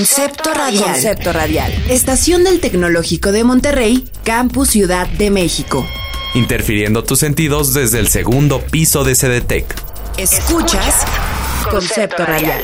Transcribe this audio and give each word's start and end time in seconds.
Concepto 0.00 0.54
Radial. 0.54 0.92
Concepto 0.92 1.30
Radial. 1.30 1.84
Estación 1.90 2.42
del 2.42 2.58
Tecnológico 2.58 3.32
de 3.32 3.44
Monterrey, 3.44 4.08
Campus 4.24 4.70
Ciudad 4.70 5.06
de 5.06 5.30
México. 5.30 5.86
Interfiriendo 6.34 7.04
tus 7.04 7.18
sentidos 7.18 7.74
desde 7.74 7.98
el 7.98 8.08
segundo 8.08 8.62
piso 8.62 9.04
de 9.04 9.14
CDTEC. 9.14 9.66
Escuchas 10.16 11.04
Concepto 11.70 12.24
Radial. 12.24 12.62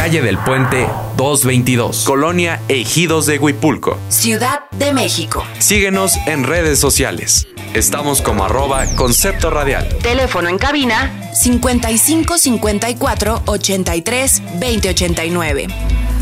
Calle 0.00 0.22
del 0.22 0.38
Puente 0.38 0.88
222, 1.18 2.04
Colonia 2.04 2.58
Ejidos 2.68 3.26
de 3.26 3.38
Huipulco. 3.38 3.98
Ciudad 4.08 4.60
de 4.70 4.94
México. 4.94 5.44
Síguenos 5.58 6.16
en 6.26 6.44
redes 6.44 6.80
sociales. 6.80 7.48
Estamos 7.74 8.22
como 8.22 8.44
arroba 8.44 8.86
Concepto 8.96 9.50
Radial. 9.50 9.86
Teléfono 9.98 10.48
en 10.48 10.56
cabina 10.56 11.30
55 11.34 12.38
54 12.38 13.42
83 13.44 14.42
20 14.58 14.88
89. 14.88 15.66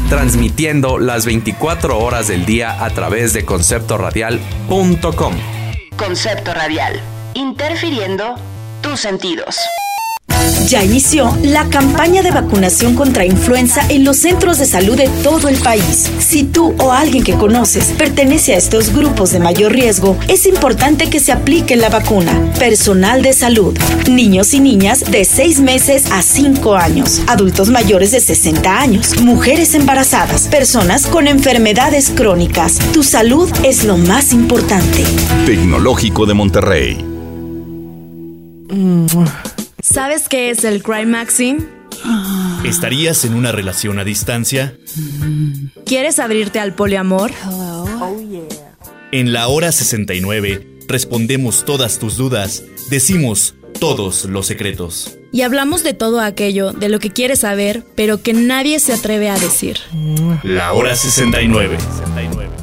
Transmitiendo 0.08 0.98
las 0.98 1.24
24 1.24 2.00
horas 2.00 2.26
del 2.26 2.46
día 2.46 2.84
a 2.84 2.90
través 2.90 3.32
de 3.32 3.44
conceptoradial.com. 3.44 5.34
Concepto 5.96 6.52
Radial. 6.52 7.00
Interfiriendo 7.34 8.34
tus 8.82 8.98
sentidos. 8.98 9.56
Ya 10.68 10.84
inició 10.84 11.34
la 11.42 11.64
campaña 11.70 12.22
de 12.22 12.30
vacunación 12.30 12.94
contra 12.94 13.24
influenza 13.24 13.80
en 13.88 14.04
los 14.04 14.18
centros 14.18 14.58
de 14.58 14.66
salud 14.66 14.96
de 14.96 15.08
todo 15.22 15.48
el 15.48 15.56
país. 15.56 16.10
Si 16.18 16.44
tú 16.44 16.74
o 16.78 16.92
alguien 16.92 17.24
que 17.24 17.34
conoces 17.34 17.92
pertenece 17.96 18.54
a 18.54 18.58
estos 18.58 18.92
grupos 18.92 19.30
de 19.30 19.40
mayor 19.40 19.72
riesgo, 19.72 20.18
es 20.28 20.44
importante 20.46 21.08
que 21.08 21.20
se 21.20 21.32
aplique 21.32 21.76
la 21.76 21.88
vacuna. 21.88 22.52
Personal 22.58 23.22
de 23.22 23.32
salud, 23.32 23.78
niños 24.10 24.52
y 24.52 24.60
niñas 24.60 25.04
de 25.10 25.24
6 25.24 25.60
meses 25.60 26.10
a 26.12 26.20
5 26.20 26.76
años, 26.76 27.22
adultos 27.28 27.70
mayores 27.70 28.12
de 28.12 28.20
60 28.20 28.78
años, 28.78 29.20
mujeres 29.20 29.74
embarazadas, 29.74 30.48
personas 30.48 31.06
con 31.06 31.28
enfermedades 31.28 32.10
crónicas. 32.14 32.78
Tu 32.92 33.02
salud 33.02 33.50
es 33.62 33.84
lo 33.84 33.96
más 33.96 34.32
importante. 34.32 35.04
Tecnológico 35.46 36.26
de 36.26 36.34
Monterrey. 36.34 37.04
¿Sabes 39.80 40.28
qué 40.28 40.50
es 40.50 40.64
el 40.64 40.82
crime 40.82 41.06
maxing? 41.06 41.68
¿Estarías 42.64 43.24
en 43.24 43.34
una 43.34 43.52
relación 43.52 43.98
a 43.98 44.04
distancia? 44.04 44.76
¿Quieres 45.86 46.18
abrirte 46.18 46.58
al 46.58 46.74
poliamor? 46.74 47.30
En 49.12 49.32
la 49.32 49.48
hora 49.48 49.70
69 49.70 50.80
respondemos 50.88 51.64
todas 51.64 51.98
tus 51.98 52.16
dudas, 52.16 52.64
decimos 52.90 53.54
todos 53.78 54.24
los 54.24 54.46
secretos. 54.46 55.16
Y 55.30 55.42
hablamos 55.42 55.84
de 55.84 55.94
todo 55.94 56.20
aquello 56.20 56.72
de 56.72 56.88
lo 56.88 56.98
que 56.98 57.10
quieres 57.10 57.40
saber, 57.40 57.84
pero 57.94 58.20
que 58.20 58.32
nadie 58.32 58.80
se 58.80 58.92
atreve 58.92 59.30
a 59.30 59.38
decir. 59.38 59.78
La 60.42 60.72
hora 60.72 60.96
69. 60.96 61.76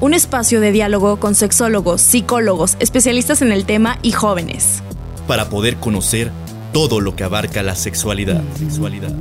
Un 0.02 0.14
espacio 0.14 0.60
de 0.60 0.72
diálogo 0.72 1.20
con 1.20 1.36
sexólogos, 1.36 2.02
psicólogos, 2.02 2.76
especialistas 2.80 3.42
en 3.42 3.52
el 3.52 3.66
tema 3.66 4.00
y 4.02 4.12
jóvenes. 4.12 4.82
Para 5.28 5.50
poder 5.50 5.78
conocer 5.78 6.32
todo 6.76 7.00
lo 7.00 7.16
que 7.16 7.24
abarca 7.24 7.64
la 7.64 7.74
sexualidad. 7.74 8.42
sexualidad. 8.60 9.14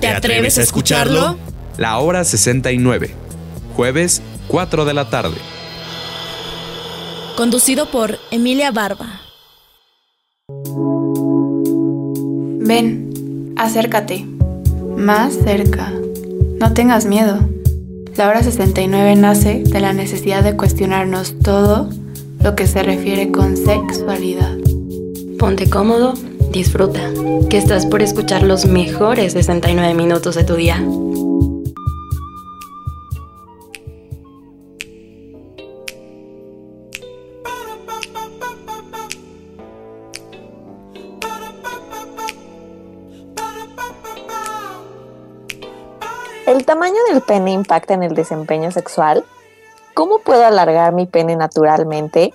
¿Te 0.00 0.08
atreves 0.08 0.58
a 0.58 0.62
escucharlo? 0.62 1.38
La 1.78 1.96
hora 1.98 2.24
69. 2.24 3.14
Jueves 3.76 4.20
4 4.48 4.84
de 4.84 4.94
la 4.94 5.10
tarde. 5.10 5.36
Conducido 7.36 7.88
por 7.88 8.18
Emilia 8.32 8.72
Barba. 8.72 9.20
Ven, 12.58 13.54
acércate. 13.56 14.26
Más 14.96 15.34
cerca. 15.34 15.92
No 16.58 16.72
tengas 16.72 17.06
miedo. 17.06 17.48
La 18.16 18.26
hora 18.26 18.42
69 18.42 19.14
nace 19.14 19.62
de 19.64 19.78
la 19.78 19.92
necesidad 19.92 20.42
de 20.42 20.56
cuestionarnos 20.56 21.38
todo 21.38 21.88
lo 22.42 22.56
que 22.56 22.66
se 22.66 22.82
refiere 22.82 23.30
con 23.30 23.56
sexualidad. 23.56 24.61
Ponte 25.42 25.68
cómodo, 25.68 26.12
disfruta, 26.52 27.00
que 27.50 27.58
estás 27.58 27.84
por 27.84 28.00
escuchar 28.00 28.44
los 28.44 28.64
mejores 28.64 29.32
69 29.32 29.92
minutos 29.92 30.36
de 30.36 30.44
tu 30.44 30.54
día. 30.54 30.76
¿El 46.46 46.64
tamaño 46.64 46.94
del 47.10 47.20
pene 47.22 47.50
impacta 47.50 47.94
en 47.94 48.04
el 48.04 48.14
desempeño 48.14 48.70
sexual? 48.70 49.24
¿Cómo 49.94 50.20
puedo 50.20 50.46
alargar 50.46 50.92
mi 50.92 51.06
pene 51.06 51.34
naturalmente? 51.34 52.32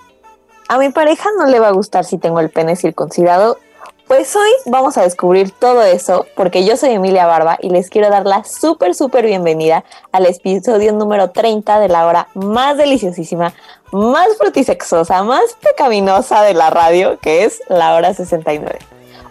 ¿A 0.70 0.78
mi 0.78 0.90
pareja 0.90 1.30
no 1.38 1.46
le 1.46 1.62
va 1.62 1.70
a 1.70 1.72
gustar 1.72 2.04
si 2.04 2.18
tengo 2.18 2.42
el 2.42 2.50
pene 2.50 2.76
circuncidado? 2.76 3.58
Pues 4.06 4.36
hoy 4.36 4.50
vamos 4.66 4.98
a 4.98 5.04
descubrir 5.04 5.52
todo 5.52 5.82
eso 5.82 6.26
porque 6.36 6.66
yo 6.66 6.76
soy 6.76 6.90
Emilia 6.90 7.26
Barba 7.26 7.58
y 7.62 7.70
les 7.70 7.90
quiero 7.90 8.10
dar 8.10 8.26
la 8.26 8.44
súper, 8.44 8.94
súper 8.94 9.26
bienvenida 9.26 9.86
al 10.12 10.26
episodio 10.26 10.92
número 10.92 11.30
30 11.30 11.80
de 11.80 11.88
la 11.88 12.06
hora 12.06 12.28
más 12.34 12.76
deliciosísima, 12.76 13.54
más 13.94 14.28
frutisexosa, 14.38 15.24
más 15.24 15.54
pecaminosa 15.64 16.42
de 16.42 16.54
la 16.54 16.70
radio, 16.70 17.18
que 17.20 17.46
es 17.46 17.62
la 17.70 17.96
hora 17.96 18.14
69. 18.14 18.78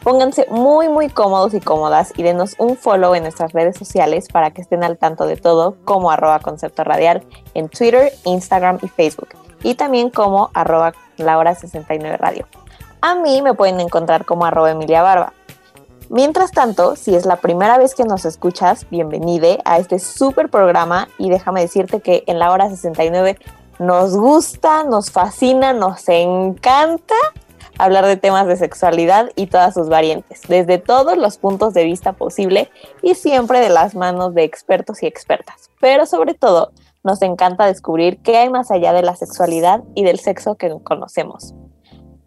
Pónganse 0.03 0.47
muy 0.49 0.89
muy 0.89 1.11
cómodos 1.11 1.53
y 1.53 1.61
cómodas 1.61 2.15
y 2.17 2.23
denos 2.23 2.55
un 2.59 2.79
follow 2.79 3.15
en 3.15 3.25
nuestras 3.25 3.53
redes 3.53 3.77
sociales 3.77 4.29
para 4.33 4.53
que 4.53 4.63
estén 4.63 4.83
al 4.85 4.97
tanto 4.97 5.27
de 5.27 5.37
todo 5.37 5.77
como 5.85 6.11
arroba 6.11 6.39
concepto 6.39 6.83
radial 6.83 7.23
en 7.53 7.69
Twitter, 7.69 8.11
Instagram 8.25 8.79
y 8.83 8.89
Facebook 8.89 9.29
y 9.63 9.75
también 9.75 10.11
como 10.11 10.51
arroba 10.55 10.93
la 11.17 11.39
hora 11.39 11.55
69 11.55 12.17
radio. 12.17 12.47
A 13.01 13.15
mí 13.15 13.43
me 13.43 13.55
pueden 13.55 13.81
encontrar 13.81 14.25
como 14.25 14.45
arroba 14.45 14.71
Emilia 14.71 15.03
Barba. 15.03 15.33
Mientras 16.09 16.53
tanto, 16.53 16.95
si 16.95 17.15
es 17.15 17.27
la 17.27 17.37
primera 17.37 17.79
vez 17.79 17.95
que 17.95 18.05
nos 18.05 18.25
escuchas, 18.25 18.89
bienvenide 18.91 19.61
a 19.65 19.79
este 19.79 19.99
súper 19.99 20.49
programa 20.49 21.09
y 21.19 21.31
déjame 21.31 21.61
decirte 21.61 22.01
que 22.01 22.23
en 22.27 22.39
la 22.39 22.53
hora 22.53 22.71
69 22.71 23.39
nos 23.79 24.17
gusta, 24.17 24.85
nos 24.85 25.11
fascina, 25.11 25.73
nos 25.73 26.09
encanta 26.09 27.15
hablar 27.79 28.07
de 28.07 28.17
temas 28.17 28.47
de 28.47 28.57
sexualidad 28.57 29.31
y 29.37 29.47
todas 29.49 29.75
sus 29.75 29.89
variantes, 29.89 30.43
desde 30.49 30.79
todos 30.79 31.19
los 31.19 31.39
puntos 31.39 31.75
de 31.75 31.85
vista 31.85 32.13
posible 32.13 32.71
y 33.03 33.15
siempre 33.15 33.61
de 33.61 33.69
las 33.69 33.95
manos 33.95 34.35
de 34.35 34.45
expertos 34.45 35.03
y 35.03 35.07
expertas. 35.07 35.71
Pero 35.81 36.07
sobre 36.07 36.35
todo, 36.35 36.73
nos 37.07 37.23
encanta 37.23 37.67
descubrir 37.67 38.19
qué 38.19 38.37
hay 38.37 38.51
más 38.51 38.73
allá 38.73 38.93
de 38.93 39.03
la 39.03 39.15
sexualidad 39.15 39.85
y 39.95 40.03
del 40.03 40.19
sexo 40.19 40.57
que 40.57 40.77
conocemos. 40.83 41.55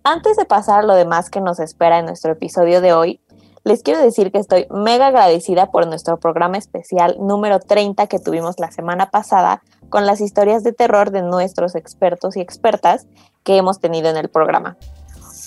Antes 0.05 0.37
de 0.37 0.45
pasar 0.45 0.79
a 0.79 0.83
lo 0.83 0.95
demás 0.95 1.29
que 1.29 1.41
nos 1.41 1.59
espera 1.59 1.99
en 1.99 2.05
nuestro 2.05 2.31
episodio 2.31 2.79
de 2.79 2.93
hoy, 2.93 3.21
les 3.65 3.83
quiero 3.83 4.01
decir 4.01 4.31
que 4.31 4.37
estoy 4.39 4.67
mega 4.71 5.07
agradecida 5.07 5.69
por 5.69 5.85
nuestro 5.85 6.17
programa 6.17 6.57
especial 6.57 7.17
número 7.19 7.59
30 7.59 8.07
que 8.07 8.19
tuvimos 8.19 8.57
la 8.57 8.71
semana 8.71 9.11
pasada 9.11 9.61
con 9.89 10.05
las 10.05 10.21
historias 10.21 10.63
de 10.63 10.71
terror 10.71 11.11
de 11.11 11.23
nuestros 11.23 11.75
expertos 11.75 12.37
y 12.37 12.39
expertas 12.39 13.05
que 13.43 13.57
hemos 13.57 13.81
tenido 13.81 14.09
en 14.09 14.15
el 14.15 14.29
programa. 14.29 14.77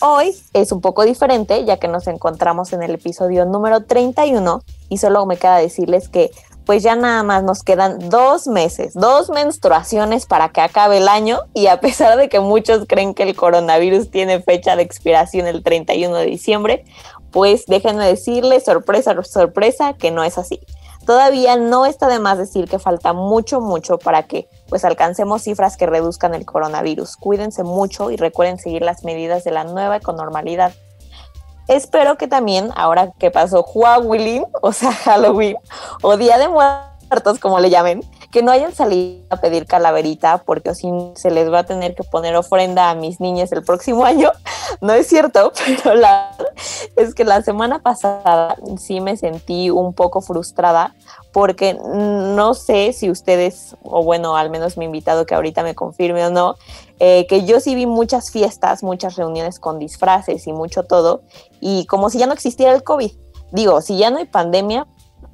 Hoy 0.03 0.34
es 0.53 0.72
un 0.72 0.82
poco 0.82 1.04
diferente 1.04 1.64
ya 1.64 1.78
que 1.78 1.88
nos 1.88 2.06
encontramos 2.06 2.75
en 2.75 2.82
el 2.82 2.91
episodio 2.91 3.47
número 3.47 3.84
31 3.84 4.60
y 4.91 4.99
solo 4.99 5.25
me 5.25 5.38
queda 5.38 5.56
decirles 5.56 6.10
que 6.10 6.32
pues 6.65 6.83
ya 6.83 6.97
nada 6.97 7.23
más 7.23 7.43
nos 7.43 7.62
quedan 7.62 8.11
dos 8.11 8.47
meses, 8.47 8.95
dos 8.95 9.31
menstruaciones 9.31 10.27
para 10.27 10.50
que 10.50 10.61
acabe 10.61 10.99
el 10.99 11.09
año 11.09 11.41
y 11.55 11.67
a 11.67 11.81
pesar 11.81 12.17
de 12.17 12.28
que 12.28 12.41
muchos 12.41 12.84
creen 12.89 13.15
que 13.15 13.25
el 13.25 13.34
coronavirus 13.34 14.11
tiene 14.11 14.41
fecha 14.41 14.77
de 14.77 14.83
expiración 14.83 15.47
el 15.47 15.62
31 15.62 16.15
de 16.17 16.27
diciembre, 16.27 16.84
pues 17.31 17.65
déjenme 17.67 18.06
decirles, 18.06 18.65
sorpresa, 18.65 19.15
sorpresa, 19.25 19.94
que 19.94 20.11
no 20.11 20.23
es 20.23 20.38
así. 20.38 20.61
Todavía 21.06 21.56
no 21.56 21.85
está 21.85 22.06
de 22.06 22.20
más 22.20 22.38
decir 22.38 22.69
que 22.69 22.79
falta 22.79 23.12
mucho, 23.12 23.61
mucho 23.61 23.99
para 23.99 24.23
que 24.25 24.49
pues 24.69 24.85
alcancemos 24.85 25.43
cifras 25.43 25.76
que 25.76 25.87
reduzcan 25.87 26.35
el 26.35 26.47
coronavirus. 26.47 27.17
Cuídense 27.17 27.65
mucho 27.65 28.12
y 28.12 28.17
recuerden 28.17 28.58
seguir 28.58 28.82
las 28.82 29.03
medidas 29.03 29.43
de 29.43 29.50
la 29.50 29.65
nueva 29.65 29.97
econormalidad. 29.97 30.73
Espero 31.69 32.17
que 32.17 32.26
también, 32.26 32.70
ahora 32.76 33.12
que 33.19 33.31
pasó 33.31 33.62
Halloween, 33.62 34.44
o 34.62 34.73
sea, 34.73 34.93
Halloween, 34.93 35.56
o 36.03 36.17
Día 36.17 36.38
de 36.38 36.49
Muertos, 36.49 37.38
como 37.38 37.61
le 37.61 37.70
llamen, 37.70 38.03
que 38.32 38.43
no 38.43 38.50
hayan 38.50 38.75
salido 38.75 39.25
a 39.31 39.37
pedir 39.37 39.67
calaverita 39.67 40.38
porque 40.38 40.70
así 40.70 40.90
se 41.14 41.31
les 41.31 41.52
va 41.52 41.61
a 41.61 41.64
tener 41.64 41.94
que 41.94 42.02
poner 42.02 42.34
ofrenda 42.34 42.90
a 42.90 42.94
mis 42.94 43.20
niñas 43.20 43.52
el 43.52 43.62
próximo 43.62 44.05
año. 44.06 44.32
No 44.81 44.94
es 44.94 45.06
cierto, 45.06 45.52
pero 45.84 45.94
la 45.94 46.34
es 46.96 47.14
que 47.14 47.25
la 47.25 47.43
semana 47.43 47.81
pasada 47.81 48.56
sí 48.79 49.00
me 49.00 49.17
sentí 49.17 49.70
un 49.70 49.93
poco 49.93 50.20
frustrada 50.20 50.94
porque 51.32 51.75
no 51.75 52.55
sé 52.55 52.93
si 52.93 53.11
ustedes, 53.11 53.76
o 53.82 54.02
bueno, 54.02 54.37
al 54.37 54.50
menos 54.50 54.76
mi 54.76 54.87
invitado 54.87 55.25
que 55.25 55.34
ahorita 55.34 55.62
me 55.62 55.75
confirme 55.75 56.26
o 56.26 56.31
no, 56.31 56.56
eh, 57.00 57.26
que 57.26 57.44
yo 57.44 57.61
sí 57.61 57.75
vi 57.75 57.87
muchas 57.87 58.31
fiestas, 58.31 58.82
muchas 58.82 59.17
reuniones 59.17 59.58
con 59.58 59.79
disfraces 59.79 60.46
y 60.46 60.52
mucho 60.52 60.82
todo, 60.82 61.23
y 61.61 61.87
como 61.87 62.11
si 62.11 62.19
ya 62.19 62.26
no 62.26 62.34
existiera 62.34 62.73
el 62.75 62.82
COVID. 62.82 63.12
Digo, 63.50 63.82
si 63.82 63.99
ya 63.99 64.11
no 64.11 64.19
hay 64.19 64.25
pandemia, 64.25 64.87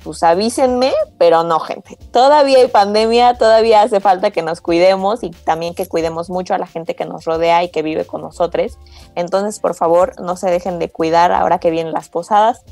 pues 0.02 0.22
avísenme, 0.22 0.92
pero 1.18 1.44
no, 1.44 1.60
gente. 1.60 1.98
Todavía 2.12 2.58
hay 2.58 2.68
pandemia, 2.68 3.36
todavía 3.36 3.82
hace 3.82 4.00
falta 4.00 4.30
que 4.30 4.42
nos 4.42 4.60
cuidemos 4.60 5.22
y 5.22 5.30
también 5.30 5.74
que 5.74 5.86
cuidemos 5.86 6.30
mucho 6.30 6.54
a 6.54 6.58
la 6.58 6.66
gente 6.66 6.94
que 6.94 7.04
nos 7.04 7.24
rodea 7.24 7.62
y 7.64 7.70
que 7.70 7.82
vive 7.82 8.06
con 8.06 8.22
nosotros. 8.22 8.78
Entonces, 9.14 9.60
por 9.60 9.74
favor, 9.74 10.20
no 10.20 10.36
se 10.36 10.50
dejen 10.50 10.78
de 10.78 10.90
cuidar 10.90 11.32
ahora 11.32 11.58
que 11.58 11.70
vienen 11.70 11.92
las 11.92 12.08
posadas. 12.08 12.64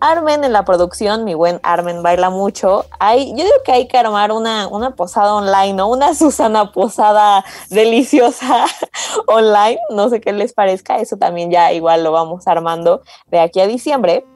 Armen 0.00 0.44
en 0.44 0.52
la 0.52 0.64
producción, 0.64 1.24
mi 1.24 1.34
buen 1.34 1.58
Armen 1.62 2.02
baila 2.02 2.28
mucho. 2.28 2.84
Hay, 3.00 3.30
yo 3.30 3.44
digo 3.44 3.56
que 3.64 3.72
hay 3.72 3.88
que 3.88 3.96
armar 3.96 4.30
una, 4.30 4.68
una 4.68 4.94
posada 4.94 5.34
online, 5.34 5.72
¿no? 5.72 5.88
Una 5.88 6.14
Susana 6.14 6.70
posada 6.72 7.44
deliciosa 7.70 8.66
online. 9.26 9.78
No 9.90 10.10
sé 10.10 10.20
qué 10.20 10.32
les 10.32 10.52
parezca. 10.52 10.98
Eso 10.98 11.16
también 11.16 11.50
ya 11.50 11.72
igual 11.72 12.04
lo 12.04 12.12
vamos 12.12 12.46
armando 12.46 13.00
de 13.28 13.40
aquí 13.40 13.60
a 13.60 13.66
diciembre. 13.66 14.26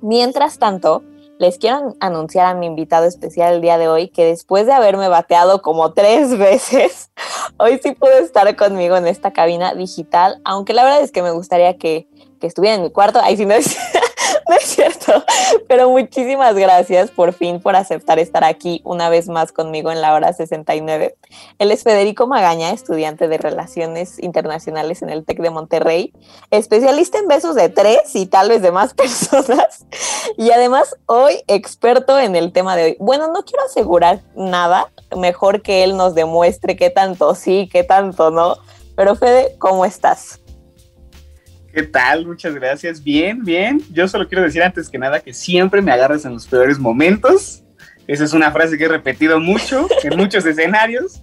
Mientras 0.00 0.58
tanto, 0.58 1.02
les 1.38 1.58
quiero 1.58 1.94
anunciar 2.00 2.46
a 2.46 2.54
mi 2.54 2.66
invitado 2.66 3.06
especial 3.06 3.54
el 3.54 3.60
día 3.60 3.78
de 3.78 3.88
hoy 3.88 4.08
que 4.08 4.24
después 4.24 4.66
de 4.66 4.72
haberme 4.72 5.08
bateado 5.08 5.62
como 5.62 5.92
tres 5.92 6.36
veces, 6.38 7.10
hoy 7.56 7.80
sí 7.82 7.92
pudo 7.92 8.18
estar 8.18 8.54
conmigo 8.56 8.96
en 8.96 9.06
esta 9.06 9.32
cabina 9.32 9.74
digital, 9.74 10.40
aunque 10.44 10.74
la 10.74 10.84
verdad 10.84 11.02
es 11.02 11.12
que 11.12 11.22
me 11.22 11.30
gustaría 11.30 11.78
que, 11.78 12.08
que 12.40 12.46
estuviera 12.46 12.76
en 12.76 12.82
mi 12.82 12.90
cuarto. 12.90 13.20
Ahí 13.22 13.36
sí 13.36 13.46
no 13.46 13.54
es, 13.54 13.76
no 14.48 14.54
es 14.54 14.64
cierto, 14.64 15.24
pero 15.68 15.90
muchísimas 15.90 16.54
gracias 16.54 17.10
por 17.10 17.32
fin 17.32 17.60
por 17.60 17.76
aceptar 17.76 18.18
estar 18.18 18.44
aquí 18.44 18.80
una 18.84 19.08
vez 19.08 19.28
más 19.28 19.52
conmigo 19.52 19.90
en 19.90 20.00
la 20.00 20.14
hora 20.14 20.32
69. 20.32 21.16
Él 21.58 21.70
es 21.70 21.82
Federico 21.82 22.26
Magaña, 22.26 22.70
estudiante 22.70 23.28
de 23.28 23.38
Relaciones 23.38 24.18
Internacionales 24.22 25.02
en 25.02 25.10
el 25.10 25.24
TEC 25.24 25.40
de 25.40 25.50
Monterrey, 25.50 26.12
especialista 26.50 27.18
en 27.18 27.28
besos 27.28 27.54
de 27.54 27.68
tres 27.68 28.14
y 28.14 28.26
tal 28.26 28.48
vez 28.48 28.62
de 28.62 28.72
más 28.72 28.94
personas, 28.94 29.86
y 30.36 30.50
además 30.50 30.96
hoy 31.06 31.42
experto 31.46 32.18
en 32.18 32.36
el 32.36 32.52
tema 32.52 32.76
de 32.76 32.84
hoy. 32.84 32.96
Bueno, 32.98 33.28
no 33.28 33.44
quiero 33.44 33.64
asegurar 33.64 34.20
nada, 34.34 34.90
mejor 35.16 35.62
que 35.62 35.84
él 35.84 35.96
nos 35.96 36.14
demuestre 36.14 36.76
qué 36.76 36.90
tanto 36.90 37.34
sí, 37.34 37.68
qué 37.70 37.84
tanto 37.84 38.30
no, 38.30 38.56
pero 38.96 39.14
Fede, 39.14 39.56
¿cómo 39.58 39.84
estás? 39.84 40.40
¿Qué 41.78 41.84
tal? 41.84 42.26
Muchas 42.26 42.56
gracias. 42.56 43.04
Bien, 43.04 43.44
bien. 43.44 43.80
Yo 43.92 44.08
solo 44.08 44.26
quiero 44.26 44.42
decir 44.42 44.64
antes 44.64 44.88
que 44.88 44.98
nada 44.98 45.20
que 45.20 45.32
siempre 45.32 45.80
me 45.80 45.92
agarras 45.92 46.24
en 46.24 46.32
los 46.32 46.44
peores 46.44 46.76
momentos. 46.76 47.62
Esa 48.08 48.24
es 48.24 48.32
una 48.32 48.50
frase 48.50 48.76
que 48.76 48.86
he 48.86 48.88
repetido 48.88 49.38
mucho 49.38 49.86
en 50.02 50.16
muchos 50.16 50.44
escenarios. 50.44 51.22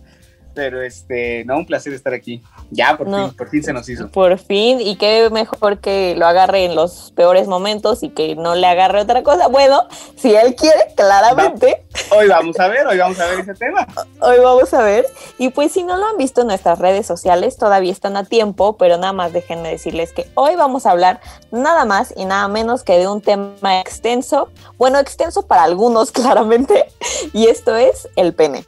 Pero 0.54 0.82
este, 0.82 1.44
no, 1.44 1.58
un 1.58 1.66
placer 1.66 1.92
estar 1.92 2.14
aquí. 2.14 2.42
Ya, 2.72 2.98
por 2.98 3.08
fin, 3.08 3.34
por 3.38 3.50
fin 3.50 3.64
se 3.64 3.74
nos 3.74 3.88
hizo. 3.88 4.10
Por 4.10 4.38
fin, 4.38 4.82
y 4.82 4.96
qué 4.98 5.30
mejor 5.32 5.80
que 5.80 6.16
lo 6.18 6.26
agarre 6.26 6.66
en 6.66 6.76
los 6.76 7.12
peores 7.16 7.48
momentos 7.48 8.04
y 8.04 8.10
que 8.10 8.36
no 8.36 8.56
le 8.56 8.68
agarre 8.68 9.02
otra 9.02 9.24
cosa. 9.24 9.48
Bueno, 9.48 9.88
si 10.16 10.36
él 10.36 10.56
quiere, 10.56 10.94
claramente. 10.96 11.86
Hoy 12.12 12.28
vamos 12.28 12.60
a 12.60 12.68
ver, 12.68 12.86
hoy 12.88 12.98
vamos 12.98 13.20
a 13.20 13.28
ver 13.28 13.40
ese 13.40 13.54
tema. 13.54 13.88
Hoy 14.22 14.40
vamos 14.40 14.74
a 14.74 14.84
ver. 14.84 15.06
Y 15.38 15.50
pues 15.50 15.72
si 15.72 15.84
no 15.84 15.98
lo 15.98 16.08
han 16.08 16.18
visto 16.18 16.42
en 16.42 16.48
nuestras 16.48 16.80
redes 16.80 17.06
sociales, 17.06 17.58
todavía 17.58 17.92
están 17.92 18.18
a 18.18 18.26
tiempo, 18.26 18.78
pero 18.78 18.98
nada 18.98 19.14
más 19.14 19.34
déjenme 19.34 19.70
decirles 19.70 20.12
que 20.12 20.30
hoy 20.36 20.56
vamos 20.56 20.86
a 20.86 20.92
hablar 20.92 21.20
nada 21.52 21.86
más 21.86 22.14
y 22.16 22.26
nada 22.26 22.48
menos 22.48 22.84
que 22.84 22.98
de 22.98 23.08
un 23.08 23.22
tema 23.22 23.80
extenso. 23.80 24.50
Bueno, 24.78 25.00
extenso 25.00 25.44
para 25.44 25.64
algunos, 25.64 26.12
claramente. 26.14 26.86
Y 27.34 27.48
esto 27.48 27.76
es 27.76 28.08
el 28.16 28.34
pene. 28.34 28.66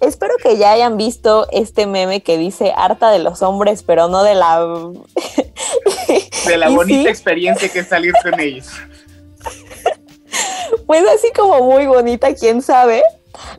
Espero 0.00 0.34
que 0.42 0.56
ya 0.56 0.72
hayan 0.72 0.96
visto 0.96 1.46
este 1.52 1.86
meme 1.86 2.22
que 2.22 2.38
dice 2.38 2.72
harta 2.74 3.10
de 3.10 3.18
los 3.18 3.42
hombres, 3.42 3.82
pero 3.82 4.08
no 4.08 4.22
de 4.22 4.34
la... 4.34 4.66
de 6.46 6.56
la 6.56 6.68
bonita 6.74 7.10
experiencia 7.10 7.68
que 7.68 7.80
es 7.80 7.88
salir 7.88 8.14
con 8.22 8.40
ellos. 8.40 8.68
Pues 10.86 11.04
así 11.14 11.30
como 11.32 11.62
muy 11.62 11.86
bonita, 11.86 12.34
quién 12.34 12.62
sabe. 12.62 13.02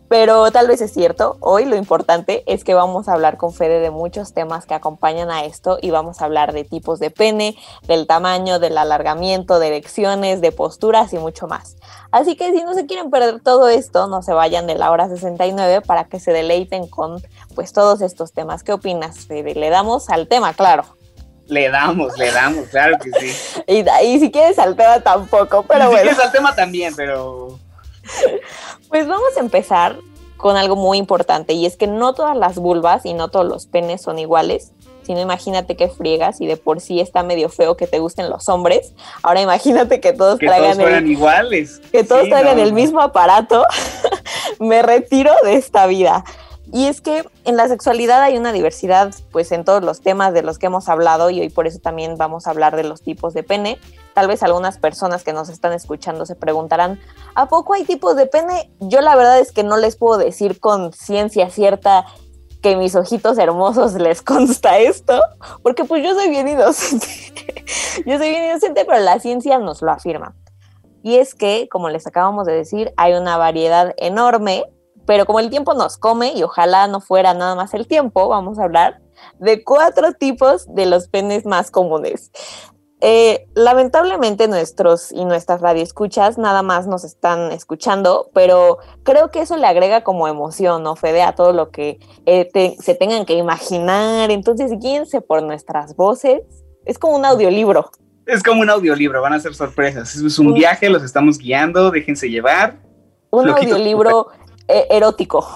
Pero 0.07 0.51
tal 0.51 0.67
vez 0.67 0.81
es 0.81 0.93
cierto, 0.93 1.37
hoy 1.39 1.65
lo 1.65 1.75
importante 1.75 2.43
es 2.45 2.63
que 2.63 2.73
vamos 2.73 3.07
a 3.07 3.13
hablar 3.13 3.37
con 3.37 3.53
Fede 3.53 3.79
de 3.79 3.91
muchos 3.91 4.33
temas 4.33 4.65
que 4.65 4.73
acompañan 4.73 5.31
a 5.31 5.45
esto 5.45 5.77
y 5.81 5.91
vamos 5.91 6.21
a 6.21 6.25
hablar 6.25 6.53
de 6.53 6.63
tipos 6.63 6.99
de 6.99 7.11
pene, 7.11 7.55
del 7.87 8.07
tamaño, 8.07 8.59
del 8.59 8.77
alargamiento, 8.77 9.59
de 9.59 9.67
erecciones, 9.67 10.41
de 10.41 10.51
posturas 10.51 11.13
y 11.13 11.17
mucho 11.17 11.47
más. 11.47 11.77
Así 12.11 12.35
que 12.35 12.51
si 12.51 12.63
no 12.63 12.73
se 12.73 12.85
quieren 12.85 13.09
perder 13.09 13.39
todo 13.39 13.69
esto, 13.69 14.07
no 14.07 14.21
se 14.21 14.33
vayan 14.33 14.67
de 14.67 14.75
la 14.75 14.91
hora 14.91 15.07
69 15.07 15.81
para 15.81 16.05
que 16.05 16.19
se 16.19 16.33
deleiten 16.33 16.87
con 16.87 17.21
pues 17.55 17.71
todos 17.73 18.01
estos 18.01 18.33
temas. 18.33 18.63
¿Qué 18.63 18.73
opinas, 18.73 19.25
Fede? 19.25 19.55
Le 19.55 19.69
damos 19.69 20.09
al 20.09 20.27
tema, 20.27 20.53
claro. 20.53 20.83
Le 21.47 21.69
damos, 21.69 22.17
le 22.17 22.31
damos, 22.31 22.67
claro 22.69 22.97
que 22.97 23.11
sí. 23.11 23.63
y, 23.67 24.19
si 24.19 24.31
quieres 24.31 24.57
al 24.59 24.75
tema 24.75 25.01
tampoco, 25.01 25.63
pero 25.63 25.87
bueno. 25.87 25.97
Si 25.97 26.03
quieres 26.03 26.19
al 26.19 26.31
tema 26.31 26.55
también, 26.55 26.95
pero 26.95 27.59
pues 28.89 29.07
vamos 29.07 29.37
a 29.37 29.39
empezar 29.39 29.97
con 30.37 30.57
algo 30.57 30.75
muy 30.75 30.97
importante 30.97 31.53
y 31.53 31.65
es 31.65 31.77
que 31.77 31.87
no 31.87 32.13
todas 32.13 32.35
las 32.35 32.55
vulvas 32.55 33.05
y 33.05 33.13
no 33.13 33.29
todos 33.29 33.45
los 33.45 33.67
penes 33.67 34.01
son 34.01 34.19
iguales. 34.19 34.71
Si 35.03 35.13
no, 35.13 35.19
imagínate 35.19 35.75
que 35.75 35.89
friegas 35.89 36.41
y 36.41 36.47
de 36.47 36.57
por 36.57 36.79
sí 36.79 36.99
está 36.99 37.23
medio 37.23 37.49
feo 37.49 37.75
que 37.75 37.87
te 37.87 37.99
gusten 37.99 38.29
los 38.29 38.49
hombres. 38.49 38.93
Ahora 39.23 39.41
imagínate 39.41 39.99
que 39.99 40.13
todos 40.13 40.39
traigan 40.39 40.79
el, 40.79 41.09
iguales. 41.09 41.81
Que 41.91 42.03
todos 42.03 42.29
traigan 42.29 42.59
el 42.59 42.73
mismo 42.73 43.01
aparato. 43.01 43.65
Me 44.59 44.81
retiro 44.81 45.31
de 45.43 45.55
esta 45.55 45.87
vida. 45.87 46.23
Y 46.71 46.85
es 46.85 47.01
que 47.01 47.25
en 47.43 47.57
la 47.57 47.67
sexualidad 47.67 48.21
hay 48.21 48.37
una 48.37 48.53
diversidad, 48.53 49.13
pues 49.31 49.51
en 49.51 49.65
todos 49.65 49.83
los 49.83 50.01
temas 50.01 50.33
de 50.33 50.41
los 50.41 50.57
que 50.57 50.67
hemos 50.67 50.87
hablado 50.87 51.29
y 51.29 51.41
hoy 51.41 51.49
por 51.49 51.67
eso 51.67 51.79
también 51.79 52.17
vamos 52.17 52.47
a 52.47 52.51
hablar 52.51 52.75
de 52.75 52.83
los 52.83 53.01
tipos 53.01 53.33
de 53.33 53.43
pene. 53.43 53.77
Tal 54.13 54.27
vez 54.27 54.43
algunas 54.43 54.77
personas 54.77 55.23
que 55.23 55.33
nos 55.33 55.49
están 55.49 55.73
escuchando 55.73 56.25
se 56.25 56.35
preguntarán, 56.35 56.99
¿a 57.35 57.47
poco 57.47 57.73
hay 57.73 57.85
tipos 57.85 58.15
de 58.15 58.25
pene? 58.25 58.71
Yo 58.79 59.01
la 59.01 59.15
verdad 59.15 59.39
es 59.39 59.51
que 59.51 59.63
no 59.63 59.77
les 59.77 59.95
puedo 59.95 60.17
decir 60.17 60.59
con 60.59 60.93
ciencia 60.93 61.49
cierta 61.49 62.05
que 62.61 62.75
mis 62.75 62.95
ojitos 62.95 63.37
hermosos 63.37 63.93
les 63.93 64.21
consta 64.21 64.77
esto, 64.77 65.19
porque 65.63 65.85
pues 65.85 66.03
yo 66.03 66.13
soy 66.13 66.29
bien 66.29 66.47
inocente. 66.47 67.07
yo 68.05 68.17
soy 68.17 68.29
bien 68.29 68.45
inocente, 68.45 68.85
pero 68.85 68.99
la 68.99 69.19
ciencia 69.19 69.57
nos 69.57 69.81
lo 69.81 69.91
afirma. 69.91 70.35
Y 71.03 71.15
es 71.15 71.33
que, 71.33 71.67
como 71.71 71.89
les 71.89 72.05
acabamos 72.05 72.45
de 72.45 72.53
decir, 72.53 72.93
hay 72.97 73.13
una 73.13 73.37
variedad 73.37 73.95
enorme 73.97 74.65
pero 75.05 75.25
como 75.25 75.39
el 75.39 75.49
tiempo 75.49 75.73
nos 75.73 75.97
come 75.97 76.33
y 76.33 76.43
ojalá 76.43 76.87
no 76.87 77.01
fuera 77.01 77.33
nada 77.33 77.55
más 77.55 77.73
el 77.73 77.87
tiempo, 77.87 78.27
vamos 78.27 78.59
a 78.59 78.63
hablar 78.63 79.01
de 79.39 79.63
cuatro 79.63 80.13
tipos 80.13 80.73
de 80.73 80.85
los 80.85 81.07
penes 81.07 81.45
más 81.45 81.71
comunes. 81.71 82.31
Eh, 83.03 83.47
lamentablemente 83.55 84.47
nuestros 84.47 85.11
y 85.11 85.25
nuestras 85.25 85.59
radioescuchas 85.59 86.37
nada 86.37 86.61
más 86.61 86.85
nos 86.85 87.03
están 87.03 87.51
escuchando, 87.51 88.29
pero 88.31 88.77
creo 89.01 89.31
que 89.31 89.41
eso 89.41 89.57
le 89.57 89.65
agrega 89.65 90.03
como 90.03 90.27
emoción, 90.27 90.83
¿no, 90.83 90.95
Fede? 90.95 91.23
A 91.23 91.33
todo 91.33 91.51
lo 91.51 91.71
que 91.71 91.99
eh, 92.27 92.75
se 92.79 92.93
tengan 92.93 93.25
que 93.25 93.33
imaginar. 93.33 94.29
Entonces, 94.29 94.71
guíense 94.79 95.19
por 95.19 95.41
nuestras 95.41 95.95
voces. 95.95 96.41
Es 96.85 96.99
como 96.99 97.17
un 97.17 97.25
audiolibro. 97.25 97.89
Es 98.27 98.43
como 98.43 98.61
un 98.61 98.69
audiolibro, 98.69 99.19
van 99.19 99.33
a 99.33 99.39
ser 99.39 99.55
sorpresas. 99.55 100.15
Es 100.15 100.37
un 100.37 100.53
viaje, 100.53 100.87
los 100.87 101.01
estamos 101.01 101.39
guiando, 101.39 101.89
déjense 101.89 102.29
llevar. 102.29 102.77
Un 103.31 103.49
audiolibro 103.49 104.27
e, 104.67 104.85
erótico. 104.91 105.47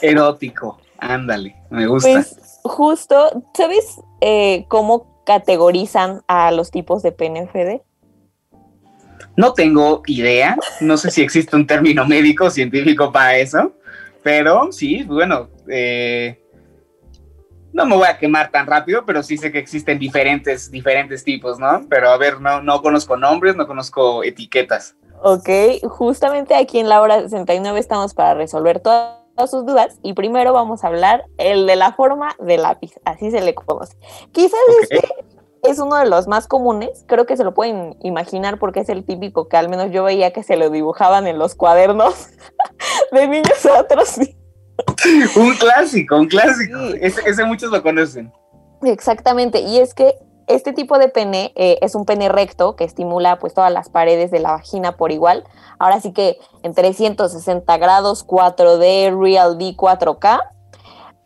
Erótico, 0.00 0.78
ándale, 0.98 1.54
me 1.68 1.86
gusta. 1.86 2.10
Pues 2.10 2.60
justo, 2.62 3.42
¿sabes 3.54 4.00
eh, 4.22 4.64
cómo 4.68 5.13
categorizan 5.24 6.22
a 6.28 6.50
los 6.50 6.70
tipos 6.70 7.02
de 7.02 7.12
pene, 7.12 7.46
Fede? 7.48 7.82
No 9.36 9.52
tengo 9.52 10.02
idea, 10.06 10.56
no 10.80 10.96
sé 10.96 11.10
si 11.10 11.22
existe 11.22 11.56
un 11.56 11.66
término 11.66 12.06
médico 12.06 12.50
científico 12.50 13.10
para 13.10 13.36
eso, 13.36 13.72
pero 14.22 14.70
sí, 14.70 15.02
bueno, 15.02 15.48
eh, 15.68 16.40
no 17.72 17.84
me 17.84 17.96
voy 17.96 18.06
a 18.06 18.16
quemar 18.16 18.50
tan 18.52 18.66
rápido, 18.66 19.04
pero 19.04 19.22
sí 19.22 19.36
sé 19.36 19.50
que 19.50 19.58
existen 19.58 19.98
diferentes, 19.98 20.70
diferentes 20.70 21.24
tipos, 21.24 21.58
¿no? 21.58 21.84
Pero 21.90 22.10
a 22.10 22.16
ver, 22.16 22.40
no, 22.40 22.62
no 22.62 22.80
conozco 22.80 23.16
nombres, 23.16 23.56
no 23.56 23.66
conozco 23.66 24.22
etiquetas. 24.22 24.94
Ok, 25.22 25.48
justamente 25.88 26.54
aquí 26.54 26.78
en 26.78 26.88
la 26.88 27.00
hora 27.00 27.20
69 27.22 27.80
estamos 27.80 28.14
para 28.14 28.34
resolver 28.34 28.78
todas 28.78 29.23
sus 29.46 29.66
dudas 29.66 29.98
y 30.02 30.14
primero 30.14 30.52
vamos 30.52 30.84
a 30.84 30.88
hablar 30.88 31.24
el 31.38 31.66
de 31.66 31.76
la 31.76 31.92
forma 31.92 32.34
de 32.38 32.58
lápiz, 32.58 32.92
así 33.04 33.30
se 33.30 33.40
le 33.40 33.54
conoce. 33.54 33.96
Quizás 34.32 34.60
este 34.82 35.02
es 35.62 35.78
uno 35.78 35.96
de 35.96 36.06
los 36.06 36.28
más 36.28 36.46
comunes, 36.46 37.04
creo 37.06 37.26
que 37.26 37.36
se 37.36 37.44
lo 37.44 37.54
pueden 37.54 37.96
imaginar 38.02 38.58
porque 38.58 38.80
es 38.80 38.88
el 38.88 39.04
típico 39.04 39.48
que 39.48 39.56
al 39.56 39.68
menos 39.68 39.90
yo 39.90 40.04
veía 40.04 40.32
que 40.32 40.42
se 40.42 40.56
lo 40.56 40.70
dibujaban 40.70 41.26
en 41.26 41.38
los 41.38 41.54
cuadernos 41.54 42.28
de 43.12 43.28
niños 43.28 43.66
a 43.66 43.80
otros. 43.80 44.18
un 45.36 45.54
clásico, 45.54 46.16
un 46.16 46.26
clásico, 46.26 46.78
ese 47.00 47.44
muchos 47.44 47.70
lo 47.70 47.82
conocen. 47.82 48.32
Exactamente, 48.82 49.60
y 49.60 49.78
es 49.78 49.94
que 49.94 50.14
este 50.46 50.72
tipo 50.72 50.98
de 50.98 51.08
pene 51.08 51.52
eh, 51.54 51.78
es 51.80 51.94
un 51.94 52.04
pene 52.04 52.28
recto 52.28 52.76
que 52.76 52.84
estimula 52.84 53.38
pues 53.38 53.54
todas 53.54 53.72
las 53.72 53.88
paredes 53.88 54.30
de 54.30 54.40
la 54.40 54.52
vagina 54.52 54.96
por 54.96 55.12
igual. 55.12 55.44
Ahora 55.78 56.00
sí 56.00 56.12
que 56.12 56.38
en 56.62 56.74
360 56.74 57.76
grados, 57.78 58.26
4D, 58.26 59.18
Real 59.18 59.58
D, 59.58 59.74
4K. 59.76 60.40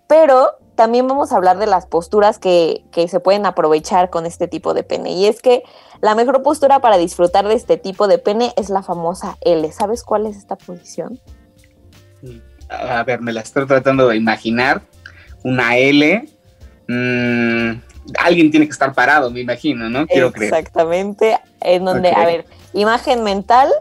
Pero 0.06 0.52
también 0.74 1.06
vamos 1.08 1.32
a 1.32 1.36
hablar 1.36 1.58
de 1.58 1.66
las 1.66 1.86
posturas 1.86 2.38
que, 2.38 2.84
que, 2.92 3.08
se 3.08 3.20
pueden 3.20 3.46
aprovechar 3.46 4.10
con 4.10 4.26
este 4.26 4.46
tipo 4.46 4.74
de 4.74 4.84
pene. 4.84 5.10
Y 5.10 5.26
es 5.26 5.42
que 5.42 5.64
la 6.00 6.14
mejor 6.14 6.42
postura 6.42 6.80
para 6.80 6.96
disfrutar 6.96 7.48
de 7.48 7.54
este 7.54 7.76
tipo 7.76 8.06
de 8.06 8.18
pene 8.18 8.52
es 8.56 8.70
la 8.70 8.82
famosa 8.82 9.36
L. 9.40 9.70
¿Sabes 9.72 10.04
cuál 10.04 10.26
es 10.26 10.36
esta 10.36 10.56
posición? 10.56 11.20
A 12.68 13.02
ver, 13.02 13.20
me 13.20 13.32
la 13.32 13.40
estoy 13.40 13.66
tratando 13.66 14.08
de 14.08 14.16
imaginar. 14.16 14.82
Una 15.42 15.76
L. 15.76 16.28
Mmm, 16.86 17.80
alguien 18.18 18.50
tiene 18.50 18.66
que 18.66 18.72
estar 18.72 18.94
parado, 18.94 19.30
me 19.30 19.40
imagino, 19.40 19.88
¿no? 19.88 20.06
Quiero 20.06 20.32
creer. 20.32 20.54
Exactamente. 20.54 21.38
En 21.60 21.84
donde, 21.84 22.10
okay. 22.10 22.22
a 22.22 22.26
ver, 22.26 22.46
imagen 22.72 23.22
mental. 23.22 23.72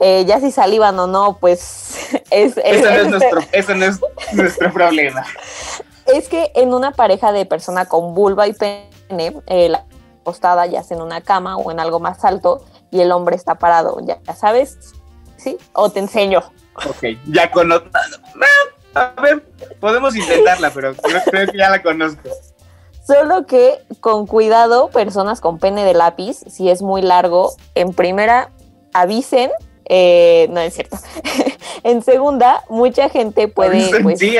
Eh, 0.00 0.24
ya 0.26 0.40
si 0.40 0.50
salivan 0.50 0.98
o 0.98 1.06
no, 1.06 1.38
pues 1.40 2.08
es, 2.30 2.56
no 2.56 2.62
es 2.62 3.08
nuestro, 3.08 3.40
no 3.76 3.84
es 3.84 4.34
nuestro 4.34 4.72
problema. 4.72 5.24
Es 6.06 6.28
que 6.28 6.50
en 6.54 6.74
una 6.74 6.92
pareja 6.92 7.32
de 7.32 7.46
persona 7.46 7.86
con 7.86 8.14
vulva 8.14 8.46
y 8.46 8.52
pene, 8.52 9.36
eh, 9.46 9.68
la 9.68 9.84
acostada 10.20 10.66
ya 10.66 10.82
sea 10.82 10.96
en 10.96 11.02
una 11.02 11.20
cama 11.20 11.56
o 11.56 11.70
en 11.70 11.80
algo 11.80 12.00
más 12.00 12.24
alto 12.24 12.64
y 12.90 13.00
el 13.00 13.12
hombre 13.12 13.36
está 13.36 13.56
parado, 13.56 13.98
ya, 14.04 14.18
ya 14.26 14.34
sabes, 14.34 14.78
¿sí? 15.36 15.58
O 15.72 15.90
te 15.90 16.00
enseño. 16.00 16.42
Ok, 16.86 17.04
ya 17.26 17.50
conozco. 17.50 17.88
A 18.94 19.20
ver, 19.20 19.44
podemos 19.80 20.14
intentarla, 20.14 20.70
pero 20.70 20.94
creo, 20.94 21.20
creo 21.24 21.50
que 21.50 21.58
ya 21.58 21.70
la 21.70 21.82
conozco. 21.82 22.20
Solo 23.06 23.46
que 23.46 23.78
con 24.00 24.26
cuidado, 24.26 24.88
personas 24.88 25.40
con 25.40 25.58
pene 25.58 25.84
de 25.84 25.92
lápiz, 25.92 26.38
si 26.48 26.70
es 26.70 26.80
muy 26.80 27.02
largo, 27.02 27.52
en 27.74 27.92
primera 27.92 28.50
avisen. 28.94 29.50
Eh, 29.86 30.48
no 30.50 30.60
es 30.60 30.74
cierto. 30.74 30.96
en 31.82 32.02
segunda, 32.02 32.64
mucha 32.70 33.10
gente 33.10 33.48
puede. 33.48 34.00
Pues, 34.02 34.18
sí, 34.18 34.36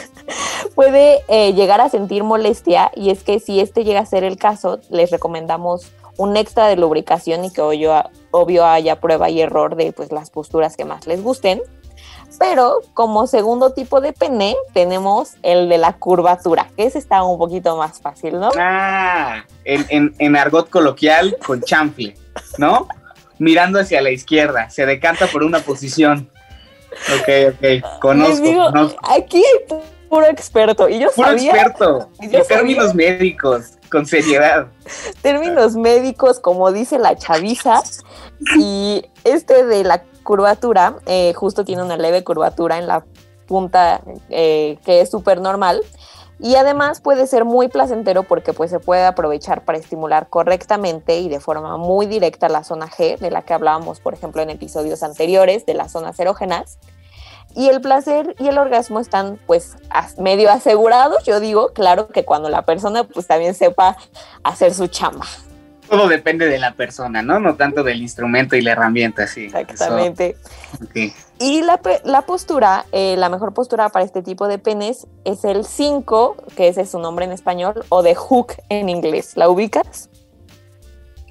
puede 0.74 1.20
eh, 1.28 1.52
llegar 1.52 1.80
a 1.80 1.88
sentir 1.88 2.24
molestia 2.24 2.90
y 2.96 3.10
es 3.10 3.22
que 3.22 3.38
si 3.38 3.60
este 3.60 3.84
llega 3.84 4.00
a 4.00 4.06
ser 4.06 4.24
el 4.24 4.36
caso, 4.36 4.80
les 4.90 5.12
recomendamos 5.12 5.92
un 6.16 6.36
extra 6.36 6.66
de 6.66 6.76
lubricación 6.76 7.44
y 7.44 7.52
que 7.52 7.60
obvio, 7.60 7.94
obvio 8.32 8.64
haya 8.64 9.00
prueba 9.00 9.30
y 9.30 9.40
error 9.40 9.76
de 9.76 9.92
pues, 9.92 10.10
las 10.10 10.30
posturas 10.30 10.76
que 10.76 10.84
más 10.84 11.06
les 11.06 11.22
gusten. 11.22 11.62
Pero 12.38 12.80
como 12.94 13.26
segundo 13.26 13.70
tipo 13.70 14.00
de 14.00 14.12
pene 14.12 14.56
tenemos 14.72 15.34
el 15.42 15.68
de 15.68 15.78
la 15.78 15.94
curvatura, 15.94 16.68
que 16.76 16.84
ese 16.84 16.98
está 16.98 17.22
un 17.22 17.38
poquito 17.38 17.76
más 17.76 18.00
fácil, 18.00 18.40
¿no? 18.40 18.50
Ah, 18.58 19.44
en, 19.64 19.86
en, 19.88 20.14
en 20.18 20.36
argot 20.36 20.68
coloquial 20.70 21.36
con 21.44 21.62
chanfle, 21.62 22.16
¿no? 22.58 22.88
Mirando 23.38 23.80
hacia 23.80 24.00
la 24.00 24.10
izquierda, 24.10 24.70
se 24.70 24.86
decanta 24.86 25.26
por 25.26 25.42
una 25.42 25.60
posición. 25.60 26.30
Ok, 27.20 27.54
ok, 27.54 28.00
conozco, 28.00 28.44
digo, 28.44 28.66
conozco. 28.66 29.00
Aquí 29.10 29.38
hay 29.38 29.78
puro 30.08 30.26
experto. 30.26 30.88
Y 30.88 31.00
yo 31.00 31.10
Puro 31.14 31.28
sabía, 31.28 31.50
experto. 31.50 32.08
yo 32.20 32.38
en 32.38 32.46
términos 32.46 32.94
médicos, 32.94 33.72
con 33.94 34.06
seriedad. 34.06 34.66
términos 35.22 35.76
médicos, 35.76 36.40
como 36.40 36.72
dice 36.72 36.98
la 36.98 37.16
chaviza, 37.16 37.80
y 38.58 39.04
este 39.22 39.64
de 39.64 39.84
la 39.84 40.02
curvatura, 40.24 40.96
eh, 41.06 41.32
justo 41.34 41.64
tiene 41.64 41.82
una 41.82 41.96
leve 41.96 42.24
curvatura 42.24 42.78
en 42.78 42.88
la 42.88 43.04
punta 43.46 44.00
eh, 44.30 44.78
que 44.84 45.00
es 45.00 45.10
súper 45.10 45.40
normal. 45.40 45.80
Y 46.40 46.56
además 46.56 47.00
puede 47.00 47.28
ser 47.28 47.44
muy 47.44 47.68
placentero 47.68 48.24
porque 48.24 48.52
pues 48.52 48.68
se 48.68 48.80
puede 48.80 49.04
aprovechar 49.04 49.64
para 49.64 49.78
estimular 49.78 50.28
correctamente 50.28 51.20
y 51.20 51.28
de 51.28 51.38
forma 51.38 51.76
muy 51.76 52.06
directa 52.06 52.48
la 52.48 52.64
zona 52.64 52.88
G, 52.88 53.18
de 53.18 53.30
la 53.30 53.42
que 53.42 53.54
hablábamos, 53.54 54.00
por 54.00 54.14
ejemplo, 54.14 54.42
en 54.42 54.50
episodios 54.50 55.04
anteriores, 55.04 55.64
de 55.64 55.74
las 55.74 55.92
zonas 55.92 56.18
erógenas. 56.18 56.78
Y 57.54 57.68
el 57.68 57.80
placer 57.80 58.34
y 58.38 58.48
el 58.48 58.58
orgasmo 58.58 59.00
están 59.00 59.38
pues 59.46 59.76
medio 60.18 60.50
asegurados, 60.50 61.24
yo 61.24 61.40
digo, 61.40 61.72
claro 61.72 62.08
que 62.08 62.24
cuando 62.24 62.48
la 62.48 62.62
persona 62.62 63.04
pues 63.04 63.26
también 63.26 63.54
sepa 63.54 63.96
hacer 64.42 64.74
su 64.74 64.88
chamba. 64.88 65.26
Todo 65.88 66.08
depende 66.08 66.46
de 66.46 66.58
la 66.58 66.72
persona, 66.72 67.22
¿no? 67.22 67.38
No 67.38 67.56
tanto 67.56 67.84
del 67.84 68.00
instrumento 68.00 68.56
y 68.56 68.62
la 68.62 68.72
herramienta, 68.72 69.26
sí. 69.26 69.44
Exactamente. 69.44 70.36
Eso. 70.94 71.14
Y 71.38 71.62
la, 71.62 71.80
la 72.04 72.22
postura, 72.22 72.86
eh, 72.92 73.16
la 73.18 73.28
mejor 73.28 73.52
postura 73.52 73.90
para 73.90 74.04
este 74.04 74.22
tipo 74.22 74.48
de 74.48 74.58
penes 74.58 75.06
es 75.24 75.44
el 75.44 75.64
5, 75.64 76.36
que 76.56 76.68
ese 76.68 76.82
es 76.82 76.90
su 76.90 76.98
nombre 76.98 77.26
en 77.26 77.32
español, 77.32 77.84
o 77.90 78.02
de 78.02 78.14
hook 78.14 78.54
en 78.70 78.88
inglés. 78.88 79.36
¿La 79.36 79.48
ubicas? 79.48 80.08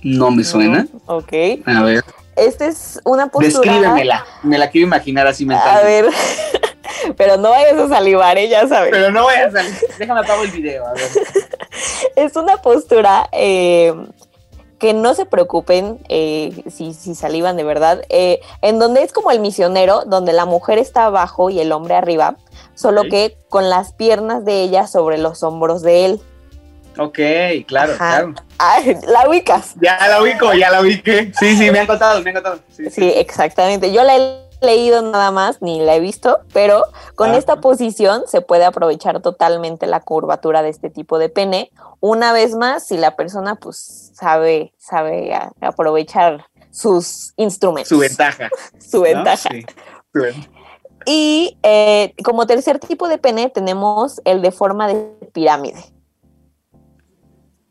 No 0.04 0.30
me 0.30 0.44
suena. 0.44 0.88
Ok. 1.08 1.34
A 1.66 1.82
ver, 1.82 2.04
Esta 2.36 2.66
es 2.66 3.00
una 3.04 3.28
postura. 3.28 3.74
descríbemela. 3.74 4.26
Me 4.44 4.58
la 4.58 4.70
quiero 4.70 4.88
imaginar 4.88 5.28
así 5.28 5.44
A 5.44 5.48
mentalmente. 5.48 5.86
ver. 6.02 6.14
Pero 7.18 7.38
no 7.38 7.50
vayas 7.50 7.78
a 7.78 7.88
salivar, 7.90 8.38
¿eh? 8.38 8.48
ya 8.50 8.68
sabes. 8.68 8.92
Pero 8.92 9.12
no 9.12 9.24
voy 9.24 9.36
a 9.36 9.52
salir. 9.52 9.74
Déjame 9.98 10.22
apago 10.22 10.44
el 10.44 10.52
video, 10.52 10.86
a 10.88 10.94
ver. 10.94 11.04
es 12.16 12.36
una 12.36 12.58
postura 12.58 13.28
eh, 13.32 13.94
que 14.80 14.94
no 14.94 15.14
se 15.14 15.26
preocupen 15.26 16.00
eh, 16.10 16.64
si, 16.70 16.94
si 16.94 17.16
salivan 17.16 17.58
de 17.58 17.64
verdad, 17.64 18.04
eh, 18.10 18.40
en 18.62 18.80
donde 18.80 19.04
es 19.04 19.12
como 19.14 19.32
el 19.32 19.40
misionero, 19.40 20.04
donde 20.06 20.34
la 20.34 20.46
mujer 20.46 20.78
está 20.78 21.06
abajo 21.06 21.50
y 21.50 21.60
el 21.60 21.72
hombre 21.72 21.96
arriba, 21.96 22.36
solo 22.76 23.04
que 23.04 23.38
con 23.50 23.70
las 23.70 23.94
piernas 23.94 24.46
de 24.46 24.62
ella 24.62 24.88
sobre 24.88 25.18
los 25.18 25.44
hombros 25.44 25.82
de 25.82 26.06
él. 26.06 26.22
Ok, 26.98 27.20
claro, 27.66 27.94
Ajá. 27.94 28.18
claro. 28.18 28.34
Ay, 28.66 28.98
la 29.08 29.28
ubicas. 29.28 29.74
Ya 29.82 29.98
la 30.08 30.22
ubico, 30.22 30.54
ya 30.54 30.70
la 30.70 30.82
ubiqué. 30.82 31.34
Sí, 31.38 31.58
sí, 31.58 31.70
me 31.70 31.80
han 31.80 31.88
contado, 31.88 32.22
me 32.22 32.30
han 32.30 32.36
contado. 32.36 32.60
Sí, 32.70 32.86
sí. 32.86 32.92
Sí, 32.92 33.14
exactamente. 33.16 33.92
Yo 33.92 34.04
la 34.04 34.16
he 34.16 34.44
leído 34.62 35.02
nada 35.02 35.32
más, 35.32 35.62
ni 35.62 35.82
la 35.82 35.96
he 35.96 36.00
visto, 36.00 36.40
pero 36.54 36.84
con 37.16 37.32
Ah. 37.32 37.38
esta 37.38 37.58
posición 37.58 38.24
se 38.28 38.40
puede 38.40 38.64
aprovechar 38.64 39.22
totalmente 39.22 39.86
la 39.88 40.00
curvatura 40.00 40.62
de 40.62 40.70
este 40.70 40.90
tipo 40.90 41.20
de 41.20 41.28
pene. 41.28 41.72
Una 42.00 42.32
vez 42.32 42.56
más, 42.56 42.88
si 42.88 42.96
la 42.98 43.18
persona 43.18 43.56
pues 43.56 44.12
sabe, 44.16 44.74
sabe 44.78 45.38
aprovechar 45.60 46.46
sus 46.72 47.34
instrumentos. 47.36 47.90
Su 47.90 48.00
ventaja. 48.00 48.50
Su 48.80 48.98
¿no? 48.98 49.04
ventaja. 49.04 49.50
Sí. 49.52 49.66
Y 51.06 51.58
eh, 51.64 52.14
como 52.24 52.48
tercer 52.48 52.80
tipo 52.80 53.10
de 53.10 53.18
pene 53.18 53.50
tenemos 53.50 54.22
el 54.24 54.42
de 54.42 54.52
forma 54.52 54.88
de 54.88 55.10
pirámide. 55.34 55.84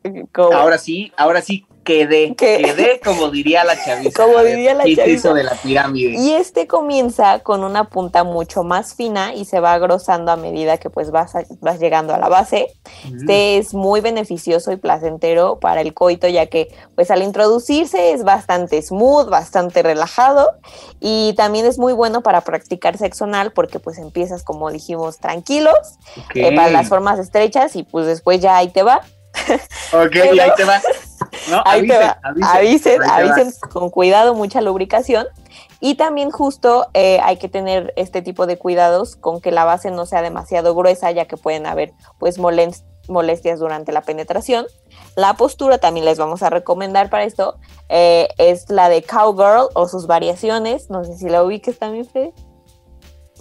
Como- 0.33 0.53
Ahora 0.53 0.77
sí, 0.77 1.11
ahora 1.17 1.41
sí 1.41 1.65
quedé. 1.83 2.33
¿Qué? 2.37 2.61
Quedé 2.63 3.01
como 3.03 3.29
diría 3.29 3.65
la 3.65 3.75
chaviza. 3.75 4.11
Como 4.23 4.39
diría 4.41 4.73
la 4.73 4.85
¿qué 4.85 4.91
es 4.93 4.97
chaviza. 4.99 5.33
de 5.33 5.43
la 5.43 5.51
pirámide? 5.51 6.15
Y 6.17 6.31
este 6.31 6.65
comienza 6.65 7.39
con 7.39 7.61
una 7.65 7.89
punta 7.89 8.23
mucho 8.23 8.63
más 8.63 8.95
fina 8.95 9.33
y 9.33 9.43
se 9.43 9.59
va 9.59 9.73
agrosando 9.73 10.31
a 10.31 10.37
medida 10.37 10.77
que 10.77 10.89
pues 10.89 11.11
vas, 11.11 11.35
a- 11.35 11.43
vas 11.59 11.79
llegando 11.81 12.13
a 12.13 12.19
la 12.19 12.29
base. 12.29 12.67
Mm. 13.09 13.17
Este 13.17 13.57
es 13.57 13.73
muy 13.73 13.99
beneficioso 13.99 14.71
y 14.71 14.77
placentero 14.77 15.59
para 15.59 15.81
el 15.81 15.93
coito 15.93 16.25
ya 16.29 16.45
que 16.45 16.73
pues 16.95 17.11
al 17.11 17.21
introducirse 17.21 18.13
es 18.13 18.23
bastante 18.23 18.81
smooth, 18.81 19.27
bastante 19.29 19.83
relajado 19.83 20.51
y 21.01 21.33
también 21.35 21.65
es 21.65 21.77
muy 21.79 21.91
bueno 21.91 22.21
para 22.23 22.39
practicar 22.41 22.97
sexo 22.97 23.25
anal 23.25 23.51
porque 23.51 23.79
pues 23.79 23.97
empiezas 23.97 24.43
como 24.43 24.71
dijimos 24.71 25.17
tranquilos 25.17 25.75
eh, 26.33 26.55
para 26.55 26.69
las 26.69 26.87
formas 26.87 27.19
estrechas 27.19 27.75
y 27.75 27.83
pues 27.83 28.05
después 28.05 28.39
ya 28.39 28.55
ahí 28.55 28.69
te 28.69 28.83
va. 28.83 29.01
Ok, 29.93 30.15
y 30.33 30.39
ahí 30.39 30.51
te 30.55 30.63
va. 30.63 30.81
No, 31.49 31.61
Ahí 31.65 31.87
te 31.87 31.97
va. 31.97 32.17
avisen, 32.23 32.49
Avisen, 32.55 33.01
ahí 33.03 33.23
te 33.23 33.29
va. 33.29 33.35
avisen 33.35 33.53
con 33.71 33.89
cuidado, 33.89 34.33
mucha 34.35 34.61
lubricación. 34.61 35.25
Y 35.79 35.95
también 35.95 36.31
justo 36.31 36.87
eh, 36.93 37.19
hay 37.23 37.37
que 37.37 37.49
tener 37.49 37.91
este 37.97 38.21
tipo 38.21 38.45
de 38.45 38.57
cuidados 38.57 39.15
con 39.15 39.41
que 39.41 39.51
la 39.51 39.65
base 39.65 39.91
no 39.91 40.05
sea 40.05 40.21
demasiado 40.21 40.73
gruesa, 40.75 41.11
ya 41.11 41.25
que 41.25 41.35
pueden 41.35 41.65
haber 41.65 41.93
pues 42.19 42.37
molestias 43.07 43.59
durante 43.59 43.91
la 43.91 44.01
penetración. 44.01 44.65
La 45.15 45.33
postura 45.33 45.77
también 45.79 46.05
les 46.05 46.17
vamos 46.17 46.41
a 46.43 46.49
recomendar 46.49 47.09
para 47.09 47.23
esto 47.25 47.57
eh, 47.89 48.29
es 48.37 48.69
la 48.69 48.87
de 48.89 49.03
cowgirl 49.03 49.67
o 49.73 49.87
sus 49.87 50.07
variaciones. 50.07 50.89
No 50.89 51.03
sé 51.03 51.17
si 51.17 51.27
la 51.29 51.43
ubiques 51.43 51.77
también, 51.79 52.05
Fede. 52.05 52.33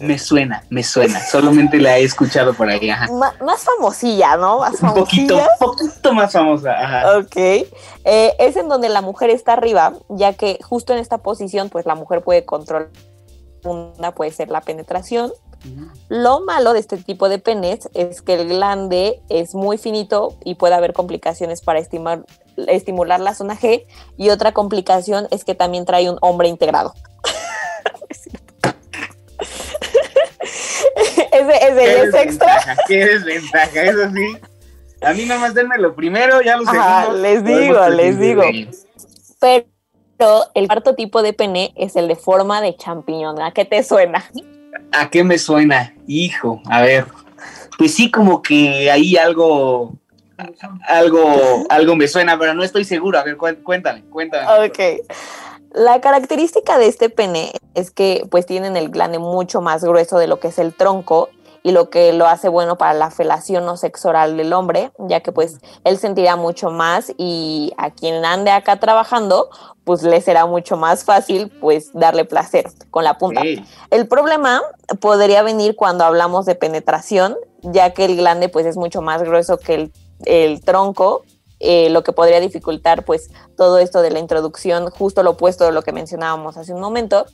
Me 0.02 0.18
suena, 0.18 0.64
me 0.70 0.82
suena. 0.82 1.20
Solamente 1.20 1.78
la 1.78 1.98
he 1.98 2.04
escuchado 2.04 2.52
por 2.54 2.68
ahí. 2.68 2.90
Ajá. 2.90 3.08
Más 3.12 3.60
famosilla, 3.62 4.36
¿no? 4.36 4.58
Más 4.58 4.82
Un 4.82 4.94
poquito, 4.94 5.40
poquito 5.58 6.12
más 6.12 6.32
famosa. 6.32 6.72
Ajá. 6.72 7.18
Ok, 7.18 7.36
Eh, 7.36 8.34
es 8.38 8.56
en 8.56 8.68
donde 8.68 8.88
la 8.88 9.00
mujer 9.00 9.30
está 9.30 9.52
arriba, 9.52 9.92
ya 10.08 10.32
que 10.32 10.58
justo 10.62 10.92
en 10.92 10.98
esta 10.98 11.18
posición, 11.18 11.68
pues 11.70 11.86
la 11.86 11.94
mujer 11.94 12.22
puede 12.22 12.44
controlar, 12.44 12.88
una 13.64 14.12
puede 14.12 14.32
ser 14.32 14.50
la 14.50 14.60
penetración. 14.60 15.32
Lo 16.08 16.40
malo 16.40 16.72
de 16.72 16.80
este 16.80 16.96
tipo 16.96 17.28
de 17.28 17.38
penes 17.38 17.88
es 17.94 18.20
que 18.20 18.34
el 18.34 18.48
glande 18.48 19.22
es 19.28 19.54
muy 19.54 19.78
finito 19.78 20.34
y 20.44 20.56
puede 20.56 20.74
haber 20.74 20.92
complicaciones 20.92 21.60
para 21.60 21.78
estimar- 21.78 22.24
estimular 22.56 23.20
la 23.20 23.32
zona 23.34 23.56
G. 23.56 23.86
Y 24.16 24.30
otra 24.30 24.50
complicación 24.50 25.28
es 25.30 25.44
que 25.44 25.54
también 25.54 25.84
trae 25.84 26.10
un 26.10 26.18
hombre 26.20 26.48
integrado. 26.48 26.94
Ese 31.50 31.68
ese 31.68 32.02
es 32.02 32.14
extra. 32.14 32.76
Qué 32.88 33.06
desventaja, 33.06 33.82
eso 33.82 34.10
sí. 34.10 34.38
A 35.02 35.12
mí 35.12 35.24
nomás 35.24 35.54
denme 35.54 35.78
lo 35.78 35.94
primero, 35.94 36.40
ya 36.42 36.56
lo 36.56 36.68
Ajá, 36.68 37.02
segundo. 37.02 37.22
les 37.22 37.44
digo, 37.44 37.88
les 37.88 38.18
digo. 38.18 38.42
Pero 39.40 40.44
el 40.54 40.66
cuarto 40.68 40.94
tipo 40.94 41.22
de 41.22 41.32
pene 41.32 41.72
es 41.76 41.96
el 41.96 42.06
de 42.06 42.14
forma 42.16 42.60
de 42.60 42.76
champiñón. 42.76 43.42
¿A 43.42 43.50
qué 43.52 43.64
te 43.64 43.82
suena? 43.82 44.24
¿A 44.92 45.10
qué 45.10 45.24
me 45.24 45.38
suena? 45.38 45.94
Hijo, 46.06 46.62
a 46.66 46.82
ver. 46.82 47.06
pues 47.78 47.94
sí, 47.94 48.10
como 48.10 48.42
que 48.42 48.90
ahí 48.90 49.16
algo, 49.16 49.94
algo, 50.86 51.66
algo 51.68 51.96
me 51.96 52.06
suena, 52.06 52.38
pero 52.38 52.54
no 52.54 52.62
estoy 52.62 52.84
seguro. 52.84 53.18
A 53.18 53.24
ver, 53.24 53.36
cuéntame, 53.36 54.02
cuéntame. 54.04 54.66
Ok. 54.66 54.78
La 55.74 56.00
característica 56.02 56.76
de 56.76 56.86
este 56.86 57.08
pene 57.08 57.52
es 57.74 57.90
que 57.90 58.26
pues 58.30 58.44
tienen 58.44 58.76
el 58.76 58.90
glande 58.90 59.18
mucho 59.18 59.62
más 59.62 59.82
grueso 59.82 60.18
de 60.18 60.26
lo 60.26 60.38
que 60.38 60.48
es 60.48 60.58
el 60.58 60.74
tronco 60.74 61.30
y 61.62 61.72
lo 61.72 61.88
que 61.88 62.12
lo 62.12 62.26
hace 62.26 62.48
bueno 62.48 62.76
para 62.76 62.92
la 62.92 63.10
felación 63.10 63.66
o 63.68 63.76
sexo 63.76 64.10
oral 64.10 64.36
del 64.36 64.52
hombre, 64.52 64.92
ya 64.98 65.20
que 65.20 65.32
pues 65.32 65.60
él 65.84 65.96
sentirá 65.96 66.36
mucho 66.36 66.70
más 66.70 67.12
y 67.16 67.72
a 67.78 67.90
quien 67.90 68.24
ande 68.24 68.50
acá 68.50 68.80
trabajando, 68.80 69.48
pues 69.84 70.02
le 70.02 70.20
será 70.20 70.44
mucho 70.44 70.76
más 70.76 71.04
fácil 71.04 71.50
pues 71.60 71.90
darle 71.94 72.24
placer 72.24 72.66
con 72.90 73.04
la 73.04 73.16
punta. 73.16 73.42
El 73.90 74.08
problema 74.08 74.60
podría 75.00 75.42
venir 75.42 75.76
cuando 75.76 76.04
hablamos 76.04 76.44
de 76.46 76.54
penetración, 76.54 77.36
ya 77.62 77.94
que 77.94 78.04
el 78.04 78.16
glande 78.16 78.48
pues 78.48 78.66
es 78.66 78.76
mucho 78.76 79.00
más 79.00 79.22
grueso 79.22 79.56
que 79.56 79.74
el, 79.74 79.92
el 80.24 80.60
tronco 80.62 81.22
eh, 81.64 81.90
lo 81.90 82.02
que 82.02 82.12
podría 82.12 82.40
dificultar 82.40 83.04
pues 83.04 83.30
todo 83.56 83.78
esto 83.78 84.02
de 84.02 84.10
la 84.10 84.18
introducción, 84.18 84.90
justo 84.90 85.22
lo 85.22 85.30
opuesto 85.30 85.64
de 85.64 85.70
lo 85.70 85.82
que 85.82 85.92
mencionábamos 85.92 86.56
hace 86.56 86.74
un 86.74 86.80
momento. 86.80 87.24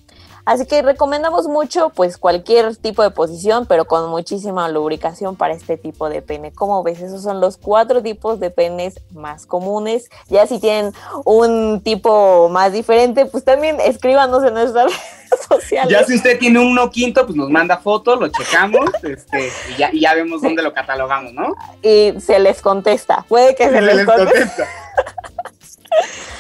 Así 0.49 0.65
que 0.65 0.81
recomendamos 0.81 1.47
mucho 1.47 1.91
pues 1.91 2.17
cualquier 2.17 2.75
tipo 2.75 3.03
de 3.03 3.11
posición, 3.11 3.67
pero 3.67 3.85
con 3.85 4.09
muchísima 4.09 4.67
lubricación 4.71 5.37
para 5.37 5.53
este 5.53 5.77
tipo 5.77 6.09
de 6.09 6.23
pene. 6.23 6.53
Como 6.53 6.83
ves, 6.83 7.03
esos 7.03 7.23
son 7.23 7.39
los 7.43 7.59
cuatro 7.59 8.03
tipos 8.03 8.41
de 8.41 8.49
penes 8.49 8.95
más 9.13 9.45
comunes. 9.45 10.09
Ya 10.31 10.47
si 10.47 10.59
tienen 10.59 10.95
un 11.27 11.83
tipo 11.83 12.49
más 12.49 12.73
diferente, 12.73 13.27
pues 13.27 13.45
también 13.45 13.77
escríbanos 13.79 14.43
en 14.43 14.55
nuestras 14.55 14.87
redes 15.31 15.47
sociales. 15.47 15.91
Ya 15.91 16.03
si 16.05 16.15
usted 16.15 16.39
tiene 16.39 16.61
uno 16.61 16.91
quinto, 16.91 17.27
pues 17.27 17.37
nos 17.37 17.51
manda 17.51 17.77
fotos, 17.77 18.19
lo 18.19 18.29
checamos 18.29 18.89
este, 19.03 19.53
y, 19.93 20.01
ya, 20.01 20.15
vemos 20.15 20.41
dónde 20.41 20.63
lo 20.63 20.73
catalogamos, 20.73 21.35
¿no? 21.35 21.55
Y 21.83 22.19
se 22.23 22.39
les 22.39 22.63
contesta. 22.63 23.23
Puede 23.29 23.55
que 23.55 23.69
se, 23.69 23.83
les, 23.83 24.07
conteste. 24.07 24.65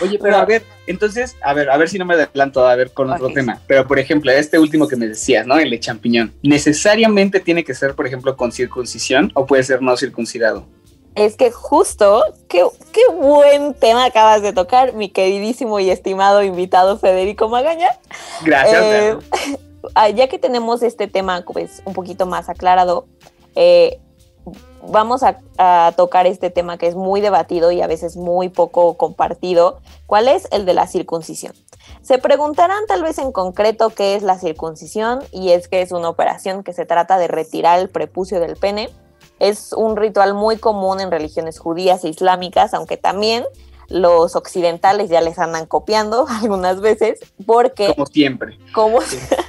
Oye, 0.00 0.19
pero 0.21 0.37
a 0.37 0.45
ver, 0.45 0.62
entonces, 0.87 1.37
a 1.43 1.52
ver, 1.55 1.71
a 1.71 1.76
ver 1.76 1.88
si 1.88 1.99
no 1.99 2.05
me 2.05 2.14
adelanto 2.14 2.67
a 2.67 2.75
ver 2.76 2.93
con 2.93 3.11
otro 3.11 3.31
tema. 3.31 3.61
Pero 3.67 3.87
por 3.87 3.99
ejemplo, 3.99 4.31
este 4.31 4.59
último 4.59 4.87
que 4.87 4.97
me 4.97 5.09
decías, 5.09 5.47
¿no? 5.47 5.59
El 5.59 5.71
de 5.71 5.81
champiñón. 5.81 6.33
¿Necesariamente 6.43 7.40
tiene 7.40 7.64
que 7.64 7.75
ser, 7.75 7.95
por 7.95 8.07
ejemplo, 8.07 8.37
con 8.37 8.52
circuncisión 8.52 9.33
o 9.35 9.47
puede 9.47 9.62
ser 9.64 9.83
no 9.83 9.97
circuncidado? 9.97 10.67
Es 11.14 11.37
que 11.37 11.50
justo, 11.50 12.23
qué, 12.49 12.64
qué 12.93 13.00
buen 13.12 13.75
tema 13.75 14.05
acabas 14.05 14.40
de 14.40 14.52
tocar, 14.52 14.95
mi 14.95 15.09
queridísimo 15.09 15.81
y 15.81 15.90
estimado 15.90 16.45
invitado 16.45 16.97
Federico 16.97 17.49
Magaña. 17.49 17.88
Gracias. 18.45 18.83
Eh, 18.85 19.17
ah, 19.97 20.11
ya 20.11 20.28
que 20.28 20.38
tenemos 20.38 20.83
este 20.83 21.09
tema 21.09 21.45
pues 21.45 21.83
un 21.85 21.93
poquito 21.93 22.25
más 22.26 22.49
aclarado, 22.49 23.09
eh, 23.57 23.99
vamos 24.83 25.23
a, 25.23 25.38
tocar 25.97 26.26
este 26.26 26.50
tema 26.50 26.78
que 26.78 26.87
es 26.87 26.95
muy 26.95 27.21
debatido 27.21 27.73
y 27.73 27.81
a 27.81 27.87
veces 27.87 28.17
muy 28.17 28.49
poco 28.49 28.97
compartido. 28.97 29.81
¿Cuál 30.07 30.28
es? 30.28 30.47
El 30.52 30.67
de 30.67 30.75
la 30.75 30.87
circuncisión. 30.87 31.52
Se 32.00 32.19
preguntarán 32.19 32.87
tal 32.87 33.02
vez 33.02 33.19
en 33.19 33.33
concreto 33.33 33.90
qué 33.90 34.14
es 34.14 34.23
la 34.23 34.38
circuncisión 34.38 35.21
y 35.33 35.50
es 35.50 35.69
que 35.69 35.83
es 35.83 35.90
una 35.90 36.09
operación 36.09 36.62
que 36.62 36.73
se 36.73 36.87
trata 36.87 37.19
de 37.19 37.28
retirar 37.28 37.81
el 37.81 37.88
prepucio 37.88 38.40
del 38.40 38.57
pene. 38.57 38.88
Es 39.40 39.73
un 39.73 39.97
ritual 39.97 40.35
muy 40.35 40.59
común 40.59 41.00
en 41.00 41.11
religiones 41.11 41.59
judías 41.59 42.05
e 42.05 42.09
islámicas, 42.09 42.73
aunque 42.73 42.97
también 42.97 43.45
los 43.88 44.37
occidentales 44.37 45.09
ya 45.09 45.21
les 45.21 45.38
andan 45.38 45.67
copiando 45.67 46.26
algunas 46.43 46.81
veces 46.81 47.21
porque... 47.47 47.95
Como 47.95 48.07
siempre. 48.07 48.59
Como, 48.73 48.99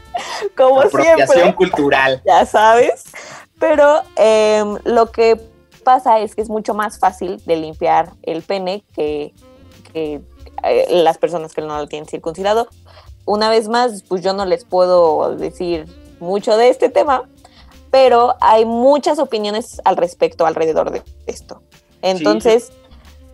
como 0.58 0.82
siempre. 0.84 1.56
cultural. 1.56 2.22
Ya 2.25 2.46
sabes. 2.46 3.03
Pero 3.60 4.01
em, 4.16 4.78
lo 4.86 5.12
que 5.12 5.39
pasa 5.84 6.20
es 6.20 6.36
que 6.36 6.42
es 6.42 6.50
mucho 6.50 6.74
más 6.74 6.98
fácil 7.00 7.42
de 7.46 7.58
limpiar 7.58 8.13
el 8.24 8.42
pene 8.42 8.84
que, 8.94 9.34
eh, 9.94 10.22
las 10.89 11.18
personas 11.18 11.54
que 11.54 11.62
no 11.62 11.78
lo 11.78 11.88
tienen 11.88 12.08
circuncidado. 12.08 12.68
Una 13.25 13.50
vez 13.50 13.68
más, 13.68 14.04
pues 14.04 14.24
yo 14.24 14.34
no 14.34 14.46
les 14.46 14.66
puedo 14.66 15.36
decir 15.36 15.86
mucho 16.20 16.58
de 16.58 16.70
este 16.70 16.89
tema, 16.89 17.24
pero 17.92 18.36
hay 18.40 18.66
muchas 18.66 19.20
opiniones 19.20 19.81
al 19.83 19.98
respecto 19.98 20.46
alrededor 20.46 20.92
de 20.92 21.03
esto. 21.27 21.62
Entonces, 22.01 22.72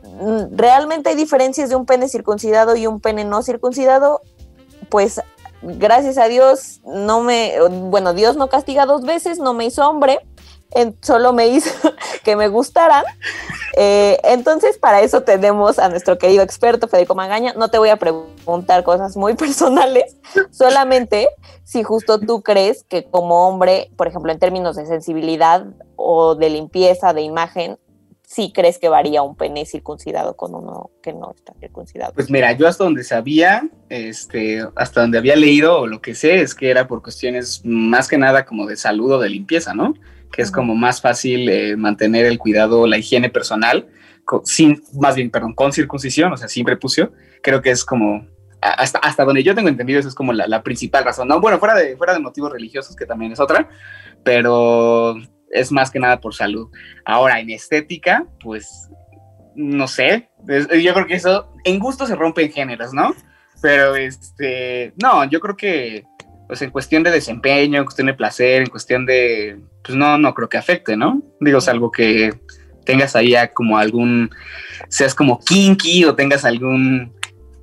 mm, 0.04 0.56
¿realmente 0.56 1.10
hay 1.10 1.15
diferencias 1.15 1.69
de 1.69 1.76
un 1.76 1.86
pene 1.86 2.10
circuncidado 2.10 2.76
y 2.76 2.88
un 2.88 2.99
pene 2.99 3.26
no 3.26 3.41
circuncidado? 3.43 4.21
Pues 4.89 5.21
gracias 5.62 6.18
a 6.18 6.28
Dios, 6.28 6.82
no 6.86 7.22
me, 7.22 7.54
bueno, 7.70 8.13
Dios 8.13 8.36
no 8.36 8.48
castiga 8.48 8.86
dos 8.86 9.04
veces, 9.04 9.39
no 9.39 9.54
me 9.54 9.65
hizo 9.65 9.88
hombre, 9.88 10.20
solo 11.02 11.34
me 11.34 11.48
hizo 11.48 11.70
que 12.24 12.36
me 12.36 12.48
gustaran. 12.48 13.04
Eh, 13.78 14.20
entonces, 14.24 14.78
para 14.78 15.02
eso 15.02 15.24
tenemos 15.24 15.80
a 15.80 15.89
nuestro 15.89 16.18
querido 16.18 16.44
experto 16.44 16.88
Federico 16.88 17.15
Magaña. 17.15 17.54
No 17.54 17.70
te 17.70 17.78
voy 17.78 17.89
a 17.89 17.98
preguntar 17.98 18.84
cosas 18.84 19.18
muy 19.18 19.34
personales, 19.36 20.15
solamente 20.52 21.30
si 21.63 21.84
justo 21.84 22.20
tú 22.20 22.41
crees 22.41 22.84
que 22.84 23.06
como 23.06 23.48
hombre, 23.48 23.89
por 23.98 24.08
ejemplo, 24.08 24.32
en 24.32 24.39
términos 24.39 24.76
de 24.76 24.86
sensibilidad 24.86 25.65
o 25.96 26.36
de 26.36 26.50
limpieza, 26.50 27.13
de 27.13 27.22
imagen, 27.22 27.78
si 28.27 28.51
crees 28.51 28.79
que 28.79 28.89
varía 28.89 29.21
un 29.21 29.35
pene 29.35 29.65
circuncidado 29.65 30.35
con 30.35 30.55
uno 30.55 30.91
que 31.01 31.13
no 31.13 31.33
está 31.35 31.53
circuncidado? 31.59 32.13
Pues 32.13 32.29
mira, 32.29 32.51
yo 32.53 32.67
hasta 32.67 32.83
donde 32.83 33.03
sabía, 33.03 33.69
este, 33.89 34.65
hasta 34.75 35.01
donde 35.01 35.17
había 35.17 35.35
leído 35.35 35.79
o 35.79 35.88
lo 35.88 36.01
que 36.01 36.15
sé 36.15 36.41
es 36.41 36.55
que 36.55 36.69
era 36.69 36.88
por 36.88 37.01
cuestiones 37.01 37.61
más 37.63 38.07
que 38.07 38.17
nada 38.17 38.45
como 38.45 38.65
de 38.65 38.77
salud 38.77 39.13
o 39.13 39.19
de 39.19 39.29
limpieza, 39.29 39.73
¿no? 39.73 39.93
Que 40.31 40.41
es 40.41 40.51
como 40.51 40.75
más 40.75 41.01
fácil 41.01 41.47
eh, 41.49 41.77
mantener 41.77 42.25
el 42.25 42.39
cuidado, 42.39 42.88
la 42.88 42.97
higiene 42.97 43.29
personal, 43.29 43.88
sin, 44.43 44.81
más 44.93 45.15
bien, 45.15 45.29
perdón, 45.29 45.53
con 45.53 45.71
circuncisión, 45.71 46.33
o 46.33 46.38
sea, 46.38 46.47
sin 46.47 46.65
prepucio. 46.65 47.13
Creo 47.41 47.61
que 47.61 47.69
es 47.69 47.85
como 47.85 48.27
hasta, 48.61 48.99
hasta 48.99 49.23
donde 49.23 49.43
yo 49.43 49.53
tengo 49.53 49.69
entendido, 49.69 49.99
eso 49.99 50.09
es 50.09 50.15
como 50.15 50.33
la, 50.33 50.47
la, 50.47 50.63
principal 50.63 51.03
razón. 51.03 51.27
No, 51.27 51.39
bueno, 51.39 51.59
fuera 51.59 51.75
de, 51.75 51.95
fuera 51.95 52.13
de 52.13 52.19
motivos 52.19 52.51
religiosos, 52.51 52.95
que 52.95 53.05
también 53.05 53.31
es 53.31 53.39
otra, 53.39 53.69
pero 54.23 55.15
es 55.56 55.72
más 55.72 55.91
que 55.91 56.00
nada 56.00 56.20
por 56.20 56.36
salud. 56.36 56.70
Ahora, 57.06 57.39
en 57.39 57.50
estética, 57.50 58.26
pues, 58.41 58.89
no 59.56 59.88
sé, 59.88 60.30
yo 60.48 60.94
creo 60.94 61.08
que 61.08 61.15
eso, 61.15 61.54
en 61.63 61.80
gusto 61.80 62.06
se 62.06 62.15
rompe 62.15 62.44
en 62.44 62.52
géneros, 62.52 62.94
¿no? 62.94 63.15
Pero, 63.62 63.96
este, 63.96 64.94
no, 65.02 65.24
yo 65.26 65.39
creo 65.39 65.56
que, 65.56 66.04
pues, 66.48 66.62
en 66.62 66.70
cuestión 66.70 67.04
de 67.04 67.12
desempeño, 67.12 67.80
en 67.80 67.86
cuestión 67.86 68.08
de 68.08 68.13
placer, 68.13 68.62
en 68.62 68.70
cuestión 68.70 69.06
de, 69.06 69.60
pues, 69.84 69.98
no, 69.98 70.18
no 70.18 70.34
creo 70.34 70.50
que 70.50 70.58
afecte, 70.58 70.98
¿no? 70.98 71.22
Digo, 71.39 71.60
algo 71.68 71.91
que 71.91 72.34
tengas 72.86 73.15
ahí 73.15 73.34
como 73.54 73.78
algún, 73.78 74.30
seas 74.89 75.15
como 75.15 75.39
kinky 75.39 76.06
o 76.06 76.15
tengas 76.15 76.46
algún 76.46 77.13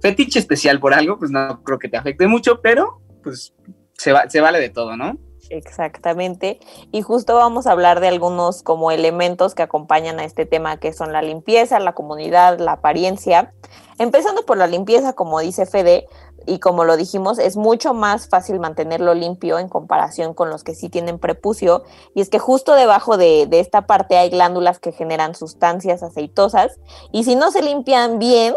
fetiche 0.00 0.40
especial 0.40 0.80
por 0.80 0.94
algo, 0.94 1.16
pues 1.18 1.30
no 1.30 1.62
creo 1.62 1.78
que 1.78 1.88
te 1.88 1.96
afecte 1.96 2.26
mucho, 2.26 2.60
pero, 2.60 3.00
pues, 3.22 3.54
se, 3.92 4.12
va, 4.12 4.28
se 4.28 4.40
vale 4.40 4.58
de 4.58 4.70
todo, 4.70 4.96
¿no? 4.96 5.18
Exactamente. 5.52 6.60
Y 6.92 7.02
justo 7.02 7.34
vamos 7.34 7.66
a 7.66 7.72
hablar 7.72 8.00
de 8.00 8.08
algunos 8.08 8.62
como 8.62 8.90
elementos 8.90 9.54
que 9.54 9.62
acompañan 9.62 10.18
a 10.18 10.24
este 10.24 10.46
tema, 10.46 10.78
que 10.78 10.94
son 10.94 11.12
la 11.12 11.20
limpieza, 11.20 11.78
la 11.78 11.92
comunidad, 11.92 12.58
la 12.58 12.72
apariencia. 12.72 13.52
Empezando 13.98 14.46
por 14.46 14.56
la 14.56 14.66
limpieza, 14.66 15.12
como 15.12 15.40
dice 15.40 15.66
Fede, 15.66 16.06
y 16.46 16.58
como 16.58 16.84
lo 16.84 16.96
dijimos, 16.96 17.38
es 17.38 17.58
mucho 17.58 17.92
más 17.92 18.28
fácil 18.28 18.60
mantenerlo 18.60 19.12
limpio 19.12 19.58
en 19.58 19.68
comparación 19.68 20.32
con 20.32 20.48
los 20.48 20.64
que 20.64 20.74
sí 20.74 20.88
tienen 20.88 21.18
prepucio. 21.18 21.82
Y 22.14 22.22
es 22.22 22.30
que 22.30 22.38
justo 22.38 22.74
debajo 22.74 23.18
de, 23.18 23.46
de 23.46 23.60
esta 23.60 23.86
parte 23.86 24.16
hay 24.16 24.30
glándulas 24.30 24.78
que 24.78 24.92
generan 24.92 25.34
sustancias 25.34 26.02
aceitosas. 26.02 26.80
Y 27.12 27.24
si 27.24 27.36
no 27.36 27.50
se 27.50 27.62
limpian 27.62 28.18
bien, 28.18 28.54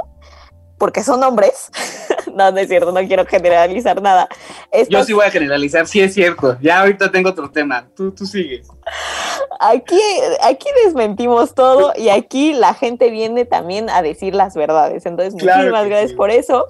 porque 0.86 1.04
son 1.04 1.24
hombres. 1.24 1.72
no, 2.36 2.52
no 2.52 2.60
es 2.60 2.68
cierto, 2.68 2.92
no 2.92 3.00
quiero 3.08 3.26
generalizar 3.26 4.00
nada. 4.04 4.30
Yo 4.88 5.04
sí 5.04 5.14
voy 5.14 5.26
a 5.26 5.32
generalizar, 5.32 5.88
sí 5.88 6.00
es 6.00 6.14
cierto. 6.14 6.60
Ya 6.62 6.82
ahorita 6.82 7.10
tengo 7.10 7.30
otro 7.30 7.50
tema. 7.50 7.88
Tú, 7.96 8.12
tú 8.12 8.28
sigues. 8.28 8.68
Aquí, 9.60 10.00
aquí 10.44 10.68
desmentimos 10.86 11.56
todo 11.56 11.92
y 11.96 12.10
aquí 12.10 12.54
la 12.54 12.76
gente 12.76 13.10
viene 13.10 13.46
también 13.46 13.90
a 13.90 14.04
decir 14.04 14.36
las 14.36 14.54
verdades. 14.54 15.08
Entonces, 15.08 15.34
muchísimas 15.34 15.88
gracias 15.88 16.14
por 16.14 16.30
eso 16.30 16.68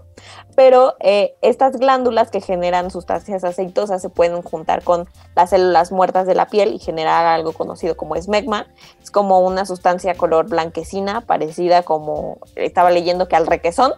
pero 0.55 0.95
eh, 1.01 1.35
estas 1.41 1.77
glándulas 1.77 2.31
que 2.31 2.41
generan 2.41 2.89
sustancias 2.89 3.43
aceitosas 3.43 4.01
se 4.01 4.09
pueden 4.09 4.41
juntar 4.41 4.83
con 4.83 5.07
las 5.35 5.49
células 5.49 5.91
muertas 5.91 6.25
de 6.25 6.35
la 6.35 6.47
piel 6.47 6.73
y 6.73 6.79
generar 6.79 7.25
algo 7.25 7.51
conocido 7.51 7.97
como 7.97 8.15
esmegma. 8.15 8.67
Es 9.03 9.11
como 9.11 9.41
una 9.41 9.65
sustancia 9.65 10.15
color 10.15 10.49
blanquecina, 10.49 11.21
parecida 11.21 11.83
como 11.83 12.39
estaba 12.55 12.89
leyendo 12.89 13.27
que 13.27 13.35
al 13.35 13.47
requesón, 13.47 13.93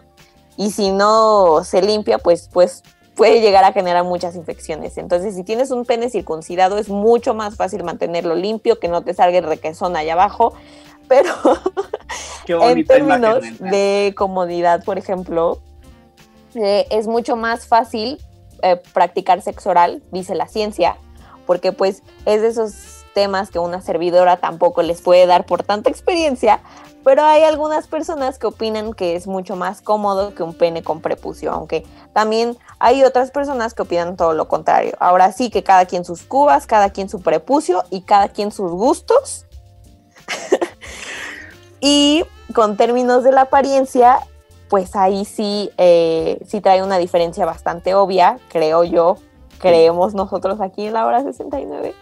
y 0.58 0.72
si 0.72 0.90
no 0.90 1.62
se 1.62 1.80
limpia, 1.82 2.18
pues, 2.18 2.50
pues 2.52 2.82
puede 3.14 3.40
llegar 3.40 3.62
a 3.64 3.72
generar 3.72 4.02
muchas 4.02 4.34
infecciones. 4.34 4.98
Entonces, 4.98 5.36
si 5.36 5.44
tienes 5.44 5.70
un 5.70 5.84
pene 5.84 6.10
circuncidado, 6.10 6.78
es 6.78 6.88
mucho 6.88 7.32
más 7.32 7.54
fácil 7.54 7.84
mantenerlo 7.84 8.34
limpio, 8.34 8.80
que 8.80 8.88
no 8.88 9.02
te 9.02 9.14
salga 9.14 9.38
el 9.38 9.44
requesón 9.44 9.96
allá 9.96 10.14
abajo. 10.14 10.54
Pero 11.08 11.32
en 12.48 12.84
términos 12.84 13.44
de 13.60 14.12
comodidad, 14.16 14.84
por 14.84 14.98
ejemplo, 14.98 15.60
eh, 16.54 16.86
es 16.90 17.06
mucho 17.06 17.36
más 17.36 17.68
fácil 17.68 18.18
eh, 18.62 18.82
practicar 18.92 19.40
sexo 19.42 19.70
oral, 19.70 20.02
dice 20.10 20.34
la 20.34 20.48
ciencia, 20.48 20.96
porque 21.46 21.70
pues 21.70 22.02
es 22.26 22.42
de 22.42 22.48
esos 22.48 22.97
temas 23.14 23.50
que 23.50 23.58
una 23.58 23.80
servidora 23.80 24.36
tampoco 24.36 24.82
les 24.82 25.00
puede 25.02 25.26
dar 25.26 25.46
por 25.46 25.62
tanta 25.62 25.90
experiencia, 25.90 26.60
pero 27.04 27.24
hay 27.24 27.42
algunas 27.42 27.86
personas 27.86 28.38
que 28.38 28.46
opinan 28.46 28.92
que 28.92 29.16
es 29.16 29.26
mucho 29.26 29.56
más 29.56 29.80
cómodo 29.80 30.34
que 30.34 30.42
un 30.42 30.54
pene 30.54 30.82
con 30.82 31.00
prepucio, 31.00 31.52
aunque 31.52 31.86
también 32.12 32.56
hay 32.78 33.04
otras 33.04 33.30
personas 33.30 33.74
que 33.74 33.82
opinan 33.82 34.16
todo 34.16 34.34
lo 34.34 34.48
contrario. 34.48 34.92
Ahora 34.98 35.32
sí 35.32 35.50
que 35.50 35.62
cada 35.62 35.86
quien 35.86 36.04
sus 36.04 36.22
cubas, 36.22 36.66
cada 36.66 36.90
quien 36.90 37.08
su 37.08 37.20
prepucio 37.20 37.84
y 37.90 38.02
cada 38.02 38.28
quien 38.28 38.52
sus 38.52 38.70
gustos. 38.72 39.46
y 41.80 42.24
con 42.54 42.76
términos 42.76 43.24
de 43.24 43.32
la 43.32 43.42
apariencia, 43.42 44.18
pues 44.68 44.94
ahí 44.94 45.24
sí, 45.24 45.70
eh, 45.78 46.38
sí 46.46 46.60
trae 46.60 46.82
una 46.82 46.98
diferencia 46.98 47.46
bastante 47.46 47.94
obvia, 47.94 48.38
creo 48.48 48.84
yo, 48.84 49.16
creemos 49.58 50.14
nosotros 50.14 50.60
aquí 50.60 50.86
en 50.86 50.94
la 50.94 51.06
hora 51.06 51.22
69. 51.22 51.94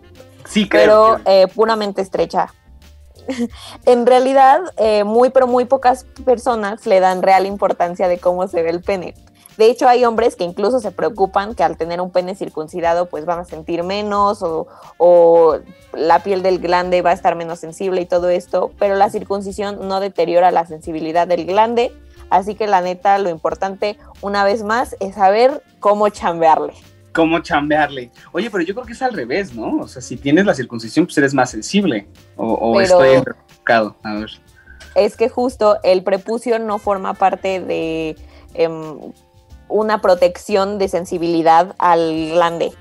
Sí, 0.49 0.69
creo. 0.69 0.83
Pero 0.83 1.21
eh, 1.25 1.47
puramente 1.55 2.03
estrecha. 2.03 2.53
en 3.87 4.07
realidad, 4.07 4.61
eh, 4.77 5.05
muy 5.05 5.31
pero 5.31 5.47
muy 5.47 5.65
pocas 5.65 6.05
personas 6.25 6.87
le 6.87 7.01
dan 7.01 7.23
real 7.23 7.47
importancia 7.47 8.09
de 8.09 8.19
cómo 8.19 8.47
se 8.49 8.63
ve 8.63 8.71
el 8.71 8.83
pene. 8.83 9.15
De 9.57 9.71
hecho, 9.71 9.89
hay 9.89 10.05
hombres 10.05 10.37
que 10.37 10.45
incluso 10.45 10.81
se 10.81 10.91
preocupan 10.91 11.55
que 11.55 11.65
al 11.65 11.79
tener 11.79 12.03
un 12.03 12.11
pene 12.11 12.35
circuncidado, 12.35 13.07
pues 13.07 13.25
van 13.25 13.39
a 13.39 13.45
sentir 13.45 13.83
menos 13.85 14.43
o, 14.43 14.67
o, 14.99 15.57
la 15.95 16.23
piel 16.23 16.43
del 16.43 16.59
glande 16.59 17.01
va 17.01 17.11
a 17.11 17.15
estar 17.15 17.37
menos 17.37 17.61
sensible 17.61 18.03
y 18.03 18.07
todo 18.07 18.29
esto, 18.29 18.71
pero 18.79 18.97
la 18.97 19.09
circuncisión 19.09 19.89
no 19.89 20.01
deteriora 20.01 20.51
la 20.51 20.67
sensibilidad 20.67 21.27
del 21.27 21.47
glande, 21.47 21.91
así 22.29 22.55
que 22.55 22.67
la 22.67 22.83
neta, 22.83 23.17
lo 23.19 23.31
importante, 23.31 23.97
una 24.21 24.45
vez 24.45 24.63
más, 24.63 24.95
es 25.01 25.15
saber 25.15 25.63
cómo 25.81 26.11
chambearle 26.11 26.75
cómo 27.17 27.39
chambearle. 27.41 28.11
Oye, 28.33 28.51
pero 28.51 28.63
yo 28.63 28.75
creo 28.75 28.87
que 28.87 28.93
es 28.93 29.01
al 29.01 29.15
revés, 29.15 29.55
¿no? 29.55 29.79
O 29.79 29.89
sea, 29.89 30.03
si 30.03 30.19
tienes 30.19 30.45
la 30.45 30.55
circuncisión, 30.55 31.07
pues 31.07 31.17
eres 31.17 31.33
más 31.33 31.51
sensible. 31.51 32.07
O, 32.37 32.53
o 32.53 32.81
estoy 32.81 33.15
enfocado. 33.15 33.97
A 34.03 34.15
ver. 34.15 34.31
Es 34.95 35.17
que 35.17 35.31
justo 35.31 35.79
el 35.83 36.03
prepucio 36.03 36.59
no 36.59 36.79
forma 36.79 37.15
parte 37.15 37.61
de 37.61 38.17
eh, 38.55 38.69
una 39.69 40.03
protección 40.03 40.79
de 40.79 40.89
sensibilidad 40.89 41.75
al 41.79 42.31
glande. 42.33 42.73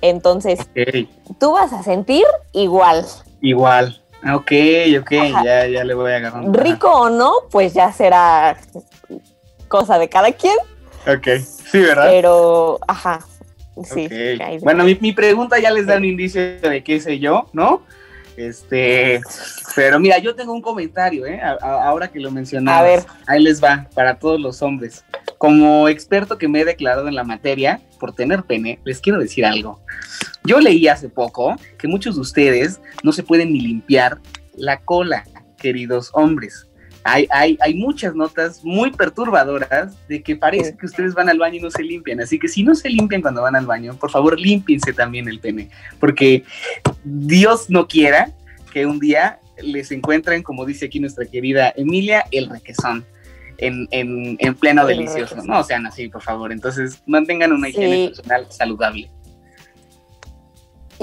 Entonces, 0.00 0.60
okay. 0.70 1.08
tú 1.38 1.52
vas 1.52 1.72
a 1.74 1.82
sentir 1.82 2.24
igual. 2.52 3.04
Igual. 3.42 4.02
Ok, 4.34 4.52
ok, 5.00 5.10
ya, 5.44 5.66
ya 5.66 5.84
le 5.84 5.94
voy 5.94 6.12
agarrando. 6.12 6.58
Rico 6.58 6.88
o 6.90 7.10
no, 7.10 7.32
pues 7.50 7.74
ya 7.74 7.92
será 7.92 8.56
cosa 9.68 9.98
de 9.98 10.08
cada 10.08 10.32
quien. 10.32 10.56
Ok, 11.06 11.26
sí, 11.44 11.80
¿verdad? 11.80 12.06
Pero, 12.08 12.78
ajá, 12.86 13.20
Sí, 13.84 14.06
okay. 14.06 14.58
Bueno, 14.60 14.84
mi, 14.84 14.96
mi, 15.00 15.12
pregunta 15.12 15.58
ya 15.58 15.70
les 15.70 15.86
da 15.86 15.96
un 15.96 16.04
indicio 16.04 16.60
de 16.60 16.82
qué 16.84 17.00
sé 17.00 17.18
yo, 17.18 17.48
¿no? 17.52 17.82
Este, 18.36 19.20
pero 19.74 19.98
mira, 19.98 20.18
yo 20.18 20.34
tengo 20.34 20.52
un 20.52 20.62
comentario, 20.62 21.26
¿eh? 21.26 21.40
A, 21.40 21.56
a, 21.60 21.88
ahora 21.88 22.08
que 22.08 22.20
lo 22.20 22.30
mencionabas. 22.30 22.80
A 22.80 22.84
ver. 22.84 23.02
Ahí 23.26 23.42
les 23.42 23.62
va, 23.62 23.88
para 23.94 24.18
todos 24.18 24.40
los 24.40 24.62
hombres. 24.62 25.04
Como 25.38 25.88
experto 25.88 26.38
que 26.38 26.48
me 26.48 26.60
he 26.60 26.64
declarado 26.64 27.08
en 27.08 27.14
la 27.14 27.24
materia 27.24 27.80
por 27.98 28.14
tener 28.14 28.42
pene, 28.44 28.78
les 28.84 29.00
quiero 29.00 29.18
decir 29.18 29.44
algo. 29.44 29.80
Yo 30.44 30.60
leí 30.60 30.88
hace 30.88 31.08
poco 31.08 31.56
que 31.78 31.88
muchos 31.88 32.16
de 32.16 32.20
ustedes 32.20 32.80
no 33.02 33.12
se 33.12 33.22
pueden 33.22 33.52
ni 33.52 33.60
limpiar 33.60 34.18
la 34.54 34.80
cola, 34.80 35.24
queridos 35.56 36.10
hombres 36.12 36.68
hay, 37.04 37.26
hay, 37.30 37.58
hay, 37.60 37.74
muchas 37.74 38.14
notas 38.14 38.64
muy 38.64 38.90
perturbadoras 38.90 39.96
de 40.08 40.22
que 40.22 40.36
parece 40.36 40.76
que 40.76 40.86
ustedes 40.86 41.14
van 41.14 41.28
al 41.28 41.38
baño 41.38 41.56
y 41.56 41.60
no 41.60 41.70
se 41.70 41.82
limpian. 41.82 42.20
Así 42.20 42.38
que 42.38 42.48
si 42.48 42.62
no 42.62 42.74
se 42.74 42.88
limpian 42.88 43.22
cuando 43.22 43.42
van 43.42 43.56
al 43.56 43.66
baño, 43.66 43.94
por 43.94 44.10
favor 44.10 44.38
límpiense 44.38 44.92
también 44.92 45.28
el 45.28 45.40
pene. 45.40 45.70
Porque 45.98 46.44
Dios 47.04 47.68
no 47.68 47.88
quiera 47.88 48.30
que 48.72 48.86
un 48.86 48.98
día 48.98 49.40
les 49.62 49.90
encuentren, 49.90 50.42
como 50.42 50.64
dice 50.64 50.86
aquí 50.86 51.00
nuestra 51.00 51.24
querida 51.26 51.72
Emilia, 51.76 52.24
el 52.30 52.48
requesón. 52.48 53.04
En, 53.58 53.86
en, 53.92 54.36
en 54.40 54.54
pleno 54.56 54.82
el 54.82 54.88
delicioso, 54.88 55.36
requesón. 55.36 55.46
no 55.46 55.62
sean 55.62 55.86
así, 55.86 56.08
por 56.08 56.22
favor. 56.22 56.50
Entonces, 56.50 57.00
mantengan 57.06 57.52
una 57.52 57.68
higiene 57.68 57.94
sí. 57.94 58.08
personal 58.08 58.46
saludable. 58.50 59.08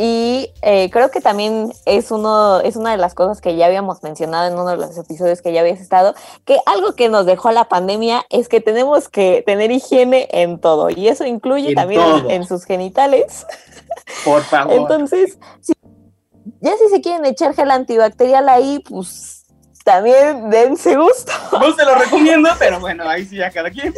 Y 0.01 0.53
eh, 0.62 0.89
creo 0.91 1.12
que 1.12 1.19
también 1.19 1.73
es, 1.85 2.09
uno, 2.09 2.62
es 2.62 2.77
una 2.77 2.91
de 2.91 2.97
las 2.97 3.13
cosas 3.13 3.41
que 3.41 3.57
ya 3.57 3.65
habíamos 3.65 4.01
mencionado 4.01 4.47
en 4.47 4.53
uno 4.53 4.69
de 4.69 4.77
los 4.77 4.97
episodios 4.97 5.41
que 5.41 5.51
ya 5.51 5.59
habías 5.59 5.81
estado, 5.81 6.15
que 6.45 6.57
algo 6.65 6.95
que 6.95 7.09
nos 7.09 7.25
dejó 7.25 7.51
la 7.51 7.65
pandemia 7.67 8.25
es 8.29 8.47
que 8.47 8.62
tenemos 8.62 9.09
que 9.09 9.43
tener 9.45 9.71
higiene 9.71 10.29
en 10.31 10.59
todo. 10.62 10.89
Y 10.89 11.09
eso 11.09 11.25
incluye 11.25 11.69
En 11.71 11.75
también 11.75 12.01
en 12.29 12.45
sus 12.47 12.63
genitales. 12.63 13.45
Por 14.23 14.41
favor. 14.43 14.73
Entonces, 14.73 15.38
si- 15.59 15.73
ya 16.62 16.71
si 16.77 16.88
se 16.89 17.01
quieren 17.01 17.25
echar 17.25 17.53
gel 17.53 17.69
antibacterial 17.69 18.47
ahí, 18.47 18.79
pues 18.89 19.45
también 19.83 20.49
dense 20.49 20.95
gusto. 20.95 21.31
No 21.51 21.73
se 21.75 21.83
lo 21.83 21.95
recomiendo, 21.99 22.49
pero 22.57 22.79
bueno, 22.79 23.03
ahí 23.07 23.25
sí 23.25 23.41
a 23.43 23.51
cada 23.51 23.69
quien. 23.69 23.93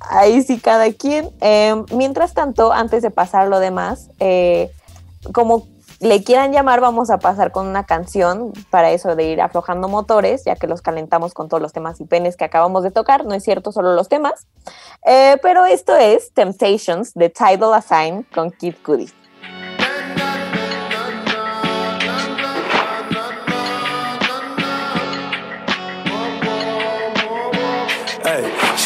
Ahí 0.00 0.42
sí 0.42 0.58
cada 0.58 0.92
quien. 0.92 1.30
Eh, 1.40 1.84
mientras 1.94 2.34
tanto, 2.34 2.72
antes 2.72 3.02
de 3.02 3.10
pasar 3.10 3.48
lo 3.48 3.60
demás, 3.60 4.10
eh, 4.18 4.70
como 5.32 5.66
le 6.00 6.24
quieran 6.24 6.52
llamar, 6.52 6.80
vamos 6.80 7.10
a 7.10 7.18
pasar 7.18 7.52
con 7.52 7.66
una 7.66 7.84
canción 7.84 8.52
para 8.70 8.90
eso 8.90 9.14
de 9.16 9.24
ir 9.24 9.42
aflojando 9.42 9.86
motores, 9.86 10.44
ya 10.44 10.56
que 10.56 10.66
los 10.66 10.80
calentamos 10.80 11.34
con 11.34 11.48
todos 11.48 11.62
los 11.62 11.74
temas 11.74 12.00
y 12.00 12.06
penes 12.06 12.38
que 12.38 12.44
acabamos 12.44 12.82
de 12.82 12.90
tocar. 12.90 13.26
No 13.26 13.34
es 13.34 13.44
cierto, 13.44 13.70
solo 13.70 13.94
los 13.94 14.08
temas. 14.08 14.46
Eh, 15.04 15.36
pero 15.42 15.66
esto 15.66 15.94
es 15.96 16.32
Temptations 16.32 17.12
de 17.12 17.28
Tidal 17.28 17.74
Assign 17.74 18.26
con 18.34 18.50
Kid 18.50 18.76
Cudi. 18.82 19.10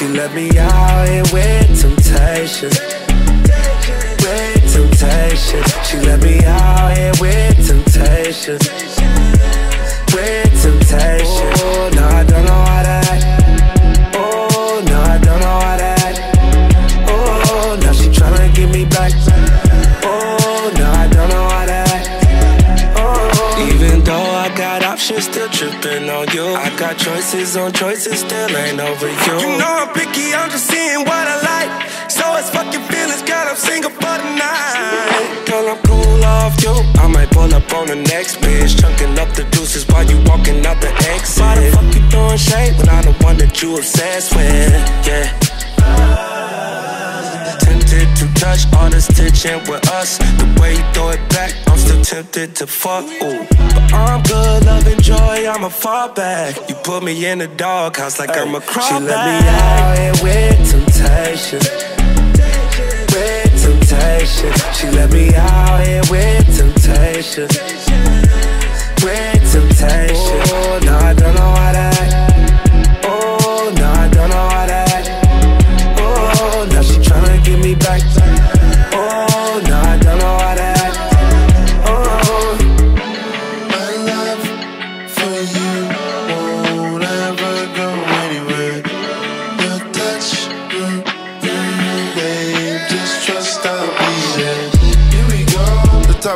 She 0.05 0.11
let 0.13 0.35
me 0.35 0.51
out 0.59 1.09
here 1.09 1.23
with 1.33 1.81
temptation. 1.81 2.69
With 4.21 4.73
temptation. 4.73 5.63
She 5.85 5.99
let 6.01 6.23
me 6.23 6.45
out 6.45 6.97
here 6.97 7.13
with 7.21 7.67
temptation. 7.67 8.59
With 10.13 10.63
temptation. 10.63 11.34
Tripping 25.55 26.11
on 26.11 26.27
you. 26.35 26.47
I 26.59 26.69
got 26.77 26.99
choices 26.99 27.57
on 27.57 27.73
choices, 27.73 28.21
still 28.21 28.57
ain't 28.57 28.81
over 28.81 29.07
you. 29.07 29.35
You 29.39 29.59
know 29.59 29.87
I'm 29.87 29.91
picky, 29.95 30.35
I'm 30.35 30.51
just 30.51 30.67
seeing 30.67 31.01
what 31.07 31.25
I 31.35 31.39
like. 31.53 32.11
So 32.11 32.25
it's 32.37 32.51
fucking 32.51 32.83
feelings, 32.91 33.23
God, 33.23 33.47
I'm 33.49 33.57
single 33.57 33.91
for 33.91 34.17
the 34.19 34.31
night. 34.35 35.47
Girl, 35.47 35.69
I'm 35.71 35.81
cool 35.87 36.25
off 36.25 36.61
you. 36.63 36.75
I 36.99 37.07
might 37.07 37.31
pull 37.31 37.53
up 37.55 37.73
on 37.73 37.87
the 37.87 37.97
next 37.97 38.37
bitch, 38.43 38.81
chunking 38.81 39.17
up 39.19 39.31
the 39.35 39.45
deuces 39.55 39.87
while 39.89 40.05
you 40.05 40.19
walking 40.27 40.67
out 40.67 40.81
the 40.81 40.91
exit. 41.15 41.43
Why 41.43 41.55
the 41.55 41.71
fuck 41.71 41.95
you 41.95 42.03
throwing 42.11 42.37
shade 42.37 42.77
when 42.77 42.89
I'm 42.89 43.05
the 43.05 43.13
one 43.23 43.37
that 43.39 43.63
you 43.63 43.77
obsessed 43.77 44.35
with? 44.35 45.07
Yeah. 45.07 45.54
Tempted 47.95 48.17
to 48.17 48.41
touch 48.41 48.67
all 48.75 48.91
this 48.91 49.07
tension 49.07 49.61
with 49.71 49.89
us. 49.91 50.19
The 50.19 50.59
way 50.61 50.73
you 50.75 50.83
throw 50.93 51.11
it 51.11 51.29
back, 51.29 51.55
I'm 51.69 51.79
still 51.79 52.03
tempted 52.03 52.57
to 52.57 52.67
fuck. 52.67 53.05
Ooh. 53.05 53.47
But 53.49 53.93
I'm 53.93 54.23
good, 54.23 54.65
loving 54.65 55.01
joy, 55.01 55.47
I'ma 55.49 55.69
fall 55.69 56.09
back. 56.09 56.57
You 56.69 56.75
put 56.77 57.05
me 57.05 57.25
in 57.27 57.39
the 57.39 57.47
doghouse 57.47 58.19
like 58.19 58.37
I'm 58.37 58.55
a 58.55 58.61
crawl 58.61 58.89
She 58.89 58.95
let 58.95 59.27
me 59.27 59.49
out 59.49 59.99
here 59.99 60.25
with 60.25 60.71
temptation. 60.71 61.61
With 63.15 63.63
temptation. 63.63 64.53
She 64.75 64.91
let 64.91 65.13
me 65.13 65.35
out 65.37 65.87
here 65.87 66.03
with 66.11 66.47
temptation. 66.57 67.47
With 69.05 69.53
temptation. 69.53 70.41
Oh, 70.51 70.81
no, 70.83 70.97
I 70.99 71.15
don't 71.15 71.35
know 71.35 71.55
how 71.55 71.73
to 71.73 71.94
back. 77.85 78.24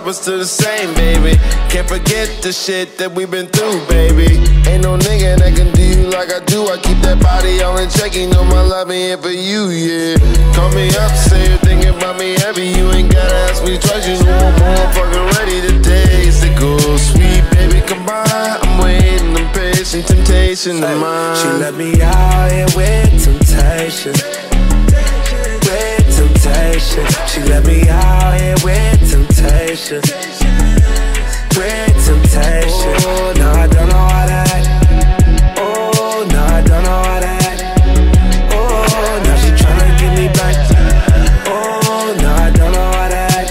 we're 0.09 0.15
still 0.15 0.39
the 0.39 0.47
same, 0.47 0.95
baby. 0.95 1.37
Can't 1.69 1.87
forget 1.87 2.41
the 2.41 2.51
shit 2.51 2.97
that 2.97 3.13
we've 3.13 3.31
been 3.31 3.47
through, 3.47 3.85
baby. 3.93 4.41
Ain't 4.65 4.81
no 4.81 4.97
nigga 4.97 5.37
that 5.37 5.53
can 5.53 5.69
do 5.77 5.85
you 5.85 6.09
like 6.09 6.33
I 6.33 6.41
do. 6.49 6.65
I 6.65 6.81
keep 6.81 6.97
that 7.05 7.21
body 7.21 7.61
on 7.61 7.77
and 7.77 7.93
check. 7.93 8.17
You 8.17 8.25
know 8.33 8.41
my 8.41 8.63
love 8.65 8.89
ain't 8.91 9.21
for 9.21 9.29
you, 9.29 9.69
yeah. 9.69 10.17
Call 10.57 10.73
me 10.73 10.89
up, 10.97 11.13
say 11.13 11.45
you're 11.45 11.61
thinking 11.61 11.93
about 11.93 12.17
me 12.17 12.41
heavy. 12.41 12.73
You 12.73 12.89
ain't 12.97 13.13
gotta 13.13 13.53
ask 13.53 13.61
me 13.61 13.77
twice. 13.77 14.09
You 14.09 14.17
know 14.25 14.33
I'm 14.33 14.57
more 14.57 14.89
fucking 14.97 15.29
ready. 15.37 15.61
The 15.61 15.77
days 15.85 16.41
that 16.41 16.57
go 16.57 16.81
sweet, 16.97 17.45
baby, 17.53 17.85
come 17.85 18.01
by. 18.09 18.25
I'm 18.25 18.81
waiting, 18.81 19.37
I'm 19.37 19.53
patient. 19.53 20.09
Temptation 20.09 20.81
of 20.81 20.97
mine. 21.05 21.37
She 21.37 21.49
let 21.61 21.77
me 21.77 22.01
out 22.01 22.49
here 22.49 22.71
with 22.73 23.13
temptation. 23.13 24.48
With 26.69 26.85
temptation. 26.85 27.27
She 27.29 27.41
let 27.49 27.65
me 27.67 27.89
out 27.89 28.39
here 28.39 28.55
with 28.63 29.11
temptation. 29.11 30.03
With 31.57 31.97
temptation. 32.05 32.95
Oh, 33.07 33.33
no, 33.37 33.51
I 33.53 33.67
don't 33.67 33.89
know 33.89 33.97
how 33.97 34.27
to 34.27 34.33
act. 34.33 34.69
Oh, 35.59 36.27
no, 36.31 36.41
I 36.45 36.63
don't 36.63 36.83
know 36.83 37.03
how 37.05 37.21
to 37.21 37.27
act. 37.27 37.63
Oh, 38.53 39.21
now 39.25 39.37
she 39.37 39.51
tryna 39.53 39.99
get 39.99 40.13
me 40.19 40.29
back. 40.29 40.57
Oh, 41.47 42.15
no, 42.21 42.31
I 42.35 42.51
don't 42.51 42.73
know 42.73 42.93
how 42.93 43.09
to 43.09 43.17
act. 43.17 43.51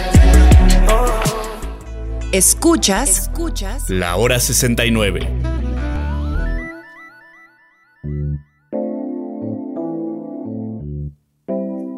Escuchas, 2.33 3.09
Escuchas 3.09 3.89
La 3.89 4.15
hora 4.15 4.39
69. 4.39 5.46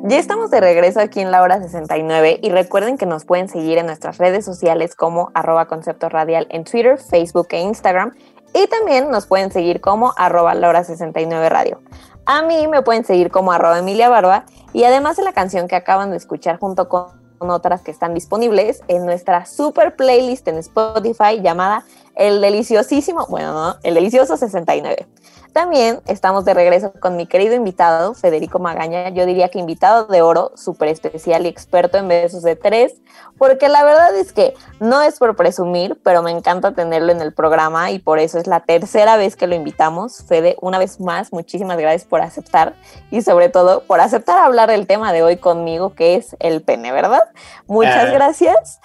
Ya 0.09 0.17
estamos 0.17 0.49
de 0.49 0.59
regreso 0.59 0.99
aquí 0.99 1.19
en 1.19 1.29
la 1.29 1.43
hora 1.43 1.61
69 1.61 2.39
y 2.41 2.49
recuerden 2.49 2.97
que 2.97 3.05
nos 3.05 3.25
pueden 3.25 3.47
seguir 3.47 3.77
en 3.77 3.85
nuestras 3.85 4.17
redes 4.17 4.43
sociales 4.43 4.95
como 4.95 5.29
arroba 5.35 5.67
radial 6.09 6.47
en 6.49 6.63
Twitter, 6.63 6.97
Facebook 6.97 7.49
e 7.51 7.61
Instagram 7.61 8.15
y 8.55 8.65
también 8.65 9.11
nos 9.11 9.27
pueden 9.27 9.51
seguir 9.51 9.81
como 9.81 10.15
arroba 10.17 10.55
la 10.55 10.67
hora 10.67 10.83
69 10.83 11.49
radio. 11.49 11.79
A 12.25 12.41
mí 12.41 12.67
me 12.67 12.81
pueden 12.81 13.05
seguir 13.05 13.29
como 13.29 13.51
arroba 13.51 13.77
Emilia 13.77 14.09
Barba 14.09 14.45
y 14.73 14.83
además 14.83 15.15
de 15.15 15.21
la 15.21 15.31
canción 15.31 15.67
que 15.67 15.75
acaban 15.75 16.09
de 16.09 16.17
escuchar 16.17 16.57
junto 16.57 16.89
con 16.89 17.11
otras 17.41 17.81
que 17.81 17.91
están 17.91 18.15
disponibles 18.15 18.81
en 18.87 19.05
nuestra 19.05 19.45
super 19.45 19.95
playlist 19.95 20.47
en 20.47 20.57
Spotify 20.57 21.39
llamada 21.39 21.85
El 22.15 22.41
Deliciosísimo, 22.41 23.27
bueno, 23.29 23.53
no, 23.53 23.75
El 23.83 23.93
Delicioso 23.93 24.37
69. 24.37 25.05
También 25.53 25.99
estamos 26.05 26.45
de 26.45 26.53
regreso 26.53 26.93
con 26.99 27.15
mi 27.15 27.25
querido 27.25 27.55
invitado, 27.55 28.13
Federico 28.13 28.59
Magaña. 28.59 29.09
Yo 29.09 29.25
diría 29.25 29.49
que 29.49 29.57
invitado 29.57 30.05
de 30.05 30.21
oro, 30.21 30.51
súper 30.55 30.89
especial 30.89 31.45
y 31.45 31.49
experto 31.49 31.97
en 31.97 32.07
besos 32.07 32.43
de 32.43 32.55
tres, 32.55 32.93
porque 33.37 33.67
la 33.67 33.83
verdad 33.83 34.15
es 34.15 34.31
que 34.31 34.53
no 34.79 35.01
es 35.01 35.17
por 35.17 35.35
presumir, 35.35 35.99
pero 36.03 36.21
me 36.21 36.31
encanta 36.31 36.73
tenerlo 36.73 37.11
en 37.11 37.21
el 37.21 37.33
programa 37.33 37.89
y 37.91 37.99
por 37.99 38.19
eso 38.19 38.37
es 38.37 38.45
la 38.45 38.59
tercera 38.59 39.17
vez 39.17 39.35
que 39.35 39.47
lo 39.47 39.55
invitamos. 39.55 40.23
Fede, 40.27 40.55
una 40.61 40.77
vez 40.77 40.99
más, 40.99 41.33
muchísimas 41.33 41.77
gracias 41.77 42.05
por 42.05 42.21
aceptar 42.21 42.75
y 43.09 43.21
sobre 43.23 43.49
todo 43.49 43.81
por 43.81 44.01
aceptar 44.01 44.37
hablar 44.37 44.69
del 44.69 44.85
tema 44.85 45.11
de 45.13 45.23
hoy 45.23 45.37
conmigo, 45.37 45.95
que 45.95 46.15
es 46.15 46.35
el 46.39 46.61
pene, 46.61 46.91
¿verdad? 46.91 47.23
Muchas 47.65 48.09
Ah. 48.09 48.13
gracias. 48.13 48.79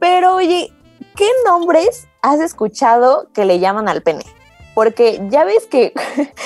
Pero 0.00 0.34
oye, 0.34 0.72
¿qué 1.14 1.28
nombres 1.46 2.08
has 2.20 2.40
escuchado 2.40 3.28
que 3.32 3.44
le 3.44 3.60
llaman 3.60 3.88
al 3.88 4.02
pene? 4.02 4.24
Porque 4.80 5.20
ya 5.28 5.44
ves 5.44 5.66
que, 5.66 5.92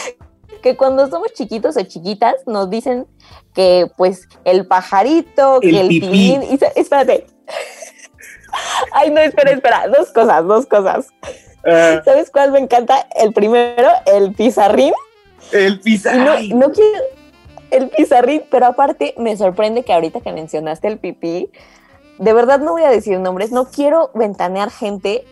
que 0.63 0.77
cuando 0.77 1.09
somos 1.09 1.33
chiquitos 1.35 1.77
o 1.77 1.83
chiquitas 1.85 2.35
nos 2.47 2.69
dicen 2.69 3.07
que 3.55 3.87
pues 3.97 4.29
el 4.45 4.67
pajarito, 4.67 5.61
que 5.61 5.69
El 5.69 5.77
el 5.77 5.89
pipí. 5.89 6.09
pilín, 6.09 6.43
y 6.43 6.59
sa- 6.59 6.73
espérate. 6.75 7.29
Ay, 8.93 9.13
no, 9.13 9.21
espera, 9.21 9.53
espera, 9.53 9.87
dos 9.87 10.11
cosas, 10.13 10.45
dos 10.47 10.67
cosas. 10.67 11.07
Ah, 11.65 12.03
¿Sabes 12.05 12.29
cuál 12.33 12.51
me 12.51 12.59
encanta? 12.59 13.07
El 13.15 13.33
primero, 13.33 13.89
el 14.07 14.33
pizarrín. 14.35 14.93
el 15.53 15.79
pizarrín. 15.79 16.59
no, 16.59 16.67
no 16.67 16.73
quiero 16.73 17.05
el 17.71 17.89
pizarrín, 17.91 18.43
pero 18.51 18.67
aparte 18.67 19.15
me 19.17 19.37
sorprende 19.37 19.85
que 19.85 19.93
ahorita 19.93 20.21
que 20.23 20.33
mencionaste 20.33 20.89
el 20.89 20.99
pipí, 20.99 21.51
de 22.19 22.33
verdad 22.33 22.59
no 22.59 22.73
voy 22.73 22.83
a 22.83 22.91
decir 22.91 23.21
nombres, 23.21 23.53
no 23.53 23.67
quiero 23.71 24.11
ventanear 24.15 24.71
gente, 24.73 25.25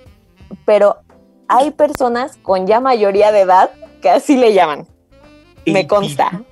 pero 0.65 0.99
hay 1.53 1.71
personas 1.71 2.39
con 2.43 2.67
ya 2.67 2.81
mayoría 2.81 3.31
de 3.31 3.41
edad 3.41 3.71
que 4.01 4.09
así 4.09 4.37
le 4.37 4.55
llaman. 4.55 4.87
Me 5.67 5.87
consta. 5.87 6.43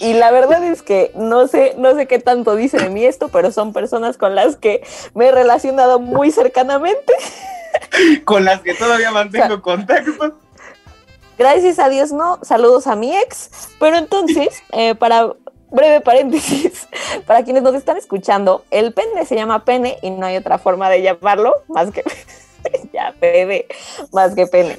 Y 0.00 0.14
la 0.14 0.30
verdad 0.30 0.64
es 0.64 0.82
que 0.82 1.12
no 1.14 1.46
sé, 1.46 1.74
no 1.76 1.94
sé 1.94 2.06
qué 2.06 2.18
tanto 2.18 2.56
dice 2.56 2.78
de 2.78 2.88
mí 2.88 3.04
esto, 3.04 3.28
pero 3.28 3.52
son 3.52 3.74
personas 3.74 4.16
con 4.16 4.34
las 4.34 4.56
que 4.56 4.82
me 5.14 5.26
he 5.26 5.32
relacionado 5.32 6.00
muy 6.00 6.30
cercanamente. 6.30 7.12
Con 8.24 8.46
las 8.46 8.62
que 8.62 8.72
todavía 8.72 9.10
mantengo 9.10 9.60
contacto. 9.60 10.38
Gracias 11.38 11.78
a 11.78 11.90
Dios 11.90 12.12
no, 12.12 12.38
saludos 12.42 12.86
a 12.86 12.96
mi 12.96 13.14
ex. 13.14 13.50
Pero 13.78 13.98
entonces, 13.98 14.62
eh, 14.72 14.94
para 14.94 15.34
breve 15.70 16.00
paréntesis, 16.00 16.88
para 17.26 17.44
quienes 17.44 17.62
nos 17.62 17.74
están 17.74 17.98
escuchando, 17.98 18.64
el 18.70 18.94
pene 18.94 19.26
se 19.26 19.34
llama 19.34 19.66
pene 19.66 19.98
y 20.00 20.08
no 20.08 20.24
hay 20.24 20.38
otra 20.38 20.56
forma 20.56 20.88
de 20.88 21.02
llamarlo 21.02 21.54
más 21.68 21.90
que 21.90 22.02
ya 22.92 23.14
bebé, 23.20 23.66
más 24.12 24.34
que 24.34 24.46
pene. 24.46 24.76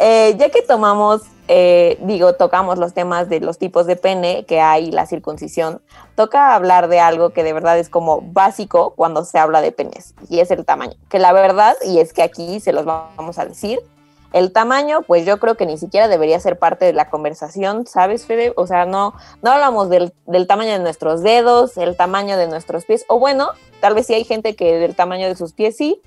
Eh, 0.00 0.34
ya 0.38 0.50
que 0.50 0.62
tomamos, 0.62 1.22
eh, 1.46 1.98
digo, 2.02 2.34
tocamos 2.34 2.78
los 2.78 2.94
temas 2.94 3.28
de 3.28 3.40
los 3.40 3.58
tipos 3.58 3.86
de 3.86 3.96
pene 3.96 4.44
que 4.44 4.60
hay, 4.60 4.90
la 4.90 5.06
circuncisión, 5.06 5.80
toca 6.16 6.54
hablar 6.54 6.88
de 6.88 7.00
algo 7.00 7.30
que 7.30 7.44
de 7.44 7.52
verdad 7.52 7.78
es 7.78 7.88
como 7.88 8.20
básico 8.20 8.94
cuando 8.96 9.24
se 9.24 9.38
habla 9.38 9.60
de 9.60 9.72
penes, 9.72 10.14
y 10.28 10.40
es 10.40 10.50
el 10.50 10.64
tamaño. 10.64 10.94
Que 11.08 11.18
la 11.18 11.32
verdad, 11.32 11.76
y 11.84 12.00
es 12.00 12.12
que 12.12 12.22
aquí 12.22 12.60
se 12.60 12.72
los 12.72 12.84
vamos 12.84 13.38
a 13.38 13.44
decir, 13.44 13.80
el 14.32 14.52
tamaño, 14.52 15.02
pues 15.02 15.24
yo 15.24 15.38
creo 15.38 15.56
que 15.56 15.64
ni 15.64 15.78
siquiera 15.78 16.08
debería 16.08 16.40
ser 16.40 16.58
parte 16.58 16.84
de 16.84 16.92
la 16.92 17.08
conversación, 17.08 17.86
¿sabes, 17.86 18.26
Fede? 18.26 18.52
O 18.56 18.66
sea, 18.66 18.84
no, 18.84 19.14
no 19.42 19.52
hablamos 19.52 19.90
del, 19.90 20.12
del 20.26 20.48
tamaño 20.48 20.72
de 20.72 20.80
nuestros 20.80 21.22
dedos, 21.22 21.76
el 21.76 21.96
tamaño 21.96 22.36
de 22.36 22.48
nuestros 22.48 22.84
pies, 22.84 23.04
o 23.08 23.20
bueno, 23.20 23.50
tal 23.80 23.94
vez 23.94 24.08
sí 24.08 24.14
hay 24.14 24.24
gente 24.24 24.56
que 24.56 24.76
del 24.80 24.96
tamaño 24.96 25.28
de 25.28 25.36
sus 25.36 25.52
pies 25.52 25.76
sí, 25.76 26.02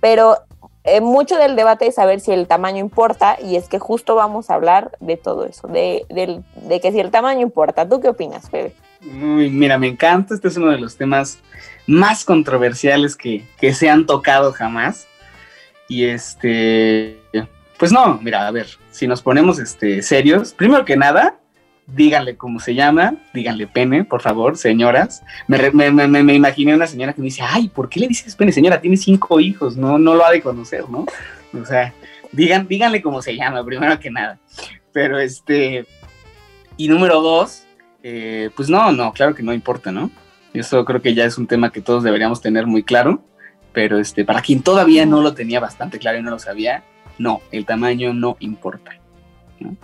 pero 0.00 0.38
eh, 0.84 1.00
mucho 1.00 1.36
del 1.36 1.56
debate 1.56 1.86
es 1.86 1.96
saber 1.96 2.20
si 2.20 2.32
el 2.32 2.46
tamaño 2.46 2.78
importa 2.78 3.36
y 3.42 3.56
es 3.56 3.68
que 3.68 3.78
justo 3.78 4.14
vamos 4.14 4.48
a 4.50 4.54
hablar 4.54 4.92
de 5.00 5.16
todo 5.16 5.44
eso, 5.44 5.68
de, 5.68 6.06
del- 6.08 6.42
de 6.54 6.80
que 6.80 6.92
si 6.92 7.00
el 7.00 7.10
tamaño 7.10 7.40
importa. 7.40 7.88
¿Tú 7.88 8.00
qué 8.00 8.08
opinas, 8.08 8.48
Fede? 8.48 8.72
Uy, 9.02 9.50
mira, 9.50 9.78
me 9.78 9.88
encanta. 9.88 10.34
Este 10.34 10.48
es 10.48 10.56
uno 10.56 10.70
de 10.70 10.78
los 10.78 10.96
temas 10.96 11.38
más 11.86 12.24
controversiales 12.24 13.16
que, 13.16 13.44
que 13.60 13.74
se 13.74 13.88
han 13.90 14.06
tocado 14.06 14.52
jamás. 14.52 15.06
Y 15.88 16.04
este, 16.06 17.18
pues 17.78 17.92
no, 17.92 18.18
mira, 18.22 18.46
a 18.46 18.50
ver, 18.50 18.66
si 18.90 19.06
nos 19.06 19.22
ponemos 19.22 19.58
este, 19.58 20.02
serios, 20.02 20.52
primero 20.52 20.84
que 20.84 20.96
nada, 20.96 21.36
díganle 21.94 22.36
cómo 22.36 22.60
se 22.60 22.74
llama, 22.74 23.14
díganle 23.32 23.66
pene, 23.66 24.04
por 24.04 24.20
favor, 24.20 24.56
señoras. 24.56 25.22
Me, 25.46 25.70
me, 25.70 25.90
me- 26.22 26.34
imaginé 26.34 26.74
una 26.74 26.86
señora 26.86 27.12
que 27.12 27.20
me 27.20 27.26
dice, 27.26 27.42
ay, 27.42 27.68
¿por 27.68 27.88
qué 27.88 28.00
le 28.00 28.08
dices 28.08 28.36
pene? 28.36 28.52
Señora, 28.52 28.80
tiene 28.80 28.96
cinco 28.96 29.40
hijos, 29.40 29.76
no, 29.76 29.98
no 29.98 30.14
lo 30.14 30.24
ha 30.24 30.30
de 30.30 30.42
conocer, 30.42 30.88
¿no? 30.88 31.06
O 31.58 31.64
sea, 31.64 31.94
digan, 32.32 32.68
díganle 32.68 33.00
cómo 33.00 33.22
se 33.22 33.34
llama, 33.34 33.64
primero 33.64 33.98
que 33.98 34.10
nada. 34.10 34.38
Pero 34.92 35.18
este, 35.18 35.86
y 36.76 36.88
número 36.88 37.20
dos, 37.22 37.64
eh, 38.02 38.50
pues 38.54 38.68
no, 38.68 38.92
no, 38.92 39.12
claro 39.12 39.34
que 39.34 39.42
no 39.42 39.52
importa, 39.52 39.90
¿no? 39.90 40.10
Eso 40.52 40.84
creo 40.84 41.00
que 41.02 41.14
ya 41.14 41.24
es 41.24 41.38
un 41.38 41.46
tema 41.46 41.70
que 41.72 41.80
todos 41.80 42.02
deberíamos 42.02 42.40
tener 42.40 42.66
muy 42.66 42.82
claro, 42.82 43.22
pero 43.72 43.98
este, 43.98 44.24
para 44.24 44.40
quien 44.42 44.62
todavía 44.62 45.06
no 45.06 45.20
lo 45.20 45.34
tenía 45.34 45.60
bastante 45.60 45.98
claro 45.98 46.18
y 46.18 46.22
no 46.22 46.30
lo 46.30 46.38
sabía, 46.38 46.82
no, 47.18 47.40
el 47.50 47.64
tamaño 47.64 48.12
no 48.12 48.36
importa. 48.40 48.92
¿no? 49.60 49.76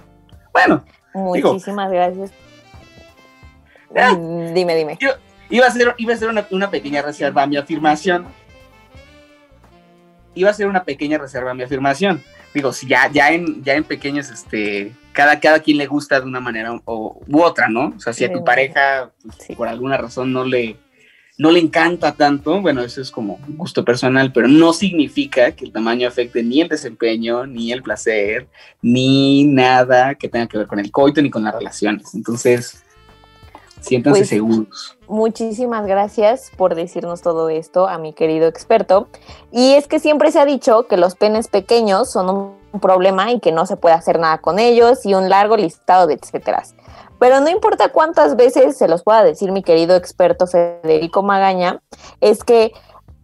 Bueno, 0.52 0.84
Digo- 1.14 1.53
Muchísimas 1.53 1.90
gracias. 1.90 2.33
Ah. 3.96 4.12
Mm, 4.12 4.53
Dime, 4.55 4.74
dime. 4.77 4.98
iba 5.50 5.66
a 5.66 5.70
ser, 5.70 5.94
iba 5.98 6.14
a 6.14 6.16
ser 6.16 6.29
una, 6.29 6.46
una 6.50 6.70
pequeña 6.70 7.03
reserva 7.03 7.42
a 7.42 7.46
mi 7.46 7.57
afirmación. 7.57 8.27
Iba 10.35 10.50
a 10.50 10.55
ser 10.55 10.66
una 10.66 10.83
pequeña 10.83 11.18
reserva 11.18 11.53
a 11.53 11.55
mi 11.55 11.62
afirmación. 11.62 12.22
Digo, 12.53 12.72
si 12.72 12.87
ya, 12.88 13.09
ya 13.12 13.31
en, 13.31 13.62
ya 13.62 13.74
en 13.74 13.85
pequeños, 13.85 14.31
este, 14.31 14.92
cada, 15.12 15.38
cada 15.38 15.61
quien 15.61 15.77
le 15.79 15.87
gusta 15.87 16.20
de 16.20 16.27
una 16.27 16.40
manera 16.40 16.72
o, 16.85 17.20
u 17.29 17.40
otra, 17.40 17.68
¿no? 17.68 17.92
O 17.96 18.00
sea, 18.00 18.12
si 18.12 18.24
a 18.24 18.33
tu 18.33 18.42
pareja 18.44 19.11
pues, 19.22 19.37
Sí. 19.46 19.55
por 19.55 19.68
alguna 19.68 19.96
razón 19.96 20.33
no 20.33 20.44
le, 20.44 20.77
no 21.36 21.50
le 21.50 21.58
encanta 21.58 22.12
tanto, 22.12 22.60
bueno, 22.60 22.82
eso 22.82 23.00
es 23.00 23.10
como 23.10 23.40
gusto 23.48 23.84
personal, 23.84 24.32
pero 24.32 24.46
no 24.46 24.72
significa 24.72 25.52
que 25.52 25.64
el 25.64 25.72
tamaño 25.72 26.06
afecte 26.06 26.42
ni 26.42 26.60
el 26.60 26.68
desempeño, 26.68 27.46
ni 27.46 27.72
el 27.72 27.82
placer, 27.82 28.46
ni 28.82 29.44
nada 29.44 30.14
que 30.14 30.28
tenga 30.28 30.46
que 30.46 30.58
ver 30.58 30.66
con 30.68 30.78
el 30.78 30.92
coito 30.92 31.20
ni 31.20 31.30
con 31.30 31.42
las 31.42 31.54
relaciones. 31.54 32.14
Entonces, 32.14 32.84
siéntanse 33.80 34.20
Pues, 34.20 34.28
seguros. 34.28 34.96
Muchísimas 35.08 35.86
gracias 35.86 36.52
por 36.56 36.76
decirnos 36.76 37.20
todo 37.20 37.48
esto 37.48 37.88
a 37.88 37.98
mi 37.98 38.12
querido 38.12 38.46
experto. 38.46 39.08
Y 39.50 39.72
es 39.74 39.88
que 39.88 39.98
siempre 39.98 40.30
se 40.30 40.38
ha 40.38 40.46
dicho 40.46 40.86
que 40.86 40.96
los 40.96 41.16
penes 41.16 41.48
pequeños 41.48 42.12
son 42.12 42.54
un 42.72 42.80
problema 42.80 43.32
y 43.32 43.40
que 43.40 43.50
no 43.50 43.66
se 43.66 43.76
puede 43.76 43.96
hacer 43.96 44.20
nada 44.20 44.38
con 44.38 44.60
ellos 44.60 45.04
y 45.04 45.14
un 45.14 45.28
largo 45.28 45.56
listado 45.56 46.06
de 46.06 46.14
etcétera. 46.14 46.62
Pero 47.18 47.40
no 47.40 47.48
importa 47.48 47.90
cuántas 47.90 48.37
veces 48.37 48.77
se 48.77 48.88
los 48.88 49.03
pueda 49.03 49.24
decir 49.24 49.53
mi 49.53 49.62
querido 49.62 49.96
experto 49.96 50.46
Federico 50.46 51.22
Magaña, 51.22 51.81
es 52.20 52.44
que 52.44 52.72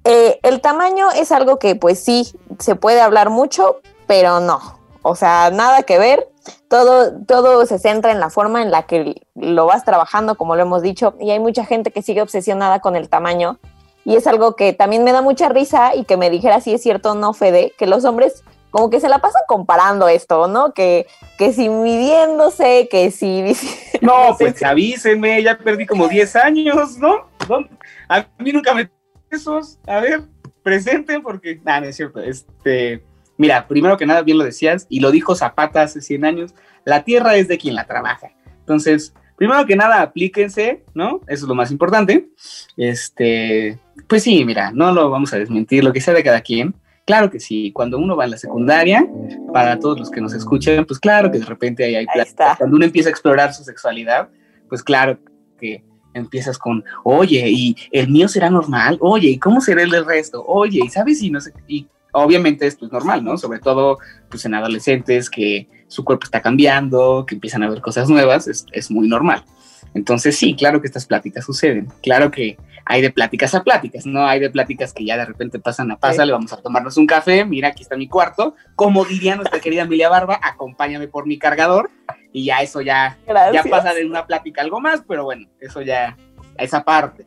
eh, 0.05 0.39
el 0.43 0.61
tamaño 0.61 1.11
es 1.11 1.33
algo 1.33 1.59
que 1.59 1.77
pues 1.77 1.99
sí 2.01 2.33
se 2.59 2.75
puede 2.77 3.01
hablar 3.01 3.31
mucho, 3.31 3.81
pero 4.07 4.41
no. 4.41 4.61
O 5.03 5.15
sea, 5.15 5.51
nada 5.51 5.83
que 5.83 5.99
ver. 5.99 6.29
Todo, 6.69 7.13
todo 7.27 7.67
se 7.67 7.79
centra 7.79 8.13
en 8.13 8.21
la 8.21 8.31
forma 8.31 8.63
en 8.63 8.71
la 8.71 8.85
que 8.85 9.27
lo 9.35 9.67
vas 9.67 9.85
trabajando, 9.85 10.37
como 10.37 10.57
lo 10.57 10.63
hemos 10.63 10.83
dicho, 10.83 11.15
y 11.21 11.31
hay 11.31 11.39
mucha 11.39 11.65
gente 11.65 11.91
que 11.91 12.03
sigue 12.03 12.23
obsesionada 12.23 12.81
con 12.81 12.97
el 12.97 13.09
tamaño. 13.09 13.59
Y 14.05 14.17
es 14.17 14.27
algo 14.27 14.57
que 14.57 14.73
también 14.73 15.05
me 15.05 15.13
da 15.13 15.21
mucha 15.21 15.49
risa 15.49 15.95
y 15.95 16.05
que 16.05 16.17
me 16.17 16.31
dijera 16.31 16.61
si 16.61 16.73
es 16.73 16.83
cierto 16.83 17.13
o 17.13 17.15
no, 17.15 17.35
Fede, 17.35 17.75
que 17.79 17.87
los 17.87 18.05
hombres 18.05 18.43
como 18.71 18.91
que 18.91 19.01
se 19.01 19.09
la 19.09 19.19
pasan 19.19 19.43
comparando 19.47 20.09
esto, 20.09 20.49
¿no? 20.49 20.73
Que, 20.73 21.07
que 21.39 21.53
si 21.53 21.69
midiéndose, 21.69 22.89
que 22.91 23.11
si... 23.11 23.57
No, 24.01 24.35
pues 24.39 24.63
avísenme, 24.63 25.43
ya 25.43 25.59
perdí 25.59 25.87
como 25.87 26.09
10 26.09 26.37
años, 26.37 26.97
¿no? 26.99 27.29
¿Dónde? 27.47 27.71
A 28.09 28.27
mí 28.39 28.53
nunca 28.53 28.73
me 28.75 28.91
esos, 29.31 29.79
a 29.87 30.01
ver, 30.01 30.23
presenten 30.63 31.23
porque, 31.23 31.61
nada, 31.65 31.83
no 31.83 31.87
es 31.87 31.97
cierto, 31.97 32.21
este, 32.21 33.05
mira, 33.37 33.67
primero 33.69 33.97
que 33.97 34.07
nada, 34.07 34.23
bien 34.23 34.39
lo 34.39 34.45
decías, 34.45 34.87
y 34.89 35.01
lo 35.01 35.11
dijo 35.11 35.37
Zapata 35.37 35.83
hace 35.83 36.01
100 36.01 36.25
años, 36.25 36.55
la 36.85 37.05
tierra 37.05 37.37
es 37.37 37.49
de 37.49 37.59
quien 37.59 37.75
la 37.75 37.87
trabaja. 37.87 38.33
Entonces, 38.59 39.15
primero 39.37 39.65
que 39.67 39.77
nada, 39.77 40.03
aplíquense, 40.03 40.85
¿no? 40.95 41.21
Eso 41.27 41.45
es 41.45 41.49
lo 41.49 41.55
más 41.55 41.71
importante. 41.71 42.29
Este, 42.77 43.79
pues 44.09 44.23
sí, 44.23 44.45
mira, 44.45 44.73
no 44.73 44.93
lo 44.93 45.11
vamos 45.11 45.33
a 45.33 45.39
desmentir, 45.39 45.85
lo 45.85 45.93
que 45.93 46.01
sea 46.01 46.15
de 46.15 46.25
cada 46.25 46.41
quien. 46.41 46.75
Claro 47.11 47.29
que 47.29 47.41
sí, 47.41 47.73
cuando 47.73 47.99
uno 47.99 48.15
va 48.15 48.23
a 48.23 48.29
la 48.29 48.37
secundaria, 48.37 49.05
para 49.53 49.81
todos 49.81 49.99
los 49.99 50.13
que 50.13 50.21
nos 50.21 50.33
escuchan, 50.33 50.85
pues 50.85 51.01
claro 51.01 51.29
que 51.29 51.41
de 51.41 51.45
repente 51.45 51.83
ahí 51.83 51.97
hay 51.97 52.07
pláticas. 52.07 52.57
Cuando 52.57 52.77
uno 52.77 52.85
empieza 52.85 53.09
a 53.09 53.11
explorar 53.11 53.53
su 53.53 53.65
sexualidad, 53.65 54.29
pues 54.69 54.81
claro 54.81 55.19
que 55.59 55.83
empiezas 56.15 56.57
con, 56.57 56.85
oye, 57.03 57.51
y 57.51 57.75
el 57.91 58.09
mío 58.11 58.29
será 58.29 58.49
normal, 58.49 58.97
oye, 59.01 59.31
¿y 59.31 59.39
cómo 59.41 59.61
será 59.61 59.83
el 59.83 59.91
del 59.91 60.07
resto? 60.07 60.45
Oye, 60.47 60.83
y 60.85 60.89
sabes, 60.89 61.21
y 61.21 61.33
no 61.33 61.41
sé, 61.41 61.53
y 61.67 61.89
obviamente 62.13 62.65
esto 62.65 62.87
es 62.87 62.93
normal, 62.93 63.25
¿no? 63.25 63.37
Sobre 63.37 63.59
todo, 63.59 63.99
pues 64.29 64.45
en 64.45 64.55
adolescentes 64.55 65.29
que 65.29 65.67
su 65.91 66.05
cuerpo 66.05 66.25
está 66.25 66.41
cambiando, 66.41 67.25
que 67.27 67.35
empiezan 67.35 67.63
a 67.65 67.69
ver 67.69 67.81
cosas 67.81 68.09
nuevas, 68.09 68.47
es, 68.47 68.65
es 68.73 68.91
muy 68.91 69.09
normal. 69.09 69.45
Entonces, 69.93 70.37
sí, 70.37 70.55
claro 70.55 70.81
que 70.81 70.87
estas 70.87 71.05
pláticas 71.05 71.45
suceden. 71.45 71.89
Claro 72.01 72.31
que 72.31 72.57
hay 72.85 73.03
de 73.03 73.11
pláticas 73.11 73.55
a 73.55 73.65
pláticas, 73.65 74.07
no 74.07 74.27
hay 74.27 74.41
de 74.41 74.51
pláticas 74.51 74.93
que 74.93 75.05
ya 75.05 75.17
de 75.17 75.25
repente 75.25 75.59
pasan 75.59 75.91
a 75.91 75.97
pasa, 75.97 76.25
le 76.25 76.33
vamos 76.33 76.53
a 76.53 76.59
tomarnos 76.59 76.97
un 76.97 77.07
café, 77.07 77.45
mira, 77.45 77.69
aquí 77.69 77.83
está 77.83 77.97
mi 77.97 78.09
cuarto. 78.09 78.55
Como 78.77 79.05
diría 79.05 79.37
nuestra 79.37 79.61
querida 79.61 79.83
Emilia 79.83 80.09
Barba, 80.09 80.39
acompáñame 80.43 81.09
por 81.09 81.27
mi 81.27 81.39
cargador. 81.39 81.91
Y 82.33 82.45
ya 82.45 82.59
eso 82.59 82.81
ya, 82.81 83.19
ya 83.53 83.65
pasa 83.65 83.93
de 83.93 84.07
una 84.07 84.27
plática 84.27 84.63
algo 84.63 84.81
más, 84.81 85.03
pero 85.07 85.25
bueno, 85.25 85.49
eso 85.61 85.83
ya, 85.83 86.17
esa 86.57 86.85
parte. 86.85 87.27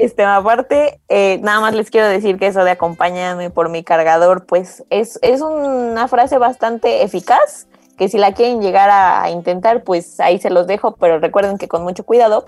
Este, 0.00 0.24
aparte, 0.24 1.00
eh, 1.08 1.38
nada 1.42 1.60
más 1.60 1.74
les 1.74 1.90
quiero 1.90 2.08
decir 2.08 2.38
que 2.38 2.46
eso 2.46 2.64
de 2.64 2.70
acompáñame 2.70 3.50
por 3.50 3.68
mi 3.68 3.84
cargador, 3.84 4.46
pues 4.46 4.82
es, 4.88 5.18
es 5.20 5.42
una 5.42 6.08
frase 6.08 6.38
bastante 6.38 7.02
eficaz, 7.02 7.66
que 7.98 8.08
si 8.08 8.16
la 8.16 8.32
quieren 8.32 8.62
llegar 8.62 8.88
a, 8.90 9.28
intentar, 9.28 9.84
pues 9.84 10.18
ahí 10.20 10.38
se 10.38 10.48
los 10.48 10.66
dejo, 10.66 10.96
pero 10.96 11.18
recuerden 11.18 11.58
que 11.58 11.68
con 11.68 11.82
mucho 11.82 12.04
cuidado. 12.04 12.46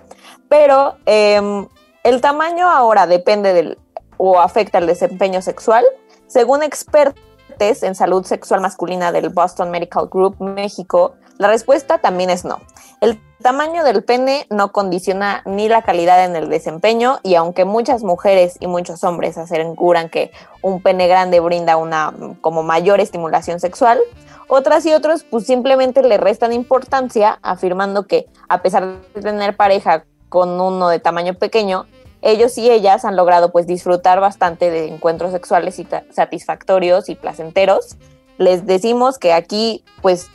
Pero 0.49 0.97
eh, 1.05 1.67
el 2.05 2.21
tamaño 2.23 2.71
ahora 2.71 3.07
depende 3.07 3.53
del 3.53 3.79
o 4.17 4.41
afecta 4.41 4.79
el 4.79 4.87
desempeño 4.87 5.43
sexual. 5.43 5.85
Según 6.27 6.63
expertos 6.63 7.21
en 7.61 7.95
salud 7.95 8.25
sexual 8.25 8.61
masculina 8.61 9.13
del 9.13 9.29
Boston 9.29 9.71
Medical 9.71 10.09
Group 10.09 10.41
México, 10.41 11.15
la 11.39 11.49
respuesta 11.49 11.99
también 11.99 12.31
es 12.31 12.45
no. 12.45 12.61
El 13.01 13.21
tamaño 13.43 13.83
del 13.83 14.05
pene 14.05 14.47
no 14.49 14.71
condiciona 14.71 15.43
ni 15.45 15.69
la 15.69 15.83
calidad 15.83 16.25
en 16.25 16.37
el 16.37 16.49
desempeño 16.49 17.19
y 17.23 17.35
aunque 17.35 17.65
muchas 17.65 18.05
mujeres 18.05 18.57
y 18.61 18.69
muchos 18.69 19.03
hombres 19.03 19.37
aseguran 19.37 20.09
que 20.09 20.31
un 20.63 20.81
pene 20.81 21.09
grande 21.09 21.41
brinda 21.41 21.77
una 21.77 22.15
como 22.41 22.63
mayor 22.63 23.01
estimulación 23.01 23.59
sexual, 23.59 23.99
otras 24.47 24.87
y 24.87 24.93
otros 24.93 25.25
pues 25.25 25.47
simplemente 25.47 26.03
le 26.03 26.17
restan 26.17 26.53
importancia 26.53 27.39
afirmando 27.43 28.07
que 28.07 28.27
a 28.49 28.63
pesar 28.63 29.01
de 29.15 29.21
tener 29.21 29.57
pareja 29.57 30.05
con 30.29 30.61
uno 30.61 30.89
de 30.89 31.01
tamaño 31.01 31.35
pequeño, 31.35 31.87
ellos 32.23 32.57
y 32.57 32.71
ellas 32.71 33.05
han 33.05 33.17
logrado 33.17 33.51
pues 33.51 33.67
disfrutar 33.67 34.21
bastante 34.21 34.71
de 34.71 34.87
encuentros 34.87 35.33
sexuales 35.33 35.79
y 35.79 35.89
satisfactorios 36.11 37.09
y 37.09 37.17
placenteros. 37.17 37.97
Les 38.39 38.65
decimos 38.65 39.19
que 39.19 39.33
aquí 39.33 39.85
pues 40.01 40.31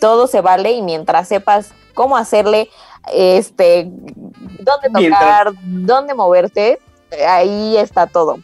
todo 0.00 0.26
se 0.26 0.40
vale 0.40 0.72
y 0.72 0.82
mientras 0.82 1.28
sepas 1.28 1.72
cómo 1.94 2.16
hacerle, 2.16 2.68
este, 3.12 3.90
dónde 4.60 5.08
tocar, 5.08 5.52
dónde 5.62 6.14
moverte, 6.14 6.78
ahí 7.26 7.76
está 7.76 8.06
todo. 8.06 8.38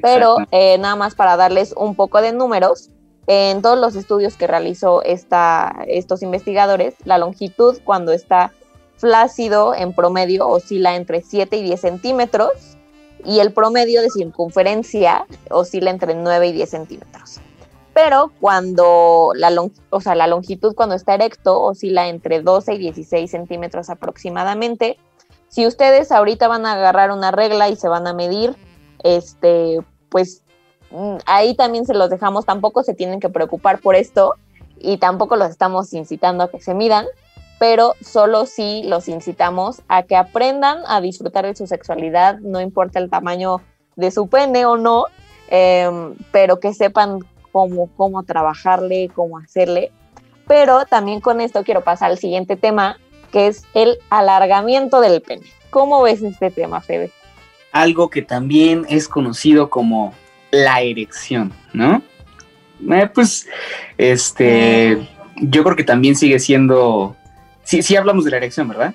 Pero 0.00 0.36
eh, 0.50 0.78
nada 0.78 0.96
más 0.96 1.14
para 1.14 1.36
darles 1.36 1.74
un 1.76 1.94
poco 1.94 2.20
de 2.22 2.32
números, 2.32 2.90
en 3.26 3.62
todos 3.62 3.78
los 3.78 3.94
estudios 3.94 4.36
que 4.36 4.46
realizó 4.46 5.02
esta, 5.02 5.84
estos 5.86 6.22
investigadores, 6.22 6.94
la 7.04 7.18
longitud 7.18 7.78
cuando 7.84 8.12
está 8.12 8.52
flácido 8.96 9.74
en 9.74 9.92
promedio 9.94 10.48
oscila 10.48 10.96
entre 10.96 11.22
7 11.22 11.56
y 11.56 11.62
10 11.62 11.80
centímetros 11.80 12.52
y 13.24 13.38
el 13.38 13.52
promedio 13.52 14.02
de 14.02 14.10
circunferencia 14.10 15.26
oscila 15.50 15.90
entre 15.90 16.14
9 16.14 16.48
y 16.48 16.52
10 16.52 16.70
centímetros. 16.70 17.40
Pero 17.94 18.32
cuando 18.40 19.32
la, 19.34 19.50
o 19.90 20.00
sea, 20.00 20.14
la 20.14 20.26
longitud 20.26 20.74
cuando 20.74 20.94
está 20.94 21.14
erecto 21.14 21.60
oscila 21.60 22.08
entre 22.08 22.40
12 22.40 22.74
y 22.74 22.78
16 22.78 23.30
centímetros 23.30 23.90
aproximadamente. 23.90 24.98
Si 25.48 25.66
ustedes 25.66 26.10
ahorita 26.10 26.48
van 26.48 26.64
a 26.64 26.72
agarrar 26.72 27.10
una 27.10 27.30
regla 27.30 27.68
y 27.68 27.76
se 27.76 27.88
van 27.88 28.06
a 28.06 28.14
medir, 28.14 28.56
este, 29.04 29.80
pues 30.08 30.42
mm, 30.90 31.16
ahí 31.26 31.54
también 31.54 31.84
se 31.84 31.92
los 31.92 32.08
dejamos, 32.08 32.46
tampoco 32.46 32.82
se 32.82 32.94
tienen 32.94 33.20
que 33.20 33.28
preocupar 33.28 33.78
por 33.80 33.94
esto 33.94 34.36
y 34.78 34.96
tampoco 34.96 35.36
los 35.36 35.50
estamos 35.50 35.92
incitando 35.92 36.44
a 36.44 36.50
que 36.50 36.60
se 36.60 36.72
midan, 36.72 37.06
pero 37.58 37.94
solo 38.00 38.46
si 38.46 38.82
los 38.84 39.08
incitamos 39.08 39.82
a 39.88 40.04
que 40.04 40.16
aprendan 40.16 40.78
a 40.86 41.02
disfrutar 41.02 41.44
de 41.44 41.54
su 41.54 41.66
sexualidad, 41.66 42.38
no 42.38 42.60
importa 42.60 42.98
el 42.98 43.10
tamaño 43.10 43.60
de 43.96 44.10
su 44.10 44.28
pene 44.28 44.64
o 44.64 44.78
no, 44.78 45.04
eh, 45.48 46.14
pero 46.32 46.58
que 46.60 46.72
sepan 46.72 47.20
cómo, 47.52 47.90
cómo 47.96 48.22
trabajarle, 48.24 49.10
cómo 49.14 49.38
hacerle. 49.38 49.92
Pero 50.48 50.84
también 50.86 51.20
con 51.20 51.40
esto 51.40 51.62
quiero 51.62 51.82
pasar 51.82 52.10
al 52.10 52.18
siguiente 52.18 52.56
tema, 52.56 52.98
que 53.30 53.46
es 53.46 53.64
el 53.74 53.98
alargamiento 54.10 55.00
del 55.00 55.22
pene. 55.22 55.46
¿Cómo 55.70 56.02
ves 56.02 56.22
este 56.22 56.50
tema, 56.50 56.80
Febe? 56.80 57.10
Algo 57.70 58.10
que 58.10 58.22
también 58.22 58.84
es 58.88 59.08
conocido 59.08 59.70
como 59.70 60.12
la 60.50 60.80
erección, 60.82 61.52
¿no? 61.72 62.02
Eh, 62.90 63.08
pues, 63.14 63.46
este, 63.96 64.96
mm. 65.36 65.50
yo 65.50 65.62
creo 65.62 65.76
que 65.76 65.84
también 65.84 66.16
sigue 66.16 66.38
siendo 66.40 67.16
Sí, 67.64 67.82
sí 67.82 67.96
hablamos 67.96 68.24
de 68.24 68.30
la 68.30 68.36
erección, 68.38 68.68
¿verdad? 68.68 68.94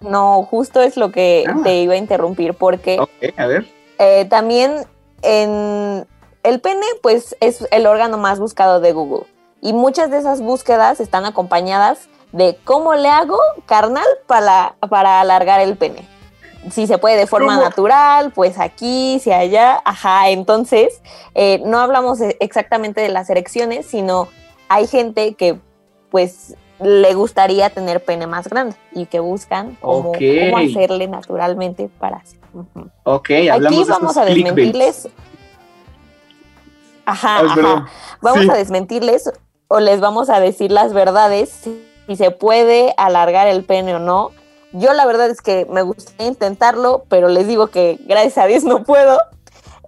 No, 0.00 0.42
justo 0.44 0.82
es 0.82 0.96
lo 0.96 1.10
que 1.10 1.44
ah. 1.48 1.56
te 1.64 1.80
iba 1.82 1.94
a 1.94 1.96
interrumpir, 1.96 2.54
porque 2.54 2.98
a 3.36 3.46
ver. 3.46 3.66
Eh, 3.98 4.26
también 4.26 4.84
en 5.22 6.06
el 6.46 6.60
pene, 6.60 6.86
pues 7.02 7.36
es 7.40 7.66
el 7.72 7.86
órgano 7.86 8.18
más 8.18 8.38
buscado 8.38 8.80
de 8.80 8.92
Google. 8.92 9.26
Y 9.60 9.72
muchas 9.72 10.10
de 10.10 10.18
esas 10.18 10.40
búsquedas 10.40 11.00
están 11.00 11.24
acompañadas 11.24 12.08
de 12.30 12.56
cómo 12.64 12.94
le 12.94 13.08
hago 13.08 13.38
carnal 13.66 14.06
para, 14.26 14.76
para 14.88 15.20
alargar 15.20 15.60
el 15.60 15.76
pene. 15.76 16.06
Si 16.70 16.86
se 16.86 16.98
puede 16.98 17.16
de 17.16 17.26
forma 17.26 17.56
natural, 17.56 18.32
pues 18.32 18.58
aquí, 18.58 19.20
si 19.20 19.32
allá, 19.32 19.80
ajá. 19.84 20.30
Entonces, 20.30 21.00
eh, 21.34 21.60
no 21.64 21.78
hablamos 21.78 22.20
exactamente 22.40 23.00
de 23.00 23.08
las 23.08 23.28
erecciones, 23.28 23.86
sino 23.86 24.28
hay 24.68 24.86
gente 24.86 25.34
que 25.34 25.58
pues 26.10 26.54
le 26.80 27.14
gustaría 27.14 27.70
tener 27.70 28.04
pene 28.04 28.26
más 28.26 28.48
grande 28.48 28.76
y 28.92 29.06
que 29.06 29.20
buscan 29.20 29.76
cómo, 29.80 30.12
hacerle 30.58 31.08
naturalmente 31.08 31.88
para 31.98 32.18
hacer. 32.18 32.38
Ok, 33.04 33.30
Aquí 33.52 33.84
vamos 33.88 34.16
a 34.16 34.24
desmentirles. 34.24 35.08
Ajá, 37.06 37.38
ajá. 37.38 37.86
Vamos 38.20 38.48
a 38.50 38.54
desmentirles 38.54 39.32
o 39.68 39.80
les 39.80 40.00
vamos 40.00 40.28
a 40.28 40.40
decir 40.40 40.70
las 40.70 40.92
verdades 40.92 41.68
si 42.06 42.16
se 42.16 42.30
puede 42.30 42.94
alargar 42.96 43.48
el 43.48 43.64
pene 43.64 43.94
o 43.94 43.98
no. 43.98 44.30
Yo 44.72 44.92
la 44.92 45.06
verdad 45.06 45.30
es 45.30 45.40
que 45.40 45.66
me 45.70 45.82
gustaría 45.82 46.26
intentarlo, 46.26 47.04
pero 47.08 47.28
les 47.28 47.46
digo 47.46 47.68
que 47.68 47.98
gracias 48.06 48.38
a 48.38 48.46
Dios 48.46 48.64
no 48.64 48.84
puedo. 48.84 49.18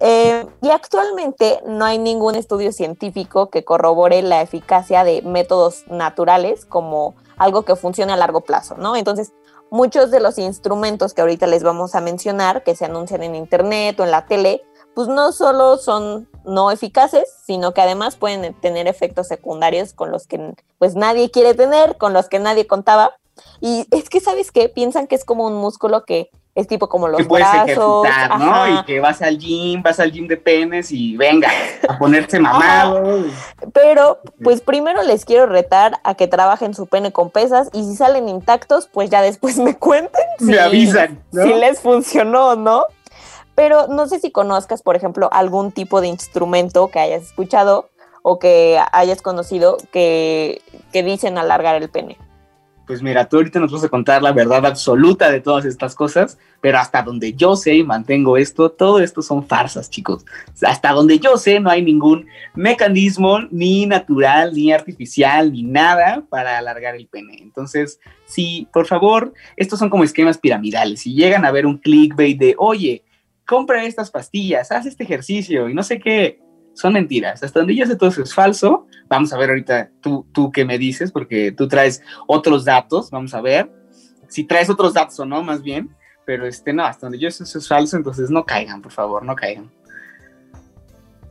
Eh, 0.01 0.47
y 0.63 0.71
actualmente 0.71 1.61
no 1.67 1.85
hay 1.85 1.99
ningún 1.99 2.37
estudio 2.37 2.71
científico 2.71 3.51
que 3.51 3.65
corrobore 3.65 4.23
la 4.23 4.43
eficacia 4.43 5.03
de 5.03 5.23
métodos 5.23 5.85
naturales 5.89 6.65
como 6.65 7.17
algo 7.37 7.65
que 7.65 7.75
funcione 7.75 8.13
a 8.13 8.17
largo 8.17 8.43
plazo, 8.43 8.77
¿no? 8.77 8.95
Entonces, 8.95 9.33
muchos 9.71 10.13
de 10.13 10.21
los 10.21 10.39
instrumentos 10.39 11.15
que 11.15 11.21
ahorita 11.21 11.49
les 11.49 11.65
vamos 11.65 11.95
a 11.97 12.01
mencionar, 12.01 12.63
que 12.63 12.77
se 12.77 12.85
anuncian 12.85 13.25
en 13.25 13.35
internet 13.35 13.99
o 13.99 14.05
en 14.05 14.13
la 14.13 14.27
tele, 14.27 14.63
pues 14.99 15.07
no 15.07 15.31
solo 15.31 15.77
son 15.77 16.27
no 16.45 16.73
eficaces, 16.73 17.33
sino 17.47 17.73
que 17.73 17.81
además 17.81 18.17
pueden 18.17 18.53
tener 18.55 18.89
efectos 18.89 19.29
secundarios 19.29 19.93
con 19.93 20.11
los 20.11 20.27
que 20.27 20.57
pues 20.79 20.97
nadie 20.97 21.31
quiere 21.31 21.55
tener, 21.55 21.97
con 21.99 22.13
los 22.13 22.29
que 22.29 22.41
nadie 22.41 22.67
contaba. 22.67 23.13
Y 23.61 23.87
es 23.93 24.09
que, 24.09 24.19
¿sabes 24.19 24.51
qué? 24.51 24.69
Piensan 24.69 25.07
que 25.07 25.15
es 25.15 25.25
como 25.25 25.47
un 25.47 25.55
músculo 25.55 26.05
que 26.05 26.31
es 26.57 26.67
tipo 26.67 26.89
como 26.89 27.07
los 27.07 27.19
que 27.19 27.27
puedes 27.27 27.47
ejercitar, 27.47 28.41
¿no? 28.41 28.81
Y 28.81 28.85
que 28.87 28.99
vas 28.99 29.23
al 29.23 29.39
gym, 29.39 29.81
vas 29.81 30.01
al 30.01 30.11
gym 30.11 30.27
de 30.27 30.37
penes 30.37 30.91
y 30.91 31.17
venga, 31.17 31.49
a 31.89 31.97
ponerse 31.97 32.41
mamado. 32.41 33.23
Pero, 33.73 34.19
pues 34.43 34.61
primero 34.61 35.05
les 35.05 35.25
quiero 35.25 35.47
retar 35.47 36.01
a 36.03 36.17
que 36.17 36.27
trabajen 36.27 36.75
su 36.75 36.89
pene 36.89 37.13
con 37.13 37.31
pesas 37.31 37.71
y 37.73 37.85
si 37.85 37.95
salen 37.95 38.29
intactos, 38.29 38.89
pues 38.89 39.11
ya 39.11 39.23
después 39.23 39.59
me 39.59 39.77
cuenten. 39.77 40.25
me 40.41 40.59
avisan. 40.59 41.23
Si 41.31 41.55
les 41.55 41.79
funcionó 41.79 42.49
o 42.49 42.57
no. 42.57 42.87
Pero 43.59 43.89
no 43.89 44.07
sé 44.07 44.21
si 44.21 44.31
conozcas, 44.31 44.83
por 44.83 44.95
ejemplo, 44.95 45.29
algún 45.33 45.73
tipo 45.73 46.01
de 46.01 46.07
instrumento 46.07 46.87
que 46.93 47.01
hayas 47.01 47.25
escuchado 47.25 47.91
o 48.23 48.39
que 48.39 48.79
hayas 48.93 49.21
conocido 49.21 49.79
que, 49.91 50.63
que 50.93 51.03
dicen 51.03 51.39
alargar 51.39 51.75
el 51.75 51.89
pene. 51.89 52.19
Pues 52.87 53.03
mira, 53.03 53.29
tú 53.29 53.39
ahorita 53.39 53.59
nos 53.59 53.73
vas 53.73 53.83
a 53.83 53.89
contar 53.89 54.23
la 54.23 54.31
verdad 54.31 54.65
absoluta 54.65 55.29
de 55.29 55.41
todas 55.41 55.65
estas 55.65 55.97
cosas, 55.97 56.39
pero 56.61 56.79
hasta 56.79 57.03
donde 57.03 57.33
yo 57.33 57.57
sé 57.57 57.75
y 57.75 57.83
mantengo 57.83 58.37
esto, 58.37 58.71
todo 58.71 59.01
esto 59.01 59.23
son 59.23 59.45
farsas, 59.45 59.91
chicos. 59.91 60.25
Hasta 60.63 60.93
donde 60.93 61.19
yo 61.19 61.37
sé 61.37 61.59
no 61.59 61.69
hay 61.69 61.83
ningún 61.83 62.27
mecanismo 62.55 63.41
ni 63.51 63.87
natural, 63.87 64.55
ni 64.55 64.71
artificial, 64.71 65.53
ni 65.53 65.65
nada 65.65 66.23
para 66.31 66.59
alargar 66.59 66.95
el 66.95 67.09
pene. 67.09 67.39
Entonces, 67.41 67.99
sí, 68.25 68.69
por 68.73 68.87
favor, 68.87 69.35
estos 69.57 69.81
son 69.81 69.91
como 69.91 70.05
esquemas 70.05 70.39
piramidales. 70.39 71.01
Si 71.01 71.13
llegan 71.13 71.45
a 71.45 71.51
ver 71.51 71.67
un 71.67 71.79
clickbait 71.79 72.39
de, 72.39 72.55
oye, 72.57 73.03
compra 73.49 73.85
estas 73.85 74.11
pastillas, 74.11 74.71
haz 74.71 74.85
este 74.85 75.05
ejercicio 75.05 75.71
y 75.71 75.75
no 75.75 75.83
sé 75.83 75.99
qué, 75.99 76.39
son 76.75 76.93
mentiras. 76.93 77.43
Hasta 77.43 77.61
donde 77.61 77.75
yo 77.75 77.87
sé 77.87 77.97
todo 77.97 78.11
eso 78.11 78.23
es 78.23 78.35
falso. 78.35 78.87
Vamos 79.09 79.33
a 79.33 79.39
ver 79.39 79.49
ahorita 79.49 79.91
tú, 80.01 80.27
tú 80.33 80.53
qué 80.53 80.67
me 80.67 80.77
dices, 80.79 81.11
porque 81.11 81.51
tú 81.51 81.67
traes 81.67 82.03
otros 82.27 82.67
datos. 82.67 83.11
Vamos 83.11 83.35
a 83.35 83.41
ver 83.41 83.71
si 84.29 84.45
traes 84.45 84.69
otros 84.69 84.93
datos 84.93 85.19
o 85.19 85.25
no, 85.25 85.43
más 85.43 85.63
bien. 85.63 85.97
Pero 86.27 86.47
este, 86.47 86.75
no, 86.75 86.85
hasta 86.85 87.07
donde 87.07 87.19
yo 87.19 87.31
sé 87.31 87.45
eso 87.45 87.59
es 87.59 87.67
falso, 87.67 87.97
entonces 87.97 88.31
no 88.31 88.45
caigan, 88.45 88.83
por 88.83 88.93
favor, 88.93 89.25
no 89.25 89.35
caigan. 89.35 89.73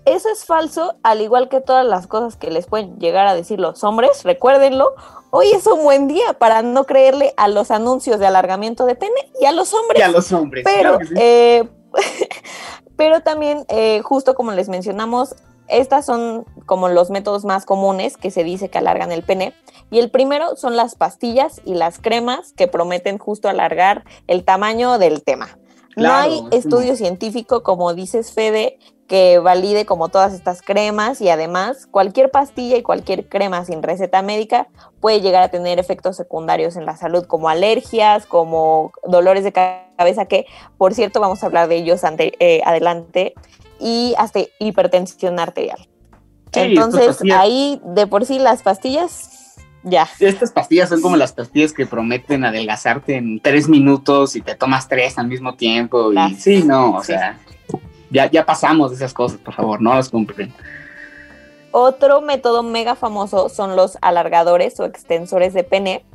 Eso 0.05 0.30
es 0.30 0.43
falso, 0.43 0.97
al 1.03 1.22
igual 1.22 1.49
que 1.49 1.61
todas 1.61 1.86
las 1.86 2.07
cosas 2.07 2.36
que 2.36 2.49
les 2.49 2.65
pueden 2.65 2.97
llegar 2.97 3.28
a 3.28 3.36
decir 3.36 3.59
los 3.59 3.84
hombres, 3.84 4.24
recuérdenlo. 4.24 4.95
Hoy 5.30 5.51
es 5.51 5.68
un 5.68 5.84
buen 5.84 6.07
día 6.07 6.34
para 6.39 6.63
no 6.63 6.86
creerle 6.86 7.34
a 7.38 7.47
los 7.47 7.70
anuncios 7.70 8.20
de 8.20 8.26
alargamiento 8.26 8.86
de 8.86 8.95
pene 8.95 9.32
y 9.39 9.45
a 9.45 9.51
los 9.51 9.74
hombres. 9.74 9.99
Y 9.99 10.01
a 10.01 10.09
los 10.09 10.32
hombres. 10.32 10.63
Pero, 10.65 10.97
claro 10.97 11.05
sí. 11.05 11.13
eh, 11.18 11.70
pero 12.95 13.21
también, 13.21 13.65
eh, 13.69 14.01
justo 14.03 14.35
como 14.35 14.51
les 14.51 14.69
mencionamos, 14.69 15.35
estas 15.67 16.05
son 16.05 16.45
como 16.65 16.87
los 16.87 17.09
métodos 17.09 17.45
más 17.45 17.65
comunes 17.65 18.17
que 18.17 18.31
se 18.31 18.43
dice 18.43 18.69
que 18.69 18.77
alargan 18.77 19.11
el 19.11 19.23
pene. 19.23 19.53
Y 19.89 19.99
el 19.99 20.09
primero 20.09 20.55
son 20.55 20.75
las 20.75 20.95
pastillas 20.95 21.61
y 21.65 21.75
las 21.75 21.99
cremas 21.99 22.53
que 22.53 22.67
prometen 22.67 23.17
justo 23.17 23.49
alargar 23.49 24.03
el 24.27 24.43
tamaño 24.43 24.97
del 24.97 25.23
tema. 25.23 25.57
no 25.95 26.13
hay 26.13 26.39
sí. 26.39 26.45
estudio 26.51 26.95
científico, 26.95 27.63
como 27.63 27.93
dices 27.93 28.31
Fede, 28.31 28.77
que 29.08 29.39
valide 29.39 29.86
como 29.86 30.10
todas 30.10 30.34
estas 30.34 30.62
cremas 30.62 31.22
y 31.22 31.30
además 31.30 31.88
cualquier 31.89 32.30
pastilla 32.30 32.78
y 32.78 32.82
cualquier 32.84 33.28
crema 33.30 33.64
sin 33.64 33.82
receta 33.82 34.22
médica 34.22 34.68
puede 34.99 35.22
llegar 35.22 35.43
a 35.43 35.49
tener 35.49 35.80
efectos 35.80 36.18
secundarios 36.18 36.76
en 36.76 36.86
la 36.86 36.97
salud 36.97 37.26
como 37.26 37.47
alergias, 37.47 38.26
como 38.26 38.91
dolores 39.05 39.43
de 39.43 39.53
cabeza, 39.53 40.26
que 40.26 40.45
por 40.78 40.93
cierto 40.93 41.22
vamos 41.22 41.41
a 41.41 41.45
hablar 41.45 41.70
de 41.70 41.78
ellos 41.78 42.03
ante- 42.03 42.34
eh, 42.39 42.62
adelante, 42.66 43.34
y 43.80 44.16
hasta 44.18 44.39
hipertensión 44.60 45.39
arterial. 45.39 45.78
Sí, 46.51 46.60
estas 46.60 46.68
Entonces 46.70 47.18
ahí 47.34 47.80
de 47.84 48.08
por 48.08 48.26
sí 48.26 48.39
las 48.39 48.64
pastillas, 48.64 49.55
ya. 49.84 50.08
Estas 50.20 50.51
pastillas 50.51 50.89
son 50.89 51.01
como 51.01 51.16
las 51.16 51.32
pastillas 51.32 51.74
que 51.74 51.86
prometen 51.86 52.43
adelgazarte 52.43 53.16
en 53.16 53.39
tres 53.39 53.70
minutos 53.70 54.36
y 54.36 54.41
te 54.41 54.55
tomas 54.55 54.88
tres 54.88 55.18
al 55.20 55.28
mismo 55.28 55.55
tiempo. 55.55 56.12
Y 56.12 56.34
sí, 56.36 56.64
no, 56.64 56.95
o 56.95 57.01
sí. 57.01 57.14
sea, 57.14 57.39
ya, 58.10 58.30
ya 58.30 58.45
pasamos 58.45 58.91
de 58.91 58.97
esas 58.97 59.14
cosas, 59.14 59.39
por 59.39 59.53
favor, 59.53 59.82
no 59.82 59.93
las 59.93 60.10
compren. 60.10 60.53
Otro 61.72 62.22
método 62.22 62.64
mega 62.64 62.95
famoso 62.95 63.49
son 63.49 63.76
los 63.76 63.97
alargadores 64.01 64.80
o 64.80 64.86
extensores 64.86 65.53
de 65.53 65.64
pene. 65.64 66.05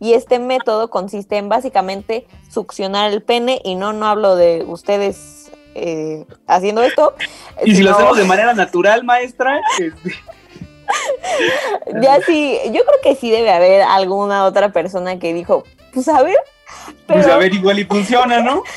Y 0.00 0.14
este 0.14 0.38
método 0.40 0.90
consiste 0.90 1.36
en 1.36 1.48
básicamente 1.48 2.26
succionar 2.50 3.12
el 3.12 3.22
pene. 3.22 3.60
Y 3.62 3.76
no, 3.76 3.92
no 3.92 4.06
hablo 4.06 4.34
de 4.34 4.64
ustedes 4.66 5.52
eh, 5.74 6.26
haciendo 6.48 6.82
esto. 6.82 7.14
Y 7.64 7.76
si 7.76 7.82
lo 7.82 7.92
hacemos 7.92 8.16
de 8.16 8.24
manera 8.26 8.52
natural, 8.54 9.04
maestra, 9.04 9.60
este, 9.78 10.14
Ya 12.00 12.20
sí, 12.22 12.58
yo 12.66 12.84
creo 12.84 13.00
que 13.02 13.14
sí 13.14 13.30
debe 13.30 13.52
haber 13.52 13.82
alguna 13.82 14.44
otra 14.44 14.72
persona 14.72 15.18
que 15.18 15.32
dijo, 15.32 15.62
pues 15.92 16.08
a 16.08 16.22
ver. 16.22 16.38
pues 17.06 17.26
a 17.26 17.36
ver, 17.36 17.54
igual 17.54 17.78
y 17.78 17.84
funciona, 17.84 18.40
¿no? 18.40 18.64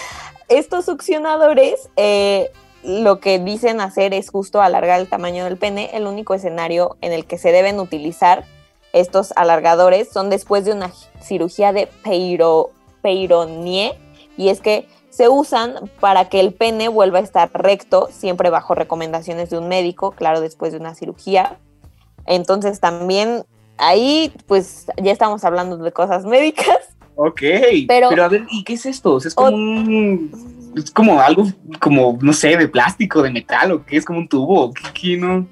estos 0.47 0.85
succionadores 0.85 1.89
eh, 1.95 2.51
lo 2.85 3.19
que 3.19 3.39
dicen 3.39 3.81
hacer 3.81 4.13
es 4.13 4.29
justo 4.29 4.61
alargar 4.61 4.99
el 4.99 5.07
tamaño 5.09 5.43
del 5.45 5.57
pene. 5.57 5.89
El 5.93 6.05
único 6.07 6.33
escenario 6.33 6.97
en 7.01 7.11
el 7.13 7.25
que 7.25 7.37
se 7.37 7.51
deben 7.51 7.79
utilizar 7.79 8.45
estos 8.93 9.33
alargadores 9.35 10.09
son 10.09 10.29
después 10.29 10.65
de 10.65 10.71
una 10.71 10.91
cirugía 11.21 11.73
de 11.73 11.87
peiro, 12.03 12.71
peironie 13.01 13.93
y 14.37 14.49
es 14.49 14.61
que 14.61 14.87
se 15.09 15.29
usan 15.29 15.89
para 15.99 16.27
que 16.29 16.39
el 16.39 16.53
pene 16.53 16.87
vuelva 16.89 17.19
a 17.19 17.21
estar 17.21 17.49
recto, 17.53 18.09
siempre 18.11 18.49
bajo 18.49 18.75
recomendaciones 18.75 19.49
de 19.49 19.57
un 19.57 19.67
médico, 19.67 20.11
claro, 20.11 20.41
después 20.41 20.73
de 20.73 20.79
una 20.79 20.93
cirugía. 20.95 21.57
Entonces 22.25 22.79
también 22.79 23.45
ahí 23.77 24.33
pues 24.47 24.87
ya 25.01 25.11
estamos 25.11 25.43
hablando 25.43 25.77
de 25.77 25.91
cosas 25.91 26.25
médicas. 26.25 26.77
Ok, 27.17 27.41
Pero- 27.87 28.09
pero, 28.09 28.23
a 28.25 28.27
ver, 28.27 28.45
¿y 28.49 28.65
qué 28.65 28.73
es 28.73 28.85
esto? 28.85 29.13
O 29.13 29.19
sea, 29.21 29.29
es 29.29 29.35
como 29.35 29.55
un, 29.55 30.54
es 30.75 30.91
como 30.91 31.19
algo, 31.19 31.45
como, 31.79 32.17
no 32.21 32.33
sé, 32.33 32.57
de 32.57 32.67
plástico, 32.67 33.21
de 33.21 33.31
metal, 33.31 33.71
o 33.71 33.85
qué 33.85 33.97
es 33.97 34.05
como 34.05 34.19
un 34.19 34.27
tubo, 34.27 34.73
¿qué, 34.73 34.83
qué 34.93 35.17
no? 35.17 35.47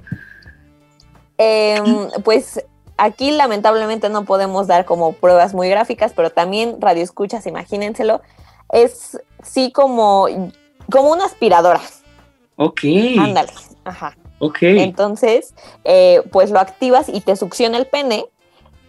Em, 1.37 2.09
pues 2.23 2.63
aquí 2.97 3.31
lamentablemente 3.31 4.09
no 4.09 4.25
podemos 4.25 4.67
dar 4.67 4.85
como 4.85 5.13
pruebas 5.13 5.53
muy 5.53 5.69
gráficas, 5.69 6.13
pero 6.15 6.29
también 6.29 6.79
radio 6.79 7.03
escuchas, 7.03 7.47
imagínenselo, 7.47 8.21
es 8.71 9.19
sí 9.43 9.71
como, 9.71 10.27
como 10.91 11.11
una 11.11 11.25
aspiradora. 11.25 11.81
Ok, 12.55 12.81
Ándale. 13.19 13.51
Ajá. 13.83 14.15
ok. 14.39 14.57
Entonces, 14.61 15.53
eh, 15.83 16.21
pues 16.31 16.51
lo 16.51 16.59
activas 16.59 17.09
y 17.09 17.21
te 17.21 17.35
succiona 17.35 17.77
el 17.77 17.87
pene 17.87 18.25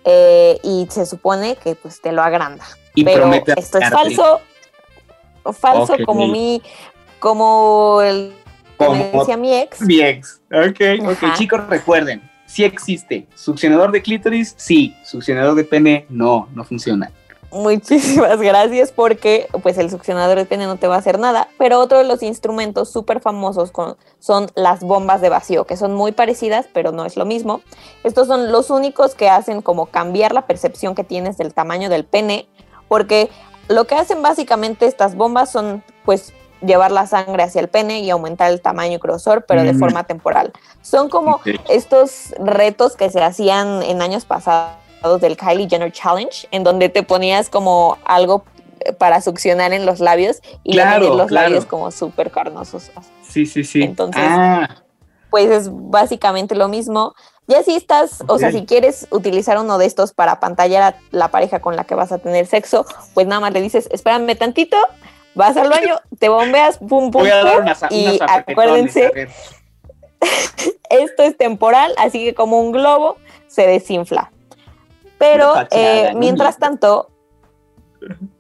eh, 0.05 0.61
y 0.63 0.87
se 0.91 1.07
supone 1.07 1.57
que 1.57 1.75
pues 1.75 2.01
te 2.01 2.13
lo 2.13 2.23
agranda. 2.23 2.65
Y 2.95 3.05
Pero 3.05 3.33
esto 3.33 3.79
es 3.79 3.85
alargarte. 3.85 4.45
Falso, 5.53 5.95
como 6.07 6.27
mi, 6.29 6.63
como 7.19 8.01
el, 8.03 8.35
como 8.77 8.91
Como 9.11 9.21
decía 9.21 9.37
mi 9.37 9.55
ex. 9.55 9.81
Mi 9.83 10.01
ex. 10.01 10.41
Ok, 10.53 10.81
ok. 11.07 11.23
Ajá. 11.23 11.35
Chicos, 11.35 11.67
recuerden, 11.69 12.29
sí 12.47 12.65
existe. 12.65 13.27
Succionador 13.35 13.93
de 13.93 14.03
clítoris, 14.03 14.55
sí. 14.57 14.97
Succionador 15.05 15.55
de 15.55 15.65
pene, 15.65 16.07
no, 16.09 16.49
no 16.55 16.65
funciona. 16.65 17.11
Muchísimas 17.53 18.41
gracias 18.41 18.91
porque 18.91 19.47
pues 19.63 19.79
el 19.79 19.89
succionador 19.89 20.37
de 20.39 20.45
pene 20.45 20.67
no 20.67 20.77
te 20.77 20.89
va 20.89 20.97
a 20.97 20.99
hacer 20.99 21.21
nada, 21.21 21.47
pero 21.57 21.79
otro 21.79 21.99
de 21.99 22.05
los 22.05 22.21
instrumentos 22.25 22.91
súper 22.91 23.21
famosos 23.21 23.71
con- 23.71 23.97
son 24.19 24.49
las 24.57 24.81
bombas 24.81 25.21
de 25.21 25.29
vacío, 25.29 25.65
que 25.65 25.77
son 25.77 25.95
muy 25.95 26.11
parecidas, 26.11 26.67
pero 26.75 26.91
no 26.91 27.05
es 27.05 27.17
lo 27.17 27.25
mismo. 27.25 27.61
Estos 28.03 28.27
son 28.27 28.51
los 28.51 28.71
únicos 28.71 29.15
que 29.15 29.29
hacen 29.29 29.63
como 29.63 29.87
cambiar 29.87 30.33
la 30.35 30.47
percepción 30.49 30.97
que 30.97 31.05
tienes 31.05 31.37
del 31.39 31.55
tamaño 31.55 31.89
del 31.89 32.05
pene, 32.05 32.49
porque 32.89 33.31
lo 33.69 33.87
que 33.87 33.95
hacen 33.95 34.23
básicamente 34.23 34.87
estas 34.87 35.15
bombas 35.15 35.51
son 35.51 35.83
pues 36.05 36.33
llevar 36.61 36.91
la 36.93 37.07
sangre 37.07 37.43
hacia 37.43 37.61
el 37.61 37.69
pene 37.69 38.01
y 38.01 38.11
aumentar 38.11 38.51
el 38.51 38.61
tamaño 38.61 38.95
y 38.95 38.99
grosor, 38.99 39.45
pero 39.47 39.63
de 39.65 39.75
Mm. 39.75 39.79
forma 39.79 40.05
temporal. 40.05 40.53
Son 40.83 41.09
como 41.11 41.41
estos 41.69 42.33
retos 42.39 42.97
que 42.97 43.11
se 43.11 43.23
hacían 43.23 43.83
en 43.83 44.01
años 44.01 44.25
pasados 44.25 45.21
del 45.21 45.37
Kylie 45.37 45.69
Jenner 45.69 45.93
Challenge, 45.93 46.49
en 46.51 46.65
donde 46.65 46.89
te 46.89 47.03
ponías 47.03 47.51
como 47.51 47.99
algo 48.05 48.45
eh, 48.81 48.93
para 48.93 49.21
succionar 49.21 49.73
en 49.73 49.87
los 49.87 50.01
labios 50.01 50.41
y 50.63 50.73
Claro, 50.73 51.15
los 51.17 51.27
claro. 51.29 51.49
labios 51.49 51.65
como 51.67 51.91
súper 51.91 52.31
carnosos. 52.31 52.91
Sí, 53.23 53.47
sí, 53.47 53.63
sí. 53.65 53.83
Entonces- 53.83 54.23
Ah, 54.27 54.69
Pues 55.31 55.51
es 55.51 55.69
básicamente 55.73 56.55
lo 56.55 56.69
mismo. 56.69 57.13
Ya 57.47 57.63
si 57.63 57.75
estás, 57.75 58.25
o 58.27 58.39
sea, 58.39 58.51
si 58.51 58.65
quieres 58.65 59.07
utilizar 59.11 59.59
uno 59.59 59.77
de 59.77 59.85
estos 59.85 60.15
para 60.15 60.41
pantallar 60.41 60.83
a 60.83 60.97
la 61.11 61.29
pareja 61.29 61.61
con 61.61 61.77
la 61.77 61.85
que 61.85 61.95
vas 61.95 62.11
a 62.11 62.19
tener 62.19 62.47
sexo, 62.47 62.87
pues 63.13 63.27
nada 63.27 63.41
más 63.41 63.53
le 63.53 63.61
dices, 63.61 63.89
espérame 63.93 64.35
tantito, 64.37 64.79
vas 65.35 65.57
al 65.57 65.69
baño, 65.69 66.01
te 66.19 66.31
bombeas, 66.31 66.79
pum, 66.79 67.11
pum, 67.11 67.23
voy 67.23 67.31
a 67.31 67.45
dar 67.45 67.61
unas, 67.61 67.85
y 67.91 68.17
unas 68.17 68.31
acuérdense, 68.31 69.29
esto 70.91 71.23
es 71.23 71.37
temporal, 71.37 71.93
así 71.99 72.25
que 72.25 72.35
como 72.35 72.61
un 72.61 72.73
globo 72.73 73.19
se 73.47 73.67
desinfla. 73.67 74.33
Pero 75.19 75.55
eh, 75.71 76.13
mientras 76.17 76.59
tanto, 76.59 77.11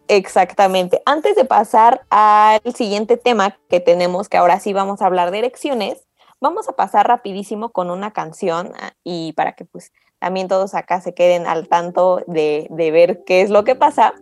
exactamente, 0.09 1.03
antes 1.07 1.37
de 1.37 1.45
pasar 1.45 2.03
al 2.11 2.61
siguiente 2.75 3.17
tema 3.17 3.59
que 3.69 3.81
tenemos, 3.81 4.29
que 4.29 4.37
ahora 4.37 4.61
sí 4.61 4.73
vamos 4.73 5.03
a 5.03 5.07
hablar 5.07 5.31
de 5.31 5.39
erecciones, 5.39 6.05
vamos 6.45 6.69
a 6.69 6.77
pasar 6.77 7.09
rapidísimo 7.09 7.71
con 7.71 7.91
una 7.91 8.13
canción 8.13 8.73
ah, 8.79 8.93
y 9.03 9.33
para 9.33 9.55
que 9.55 9.65
pues 9.65 9.93
también 10.19 10.47
todos 10.47 10.75
acá 10.75 11.01
se 11.01 11.15
queden 11.15 11.47
al 11.47 11.69
tanto 11.69 12.23
de, 12.27 12.67
de 12.71 12.91
ver 12.91 13.25
qué 13.25 13.41
es 13.41 13.49
lo 13.49 13.65
que 13.65 13.75
pasa. 13.75 14.13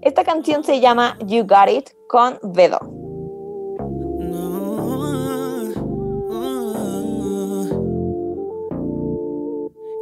Esta 0.00 0.22
canción 0.22 0.62
se 0.62 0.78
llama 0.78 1.18
You 1.26 1.44
Got 1.44 1.68
It 1.68 1.90
con 2.08 2.38
Vedo. 2.42 2.78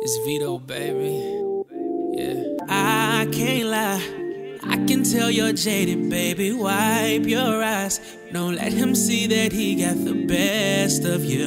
It's 0.03 0.18
Vito, 0.26 0.59
baby. 0.59 1.43
Yeah. 2.12 2.45
I 2.68 3.26
can't 3.33 3.70
lie. 3.70 4.19
Can 4.91 5.05
tell 5.05 5.30
you're 5.30 5.53
jaded, 5.53 6.11
baby. 6.11 6.51
Wipe 6.51 7.24
your 7.24 7.62
eyes. 7.62 8.01
Don't 8.32 8.57
let 8.57 8.72
him 8.72 8.97
see 8.97 9.28
that 9.28 9.53
he 9.53 9.76
got 9.76 10.05
the 10.05 10.26
best 10.26 11.05
of 11.05 11.24
you. 11.24 11.47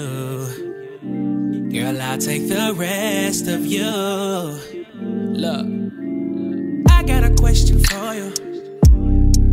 Girl, 1.70 2.02
I'll 2.02 2.18
take 2.18 2.48
the 2.48 2.74
rest 2.74 3.50
of 3.50 3.66
you. 3.66 3.84
Look, 4.96 5.66
I 6.89 7.04
got 7.04 7.26
a 7.26 7.36
question 7.36 7.84
for 7.84 8.14
you. 8.14 8.32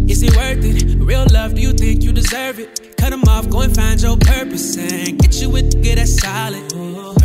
Is 0.08 0.22
it 0.22 0.36
worth 0.36 0.64
it? 0.64 0.96
Real 1.00 1.26
love, 1.32 1.56
do 1.56 1.60
you 1.60 1.72
think 1.72 2.04
you 2.04 2.12
deserve 2.12 2.60
it? 2.60 2.96
Cut 2.96 3.12
him 3.12 3.24
off, 3.24 3.50
go 3.50 3.62
and 3.62 3.74
find 3.74 4.00
your 4.00 4.16
purpose 4.18 4.76
and 4.76 5.18
get 5.18 5.42
you 5.42 5.50
with 5.50 5.72
the 5.72 5.82
good 5.82 5.98
that's 5.98 6.16
solid. 6.22 6.72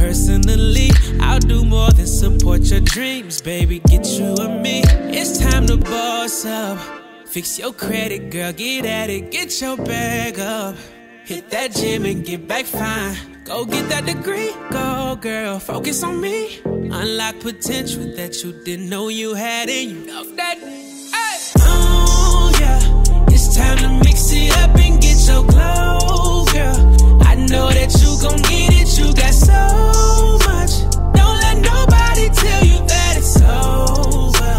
Personally, 0.05 0.91
I'll 1.19 1.39
do 1.39 1.65
more 1.65 1.89
than 1.89 2.05
support 2.05 2.61
your 2.61 2.79
dreams, 2.81 3.41
baby. 3.41 3.79
Get 3.79 4.05
you 4.05 4.35
and 4.35 4.61
me. 4.61 4.83
It's 5.19 5.39
time 5.39 5.65
to 5.65 5.77
boss 5.77 6.45
up. 6.45 6.77
Fix 7.25 7.57
your 7.57 7.73
credit, 7.73 8.29
girl, 8.29 8.53
get 8.53 8.85
at 8.85 9.09
it, 9.09 9.31
get 9.31 9.59
your 9.59 9.77
bag 9.77 10.37
up. 10.39 10.75
Hit 11.23 11.49
that 11.49 11.71
gym 11.71 12.05
and 12.05 12.23
get 12.23 12.47
back 12.47 12.65
fine. 12.65 13.15
Go 13.45 13.65
get 13.65 13.89
that 13.89 14.05
degree, 14.05 14.53
go 14.69 15.17
girl, 15.19 15.57
focus 15.57 16.03
on 16.03 16.21
me. 16.21 16.59
Unlock 16.63 17.39
potential 17.39 18.05
that 18.15 18.43
you 18.43 18.53
didn't 18.63 18.87
know 18.87 19.07
you 19.09 19.33
had 19.33 19.69
in 19.69 19.89
you. 19.89 20.05
Know 20.05 20.23
that, 20.35 20.59
hey. 20.59 21.37
Oh 21.61 22.51
yeah, 22.59 23.33
it's 23.33 23.55
time 23.57 23.77
to 23.79 23.89
mix 24.05 24.31
it 24.31 24.55
up 24.59 24.75
and 24.75 25.01
get 25.01 25.17
your 25.27 25.43
glow, 25.47 26.45
girl. 26.53 27.23
I 27.23 27.33
know 27.49 27.69
that 27.71 27.91
you 28.01 28.04
gon' 28.21 28.41
get 28.41 28.73
it, 28.73 28.97
you 28.97 29.13
got 29.13 29.33
so 29.33 30.37
much. 30.45 30.73
Don't 31.15 31.37
let 31.45 31.57
nobody 31.57 32.29
tell 32.29 32.63
you 32.65 32.79
that 32.87 33.13
it's 33.17 33.35
over. 33.41 34.55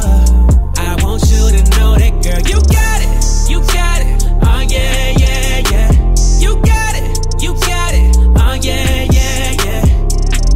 I 0.79 0.97
want 1.03 1.23
you 1.31 1.43
to 1.57 1.63
know 1.77 1.97
that, 1.97 2.13
girl, 2.23 2.41
you 2.51 2.59
got 2.79 2.99
it, 3.05 3.11
you 3.51 3.59
got 3.73 4.01
it. 4.03 4.25
Oh 4.43 4.61
yeah, 4.69 5.15
yeah, 5.23 5.63
yeah. 5.73 5.91
You 6.39 6.57
got 6.73 6.95
it, 7.01 7.43
you 7.43 7.53
got 7.55 7.93
it. 7.95 8.17
Oh 8.43 8.55
yeah, 8.61 9.07
yeah, 9.17 9.53
yeah. 9.65 9.85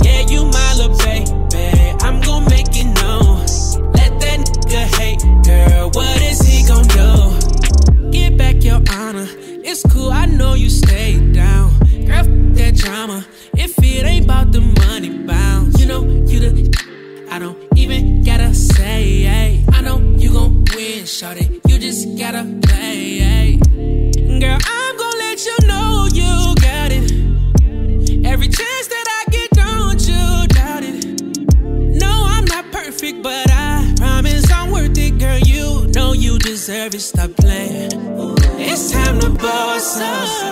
Yeah, 0.05 0.21
you 0.33 0.45
my 0.45 0.75
little 0.77 0.97
baby. 0.99 1.97
I'm 2.05 2.21
gon' 2.21 2.45
make 2.47 2.69
it 2.75 2.89
known. 3.01 3.41
Let 3.93 4.13
that 4.21 4.39
nigga 4.45 4.83
hate, 4.99 5.23
girl. 5.45 5.91
What 5.91 6.21
is 6.23 6.41
he 6.41 6.67
gon' 6.67 6.87
do? 6.89 8.11
Get 8.11 8.37
back 8.37 8.63
your 8.63 8.81
honor. 8.91 9.29
It's 9.63 9.83
cool, 9.93 10.11
I 10.11 10.27
know 10.27 10.55
you 10.55 10.69
stayed 10.69 11.00
drama. 12.81 13.25
If 13.55 13.79
it 13.79 14.05
ain't 14.07 14.25
about 14.25 14.53
the 14.53 14.61
money 14.61 15.11
bound, 15.11 15.79
you 15.79 15.87
know 15.87 16.03
you 16.27 16.41
the. 16.41 16.53
I 17.31 17.39
don't 17.39 17.59
even 17.77 18.23
gotta 18.25 18.55
say, 18.55 19.23
hey. 19.23 19.65
I 19.73 19.83
know 19.83 19.99
you 20.17 20.33
gon' 20.33 20.65
win, 20.75 21.05
shawty. 21.05 21.61
You 21.69 21.79
just 21.79 22.19
gotta 22.19 22.45
play, 22.63 23.19
hey. 23.19 23.57
Girl, 24.41 24.59
I'm 24.65 24.97
gon' 24.97 25.19
let 25.19 25.45
you 25.45 25.57
know 25.67 26.09
you 26.21 26.55
got 26.69 26.91
it. 26.91 27.07
Every 28.25 28.49
chance 28.49 28.87
that 28.95 29.07
I 29.19 29.31
get, 29.31 29.51
don't 29.51 30.01
you 30.11 30.47
doubt 30.49 30.83
it. 30.83 31.23
No, 32.03 32.13
I'm 32.35 32.47
not 32.47 32.65
perfect, 32.73 33.23
but 33.23 33.51
I 33.51 33.95
promise 33.99 34.51
I'm 34.51 34.71
worth 34.71 34.97
it, 34.97 35.19
girl. 35.19 35.39
You 35.39 35.87
know 35.95 36.13
you 36.15 36.39
deserve 36.39 36.95
it. 36.95 37.01
Stop 37.01 37.33
playing. 37.37 37.93
It's 38.59 38.91
time 38.91 39.21
to 39.21 39.31
boss 39.31 40.01
up. 40.01 40.50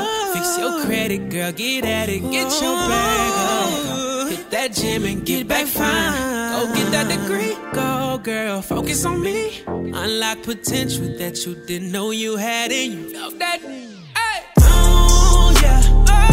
Fix 0.49 0.59
your 0.59 0.85
credit, 0.87 1.29
girl. 1.29 1.53
Get 1.53 1.85
at 1.85 2.09
it. 2.09 2.21
Get 2.21 2.63
your 2.63 2.77
bag 2.89 3.33
up. 3.37 4.31
Hit 4.31 4.51
that 4.51 4.73
gym 4.73 5.05
and 5.05 5.27
get 5.27 5.47
back 5.47 5.67
fine. 5.67 6.53
Go 6.53 6.75
get 6.75 6.91
that 6.93 7.09
degree. 7.09 7.55
Go, 7.75 8.19
girl. 8.23 8.63
Focus 8.63 9.05
on 9.05 9.21
me. 9.21 9.63
Unlock 9.67 10.43
potential 10.43 11.07
that 11.19 11.45
you 11.45 11.55
didn't 11.67 11.93
know 11.93 12.13
you 12.13 12.37
had 12.37 12.73
in 12.73 12.93
you. 12.93 13.13
Know 13.13 13.31
that. 13.31 13.61
Hey. 13.61 14.45
Oh, 14.61 15.53
yeah. 15.63 15.81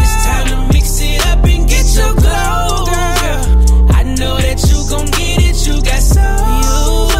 It's 0.01 0.25
time 0.25 0.47
to 0.47 0.73
mix 0.73 1.01
it 1.01 1.25
up 1.27 1.43
and 1.43 1.67
get 1.67 1.85
your 1.95 2.13
glow, 2.13 2.85
girl. 2.85 3.91
I 3.91 4.03
know 4.17 4.37
that 4.37 4.59
you 4.69 4.89
gon' 4.89 5.07
get 5.07 5.43
it. 5.43 5.67
You 5.67 5.81
got 5.83 6.01
so 6.01 6.21
much. 6.21 7.14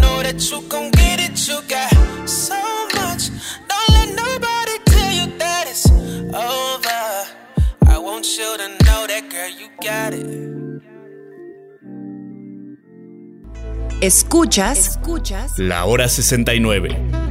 Know 0.00 0.22
that 0.22 0.40
you 0.50 0.60
gon' 0.68 0.90
get 0.92 1.20
it. 1.20 1.48
You 1.48 1.60
got 1.68 2.28
so 2.28 2.54
much. 2.94 3.30
Don't 3.68 3.88
let 3.90 4.08
nobody 4.14 4.78
tell 4.86 5.12
you 5.12 5.38
that 5.38 5.66
it's 5.68 5.88
over. 6.34 7.04
I 7.86 7.98
want 7.98 8.26
you 8.36 8.56
to 8.56 8.68
know 8.84 9.06
that, 9.06 9.30
girl. 9.30 9.48
You 9.48 9.68
got 9.82 10.12
it. 10.14 10.48
Escuchas, 14.00 14.78
escuchas 14.78 15.58
La 15.58 15.84
hora 15.84 16.08
69. 16.08 17.27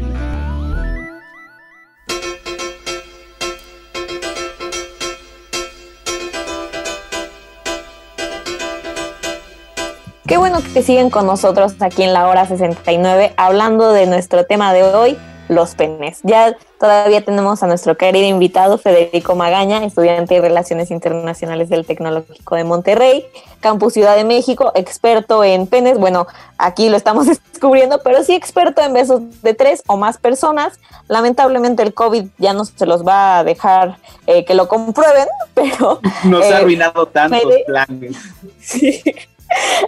Qué 10.28 10.36
bueno 10.36 10.59
que 10.73 10.84
siguen 10.84 11.09
con 11.09 11.25
nosotros 11.25 11.75
aquí 11.80 12.03
en 12.03 12.11
la 12.11 12.28
hora 12.28 12.45
69 12.45 13.34
hablando 13.38 13.93
de 13.93 14.07
nuestro 14.07 14.45
tema 14.45 14.73
de 14.73 14.84
hoy, 14.84 15.17
los 15.47 15.73
penes. 15.75 16.19
Ya 16.23 16.53
todavía 16.82 17.23
tenemos 17.23 17.63
a 17.63 17.67
nuestro 17.67 17.95
querido 17.95 18.28
invitado 18.28 18.78
Federico 18.78 19.36
Magaña, 19.36 19.86
estudiante 19.86 20.34
de 20.36 20.41
Relaciones 20.41 20.91
Internacionales 20.91 21.69
del 21.69 21.86
Tecnológico 21.86 22.55
de 22.55 22.65
Monterrey, 22.65 23.25
Campus 23.61 23.93
Ciudad 23.93 24.17
de 24.17 24.25
México, 24.25 24.73
experto 24.75 25.45
en 25.45 25.65
penes. 25.65 25.97
Bueno, 25.97 26.28
aquí 26.57 26.89
lo 26.89 26.97
estamos 26.97 27.28
descubriendo, 27.53 28.01
pero 28.03 28.21
sí 28.25 28.36
experto 28.36 28.82
en 28.82 28.93
besos 28.93 29.21
de 29.41 29.53
tres 29.53 29.82
o 29.88 29.95
más 29.95 30.17
personas. 30.17 30.78
Lamentablemente 31.07 31.84
el 31.84 31.93
COVID 31.93 32.25
ya 32.38 32.51
no 32.51 32.65
se 32.65 32.86
los 32.86 33.07
va 33.07 33.39
a 33.39 33.43
dejar 33.45 33.97
eh, 34.25 34.43
que 34.43 34.55
lo 34.55 34.67
comprueben, 34.67 35.28
pero... 35.53 36.01
Nos 36.25 36.43
eh, 36.43 36.53
ha 36.53 36.57
arruinado 36.57 37.05
tantos 37.05 37.41
Fede- 37.41 37.63
planes. 37.65 38.17
Sí. 38.59 39.01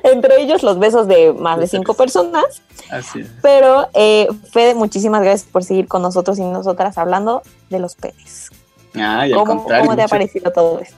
Entre 0.03 0.41
ellos 0.41 0.63
los 0.63 0.79
besos 0.79 1.07
de 1.07 1.33
más 1.33 1.59
de 1.59 1.67
cinco 1.67 1.93
personas. 1.93 2.61
Así 2.89 3.21
es. 3.21 3.27
Pero, 3.41 3.89
eh, 3.93 4.27
Fede, 4.51 4.75
muchísimas 4.75 5.21
gracias 5.21 5.49
por 5.49 5.63
seguir 5.63 5.87
con 5.87 6.01
nosotros 6.01 6.39
y 6.39 6.43
nosotras 6.43 6.97
hablando 6.97 7.41
de 7.69 7.79
los 7.79 7.95
penes. 7.95 8.49
Ay, 8.95 9.31
al 9.31 9.39
¿Cómo, 9.39 9.57
contrario, 9.57 9.85
cómo 9.85 9.95
te 9.95 10.03
ha 10.03 10.07
parecido 10.07 10.51
todo 10.51 10.79
esto? 10.79 10.95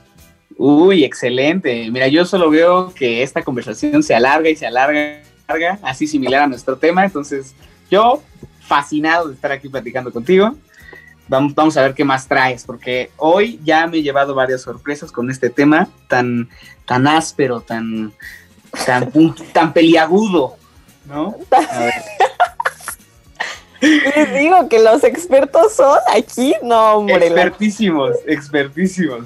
Uy, 0.57 1.03
excelente. 1.03 1.89
Mira, 1.91 2.07
yo 2.07 2.25
solo 2.25 2.49
veo 2.49 2.93
que 2.93 3.23
esta 3.23 3.43
conversación 3.43 4.03
se 4.03 4.13
alarga 4.13 4.49
y 4.49 4.55
se 4.55 4.67
alarga, 4.67 5.21
alarga, 5.47 5.79
así 5.81 6.07
similar 6.07 6.43
a 6.43 6.47
nuestro 6.47 6.77
tema. 6.77 7.03
Entonces, 7.03 7.55
yo 7.89 8.21
fascinado 8.61 9.27
de 9.27 9.33
estar 9.33 9.51
aquí 9.51 9.69
platicando 9.69 10.11
contigo. 10.11 10.55
Vamos, 11.27 11.55
vamos 11.55 11.77
a 11.77 11.81
ver 11.81 11.93
qué 11.93 12.03
más 12.03 12.27
traes, 12.27 12.65
porque 12.65 13.09
hoy 13.17 13.59
ya 13.63 13.87
me 13.87 13.97
he 13.97 14.01
llevado 14.01 14.35
varias 14.35 14.61
sorpresas 14.61 15.11
con 15.11 15.29
este 15.29 15.49
tema 15.49 15.87
tan, 16.07 16.49
tan 16.85 17.07
áspero, 17.07 17.61
tan, 17.61 18.13
tan, 18.85 19.11
tan 19.53 19.73
peliagudo, 19.73 20.55
¿no? 21.05 21.35
A 21.51 21.79
ver. 21.79 21.93
Les 23.81 24.33
digo 24.39 24.69
que 24.69 24.79
los 24.79 25.03
expertos 25.03 25.73
son 25.73 25.97
aquí, 26.13 26.53
no, 26.61 26.97
hombre. 26.97 27.27
Expertísimos, 27.27 28.15
expertísimos. 28.27 29.25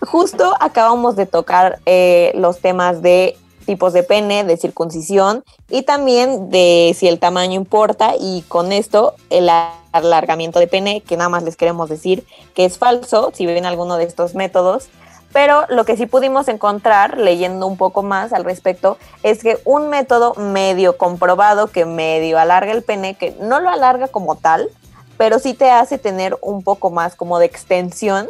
Justo 0.00 0.54
acabamos 0.60 1.16
de 1.16 1.26
tocar 1.26 1.80
eh, 1.86 2.32
los 2.36 2.60
temas 2.60 3.02
de 3.02 3.36
tipos 3.66 3.92
de 3.92 4.02
pene, 4.02 4.44
de 4.44 4.56
circuncisión 4.56 5.44
y 5.68 5.82
también 5.82 6.50
de 6.50 6.94
si 6.96 7.08
el 7.08 7.18
tamaño 7.18 7.54
importa 7.54 8.14
y 8.18 8.42
con 8.48 8.72
esto 8.72 9.14
el 9.30 9.48
alargamiento 9.92 10.58
de 10.58 10.66
pene, 10.66 11.00
que 11.00 11.16
nada 11.16 11.28
más 11.28 11.42
les 11.42 11.56
queremos 11.56 11.88
decir 11.88 12.24
que 12.54 12.64
es 12.64 12.78
falso 12.78 13.30
si 13.34 13.46
ven 13.46 13.66
alguno 13.66 13.96
de 13.96 14.04
estos 14.04 14.34
métodos. 14.34 14.88
Pero 15.32 15.64
lo 15.68 15.84
que 15.84 15.96
sí 15.96 16.06
pudimos 16.06 16.48
encontrar 16.48 17.16
leyendo 17.16 17.66
un 17.66 17.76
poco 17.76 18.02
más 18.02 18.32
al 18.32 18.44
respecto 18.44 18.98
es 19.22 19.42
que 19.42 19.58
un 19.64 19.88
método 19.88 20.34
medio 20.34 20.98
comprobado 20.98 21.68
que 21.68 21.86
medio 21.86 22.38
alarga 22.38 22.72
el 22.72 22.82
pene, 22.82 23.14
que 23.14 23.34
no 23.40 23.60
lo 23.60 23.70
alarga 23.70 24.08
como 24.08 24.36
tal, 24.36 24.68
pero 25.16 25.38
sí 25.38 25.54
te 25.54 25.70
hace 25.70 25.98
tener 25.98 26.36
un 26.42 26.62
poco 26.62 26.90
más 26.90 27.16
como 27.16 27.38
de 27.38 27.46
extensión 27.46 28.28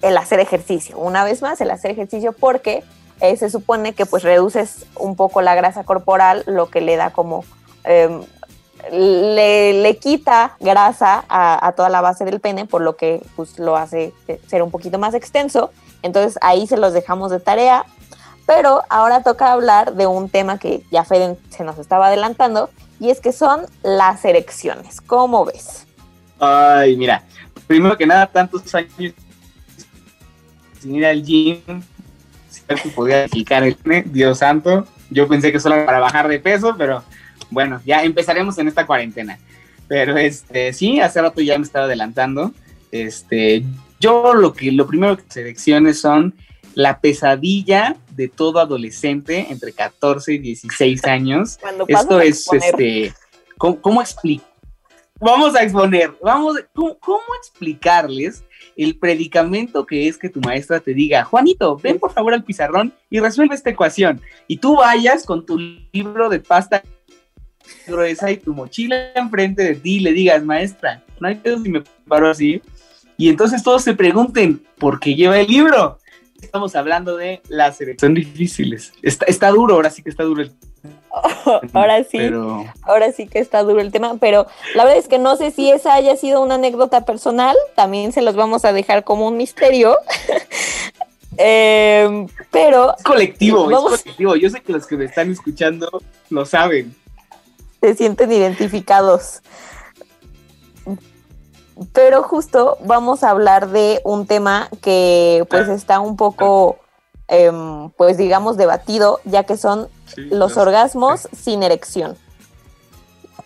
el 0.00 0.16
hacer 0.16 0.40
ejercicio. 0.40 0.98
Una 0.98 1.24
vez 1.24 1.42
más, 1.42 1.60
el 1.60 1.70
hacer 1.70 1.90
ejercicio 1.90 2.32
porque 2.32 2.82
eh, 3.20 3.36
se 3.36 3.50
supone 3.50 3.94
que 3.94 4.06
pues 4.06 4.22
reduces 4.22 4.86
un 4.96 5.16
poco 5.16 5.42
la 5.42 5.54
grasa 5.54 5.84
corporal, 5.84 6.42
lo 6.46 6.70
que 6.70 6.80
le 6.80 6.96
da 6.96 7.10
como 7.10 7.44
eh, 7.84 8.20
le, 8.90 9.72
le 9.82 9.96
quita 9.96 10.56
grasa 10.60 11.24
a, 11.28 11.66
a 11.66 11.72
toda 11.72 11.88
la 11.88 12.00
base 12.00 12.24
del 12.24 12.40
pene, 12.40 12.66
por 12.66 12.82
lo 12.82 12.96
que 12.96 13.22
pues, 13.36 13.58
lo 13.58 13.76
hace 13.76 14.12
ser 14.46 14.62
un 14.62 14.70
poquito 14.70 14.98
más 14.98 15.14
extenso. 15.14 15.70
Entonces 16.04 16.38
ahí 16.42 16.66
se 16.66 16.76
los 16.76 16.92
dejamos 16.92 17.30
de 17.30 17.40
tarea. 17.40 17.84
Pero 18.46 18.82
ahora 18.90 19.22
toca 19.22 19.52
hablar 19.52 19.94
de 19.94 20.06
un 20.06 20.28
tema 20.28 20.58
que 20.58 20.82
ya 20.92 21.02
Fede 21.02 21.38
se 21.48 21.64
nos 21.64 21.78
estaba 21.78 22.08
adelantando, 22.08 22.68
y 23.00 23.08
es 23.08 23.20
que 23.20 23.32
son 23.32 23.62
las 23.82 24.22
erecciones. 24.26 25.00
¿Cómo 25.00 25.46
ves? 25.46 25.86
Ay, 26.38 26.94
mira, 26.94 27.24
primero 27.66 27.96
que 27.96 28.06
nada, 28.06 28.26
tantos 28.26 28.74
años 28.74 29.14
sin 30.78 30.94
ir 30.96 31.06
al 31.06 31.24
gym, 31.24 31.82
si 32.50 32.88
podía 32.90 33.22
explicar 33.22 33.62
el 33.62 33.78
Dios 34.12 34.38
santo. 34.38 34.86
Yo 35.08 35.26
pensé 35.26 35.50
que 35.50 35.58
solo 35.58 35.86
para 35.86 35.98
bajar 35.98 36.28
de 36.28 36.38
peso, 36.38 36.74
pero 36.76 37.02
bueno, 37.48 37.80
ya 37.86 38.02
empezaremos 38.02 38.58
en 38.58 38.68
esta 38.68 38.86
cuarentena. 38.86 39.38
Pero 39.88 40.18
este, 40.18 40.74
sí, 40.74 41.00
hace 41.00 41.22
rato 41.22 41.40
ya 41.40 41.56
me 41.56 41.64
estaba 41.64 41.86
adelantando. 41.86 42.52
Este, 42.92 43.64
yo 44.04 44.34
lo 44.34 44.52
que 44.52 44.70
lo 44.70 44.86
primero 44.86 45.16
que 45.16 45.24
selecciones 45.28 45.98
son 45.98 46.34
la 46.74 47.00
pesadilla 47.00 47.96
de 48.10 48.28
todo 48.28 48.58
adolescente 48.58 49.46
entre 49.48 49.72
14 49.72 50.34
y 50.34 50.38
16 50.38 51.04
años. 51.06 51.56
Cuando 51.58 51.86
Esto 51.88 52.20
es 52.20 52.46
este 52.52 53.14
¿cómo, 53.56 53.80
cómo 53.80 54.02
explico? 54.02 54.44
Vamos 55.20 55.54
a 55.54 55.62
exponer, 55.62 56.12
vamos, 56.22 56.58
¿cómo, 56.74 56.98
cómo 56.98 57.24
explicarles 57.40 58.44
el 58.76 58.98
predicamento 58.98 59.86
que 59.86 60.06
es 60.06 60.18
que 60.18 60.28
tu 60.28 60.40
maestra 60.40 60.80
te 60.80 60.92
diga, 60.92 61.24
Juanito, 61.24 61.78
ven 61.78 61.98
por 61.98 62.12
favor 62.12 62.34
al 62.34 62.44
pizarrón 62.44 62.92
y 63.08 63.20
resuelve 63.20 63.54
esta 63.54 63.70
ecuación? 63.70 64.20
Y 64.48 64.58
tú 64.58 64.76
vayas 64.76 65.24
con 65.24 65.46
tu 65.46 65.56
libro 65.92 66.28
de 66.28 66.40
pasta 66.40 66.82
gruesa 67.86 68.30
y 68.30 68.36
tu 68.36 68.52
mochila 68.52 69.12
enfrente 69.14 69.62
de 69.62 69.76
ti 69.76 69.96
y 69.96 70.00
le 70.00 70.12
digas, 70.12 70.44
maestra, 70.44 71.02
no 71.20 71.28
hay 71.28 71.36
pedo 71.36 71.62
si 71.62 71.70
me 71.70 71.82
paro 72.06 72.28
así. 72.28 72.60
Y 73.16 73.28
entonces 73.28 73.62
todos 73.62 73.82
se 73.82 73.94
pregunten, 73.94 74.64
¿por 74.78 74.98
qué 75.00 75.14
lleva 75.14 75.38
el 75.38 75.46
libro? 75.46 75.98
Estamos 76.40 76.74
hablando 76.76 77.16
de 77.16 77.40
las 77.48 77.80
elecciones. 77.80 78.00
Son 78.00 78.14
difíciles. 78.14 78.92
Está, 79.02 79.24
está 79.26 79.48
duro, 79.50 79.74
ahora 79.74 79.90
sí 79.90 80.02
que 80.02 80.10
está 80.10 80.24
duro 80.24 80.42
el 80.42 80.52
ahora 81.72 82.02
sí, 82.02 82.18
Pero 82.18 82.66
ahora 82.82 83.12
sí 83.12 83.28
que 83.28 83.38
está 83.38 83.62
duro 83.62 83.80
el 83.80 83.92
tema, 83.92 84.16
pero 84.20 84.46
la 84.74 84.84
verdad 84.84 84.98
es 84.98 85.06
que 85.06 85.18
no 85.18 85.36
sé 85.36 85.52
si 85.52 85.70
esa 85.70 85.94
haya 85.94 86.16
sido 86.16 86.42
una 86.42 86.56
anécdota 86.56 87.04
personal, 87.04 87.56
también 87.76 88.12
se 88.12 88.20
los 88.20 88.34
vamos 88.34 88.64
a 88.64 88.72
dejar 88.72 89.04
como 89.04 89.28
un 89.28 89.36
misterio. 89.36 89.96
Em, 91.36 92.28
pero 92.52 92.94
es 92.96 93.02
colectivo, 93.02 93.68
Vamos- 93.68 93.94
es 93.94 94.02
colectivo. 94.02 94.36
Yo 94.36 94.50
sé 94.50 94.60
que 94.60 94.72
los 94.72 94.86
que 94.86 94.96
me 94.96 95.06
están 95.06 95.32
escuchando 95.32 95.88
lo 96.30 96.46
saben. 96.46 96.94
se 97.80 97.94
sienten 97.94 98.30
identificados. 98.30 99.40
Pero 101.92 102.22
justo 102.22 102.78
vamos 102.84 103.24
a 103.24 103.30
hablar 103.30 103.68
de 103.68 104.00
un 104.04 104.26
tema 104.26 104.68
que 104.80 105.44
pues 105.50 105.68
está 105.68 106.00
un 106.00 106.16
poco, 106.16 106.78
em, 107.26 107.90
pues 107.90 108.16
digamos, 108.16 108.56
debatido, 108.56 109.20
ya 109.24 109.44
que 109.44 109.56
son 109.56 109.88
los 110.16 110.56
orgasmos 110.56 111.28
sin 111.36 111.62
erección. 111.62 112.16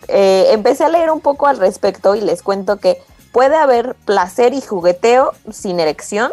Eh, 0.07 0.49
empecé 0.51 0.85
a 0.85 0.89
leer 0.89 1.11
un 1.11 1.21
poco 1.21 1.47
al 1.47 1.57
respecto 1.57 2.15
y 2.15 2.21
les 2.21 2.43
cuento 2.43 2.77
que 2.77 3.01
puede 3.31 3.55
haber 3.55 3.95
placer 4.05 4.53
y 4.53 4.61
jugueteo 4.61 5.33
sin 5.51 5.79
erección. 5.79 6.31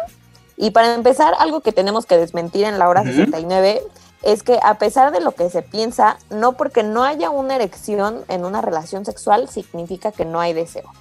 Y 0.55 0.71
para 0.71 0.93
empezar, 0.93 1.33
algo 1.39 1.61
que 1.61 1.71
tenemos 1.71 2.05
que 2.05 2.17
desmentir 2.17 2.65
en 2.65 2.79
la 2.79 2.89
hora 2.89 3.01
Ujú. 3.01 3.11
69 3.11 3.83
es 4.23 4.43
que 4.43 4.59
a 4.63 4.75
pesar 4.75 5.11
de 5.11 5.19
lo 5.19 5.31
que 5.31 5.49
se 5.49 5.61
piensa, 5.61 6.17
no 6.29 6.53
porque 6.53 6.83
no 6.83 7.03
haya 7.03 7.29
una 7.29 7.55
erección 7.55 8.23
en 8.27 8.45
una 8.45 8.61
relación 8.61 9.05
sexual 9.05 9.47
significa 9.47 10.11
que 10.11 10.25
no 10.25 10.39
hay 10.39 10.53
deseo. 10.53 10.91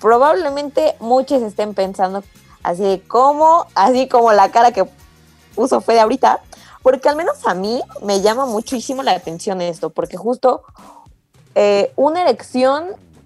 Probablemente 0.00 0.96
muchos 1.00 1.42
estén 1.42 1.74
pensando 1.74 2.22
así 2.62 2.82
de 2.82 3.02
cómo, 3.06 3.66
así 3.74 4.08
como 4.08 4.32
la 4.32 4.50
cara 4.50 4.72
que 4.72 4.84
puso 5.54 5.80
Fede 5.80 6.00
ahorita, 6.00 6.40
porque 6.82 7.08
al 7.08 7.16
menos 7.16 7.46
a 7.46 7.54
mí 7.54 7.80
me 8.02 8.20
llama 8.20 8.46
muchísimo 8.46 9.02
la 9.02 9.12
atención 9.12 9.60
esto, 9.62 9.90
porque 9.90 10.16
justo 10.16 10.62
eh, 11.54 11.92
una 11.96 12.22
erección, 12.22 12.84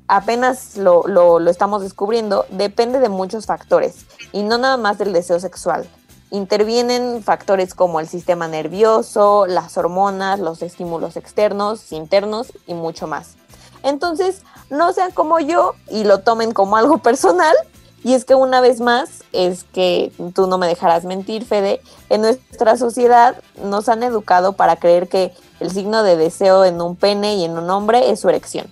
apenas 0.08 0.76
lo, 0.76 1.02
lo- 1.06 1.38
lo 1.40 1.50
estamos 1.50 1.82
descubriendo, 1.82 2.46
depende 2.50 3.00
de 3.00 3.08
muchos 3.08 3.46
factores 3.46 4.06
y 4.32 4.42
no 4.42 4.58
nada 4.58 4.76
más 4.76 4.98
del 4.98 5.12
deseo 5.12 5.40
sexual. 5.40 5.88
Intervienen 6.32 7.24
factores 7.24 7.74
como 7.74 7.98
el 7.98 8.06
sistema 8.08 8.46
nervioso, 8.46 9.46
las 9.46 9.76
hormonas, 9.76 10.38
los 10.38 10.62
estímulos 10.62 11.16
externos, 11.16 11.90
internos 11.90 12.52
y 12.68 12.74
mucho 12.74 13.08
más. 13.08 13.34
Entonces, 13.82 14.42
no 14.70 14.92
sean 14.92 15.10
como 15.12 15.38
yo 15.40 15.74
y 15.90 16.04
lo 16.04 16.20
tomen 16.20 16.52
como 16.52 16.76
algo 16.76 16.98
personal. 16.98 17.54
Y 18.02 18.14
es 18.14 18.24
que 18.24 18.34
una 18.34 18.62
vez 18.62 18.80
más, 18.80 19.10
es 19.32 19.64
que 19.64 20.10
tú 20.34 20.46
no 20.46 20.56
me 20.56 20.66
dejarás 20.66 21.04
mentir, 21.04 21.44
Fede, 21.44 21.82
en 22.08 22.22
nuestra 22.22 22.78
sociedad 22.78 23.36
nos 23.62 23.90
han 23.90 24.02
educado 24.02 24.54
para 24.54 24.76
creer 24.76 25.06
que 25.08 25.32
el 25.60 25.70
signo 25.70 26.02
de 26.02 26.16
deseo 26.16 26.64
en 26.64 26.80
un 26.80 26.96
pene 26.96 27.34
y 27.34 27.44
en 27.44 27.58
un 27.58 27.68
hombre 27.68 28.10
es 28.10 28.20
su 28.20 28.30
erección. 28.30 28.66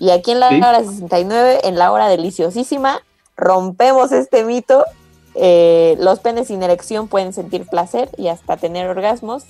Y 0.00 0.10
aquí 0.10 0.30
en 0.32 0.40
la 0.40 0.48
Sí. 0.48 0.56
hora 0.56 0.80
69, 0.82 1.60
en 1.64 1.78
la 1.78 1.92
hora 1.92 2.08
deliciosísima, 2.08 3.02
rompemos 3.36 4.10
este 4.10 4.42
mito. 4.44 4.84
Eh, 5.34 5.96
los 6.00 6.20
penes 6.20 6.48
sin 6.48 6.62
erección 6.62 7.08
pueden 7.08 7.32
sentir 7.34 7.66
placer 7.66 8.08
y 8.16 8.28
hasta 8.28 8.56
tener 8.56 8.88
orgasmos, 8.88 9.44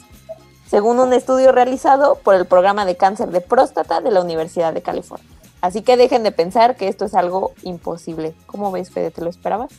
según 0.69 0.99
un 0.99 1.13
estudio 1.13 1.53
realizado 1.53 2.17
por 2.17 2.35
el 2.35 2.45
programa 2.47 2.85
de 2.85 2.97
cáncer 2.97 3.31
de 3.31 3.41
próstata 3.41 4.01
de 4.01 4.11
la 4.11 4.21
Universidad 4.21 4.73
de 4.73 4.83
California. 4.83 5.29
Así 5.63 5.81
que 5.83 5.97
dejen 5.97 6.23
de 6.25 6.33
pensar 6.33 6.77
que 6.77 6.89
esto 6.89 7.07
es 7.07 7.15
algo 7.15 7.53
imposible. 7.63 8.35
¿Cómo 8.47 8.71
ves, 8.71 8.91
Fede? 8.91 9.11
¿Te 9.11 9.23
lo 9.23 9.31
esperabas? 9.31 9.71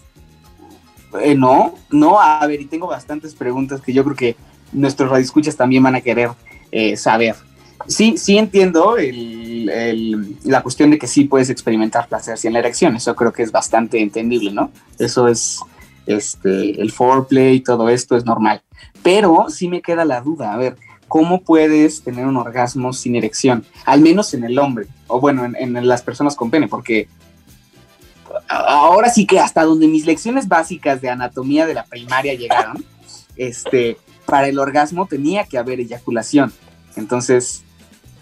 Eh, 1.21 1.35
no, 1.35 1.75
no, 1.91 2.19
a 2.19 2.45
ver, 2.47 2.59
y 2.61 2.65
tengo 2.65 2.87
bastantes 2.87 3.35
preguntas 3.35 3.81
que 3.81 3.93
yo 3.93 4.03
creo 4.03 4.15
que 4.15 4.35
nuestros 4.71 5.11
radioescuchas 5.11 5.55
también 5.55 5.83
van 5.83 5.93
a 5.93 6.01
querer 6.01 6.31
eh, 6.71 6.97
saber. 6.97 7.35
Sí, 7.85 8.17
sí 8.17 8.37
entiendo 8.37 8.97
el- 8.97 10.37
la 10.43 10.63
cuestión 10.63 10.89
de 10.89 10.97
que 10.97 11.05
sí 11.07 11.25
puedes 11.25 11.49
experimentar 11.49 12.07
placer 12.07 12.37
sin 12.37 12.53
la 12.53 12.59
erección, 12.59 12.95
eso 12.95 13.15
creo 13.15 13.31
que 13.33 13.43
es 13.43 13.51
bastante 13.51 14.01
entendible, 14.01 14.51
¿no? 14.51 14.71
Eso 14.97 15.27
es, 15.27 15.59
este, 16.05 16.81
el 16.81 16.91
foreplay 16.91 17.55
y 17.55 17.59
todo 17.59 17.89
esto 17.89 18.15
es 18.15 18.25
normal. 18.25 18.61
Pero 19.03 19.45
sí 19.49 19.67
me 19.67 19.81
queda 19.81 20.05
la 20.05 20.21
duda, 20.21 20.53
a 20.53 20.57
ver, 20.57 20.77
¿cómo 21.13 21.41
puedes 21.41 22.01
tener 22.01 22.25
un 22.25 22.37
orgasmo 22.37 22.91
sin 22.91 23.15
erección? 23.15 23.63
Al 23.85 24.01
menos 24.01 24.33
en 24.33 24.45
el 24.45 24.57
hombre, 24.57 24.87
o 25.05 25.19
bueno, 25.19 25.45
en, 25.45 25.87
las 25.87 26.01
personas 26.01 26.35
con 26.35 26.49
pene, 26.49 26.67
porque 26.67 27.07
ahora 28.47 29.11
sí 29.11 29.27
que 29.27 29.39
hasta 29.39 29.61
donde 29.61 29.87
mis 29.87 30.07
lecciones 30.07 30.47
básicas 30.47 31.01
de 31.01 31.11
anatomía 31.11 31.67
de 31.67 31.75
la 31.75 31.85
primaria 31.85 32.33
llegaron, 32.33 32.83
este, 33.37 33.97
para 34.25 34.47
el 34.47 34.57
orgasmo 34.57 35.05
tenía 35.05 35.43
que 35.43 35.59
haber 35.59 35.79
eyaculación. 35.81 36.51
Entonces, 36.95 37.61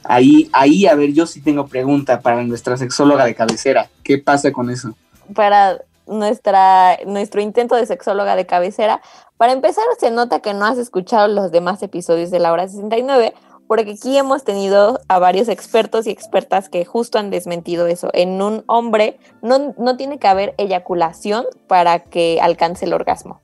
ahí, 0.03 0.49
ahí, 0.51 0.85
a 0.85 0.93
ver, 0.93 1.13
yo 1.13 1.25
sí 1.27 1.39
tengo 1.39 1.67
pregunta 1.67 2.19
para 2.19 2.43
nuestra 2.43 2.75
sexóloga 2.75 3.23
de 3.23 3.35
cabecera. 3.35 3.89
¿Qué 4.03 4.17
pasa 4.17 4.51
con 4.51 4.69
eso? 4.69 4.97
para 5.33 5.77
nuestra, 6.11 6.97
nuestro 7.05 7.41
intento 7.41 7.75
de 7.75 7.85
sexóloga 7.85 8.35
de 8.35 8.45
cabecera. 8.45 9.01
Para 9.37 9.53
empezar, 9.53 9.83
se 9.99 10.11
nota 10.11 10.39
que 10.41 10.53
no 10.53 10.65
has 10.65 10.77
escuchado 10.77 11.27
los 11.27 11.51
demás 11.51 11.81
episodios 11.81 12.29
de 12.29 12.39
la 12.39 12.51
hora 12.51 12.67
69, 12.67 13.33
porque 13.67 13.91
aquí 13.91 14.17
hemos 14.17 14.43
tenido 14.43 14.99
a 15.07 15.17
varios 15.17 15.47
expertos 15.47 16.05
y 16.05 16.11
expertas 16.11 16.67
que 16.69 16.83
justo 16.85 17.17
han 17.17 17.29
desmentido 17.29 17.87
eso. 17.87 18.09
En 18.13 18.41
un 18.41 18.63
hombre 18.67 19.17
no, 19.41 19.73
no 19.77 19.97
tiene 19.97 20.19
que 20.19 20.27
haber 20.27 20.53
eyaculación 20.57 21.45
para 21.67 21.99
que 22.03 22.39
alcance 22.41 22.85
el 22.85 22.93
orgasmo. 22.93 23.39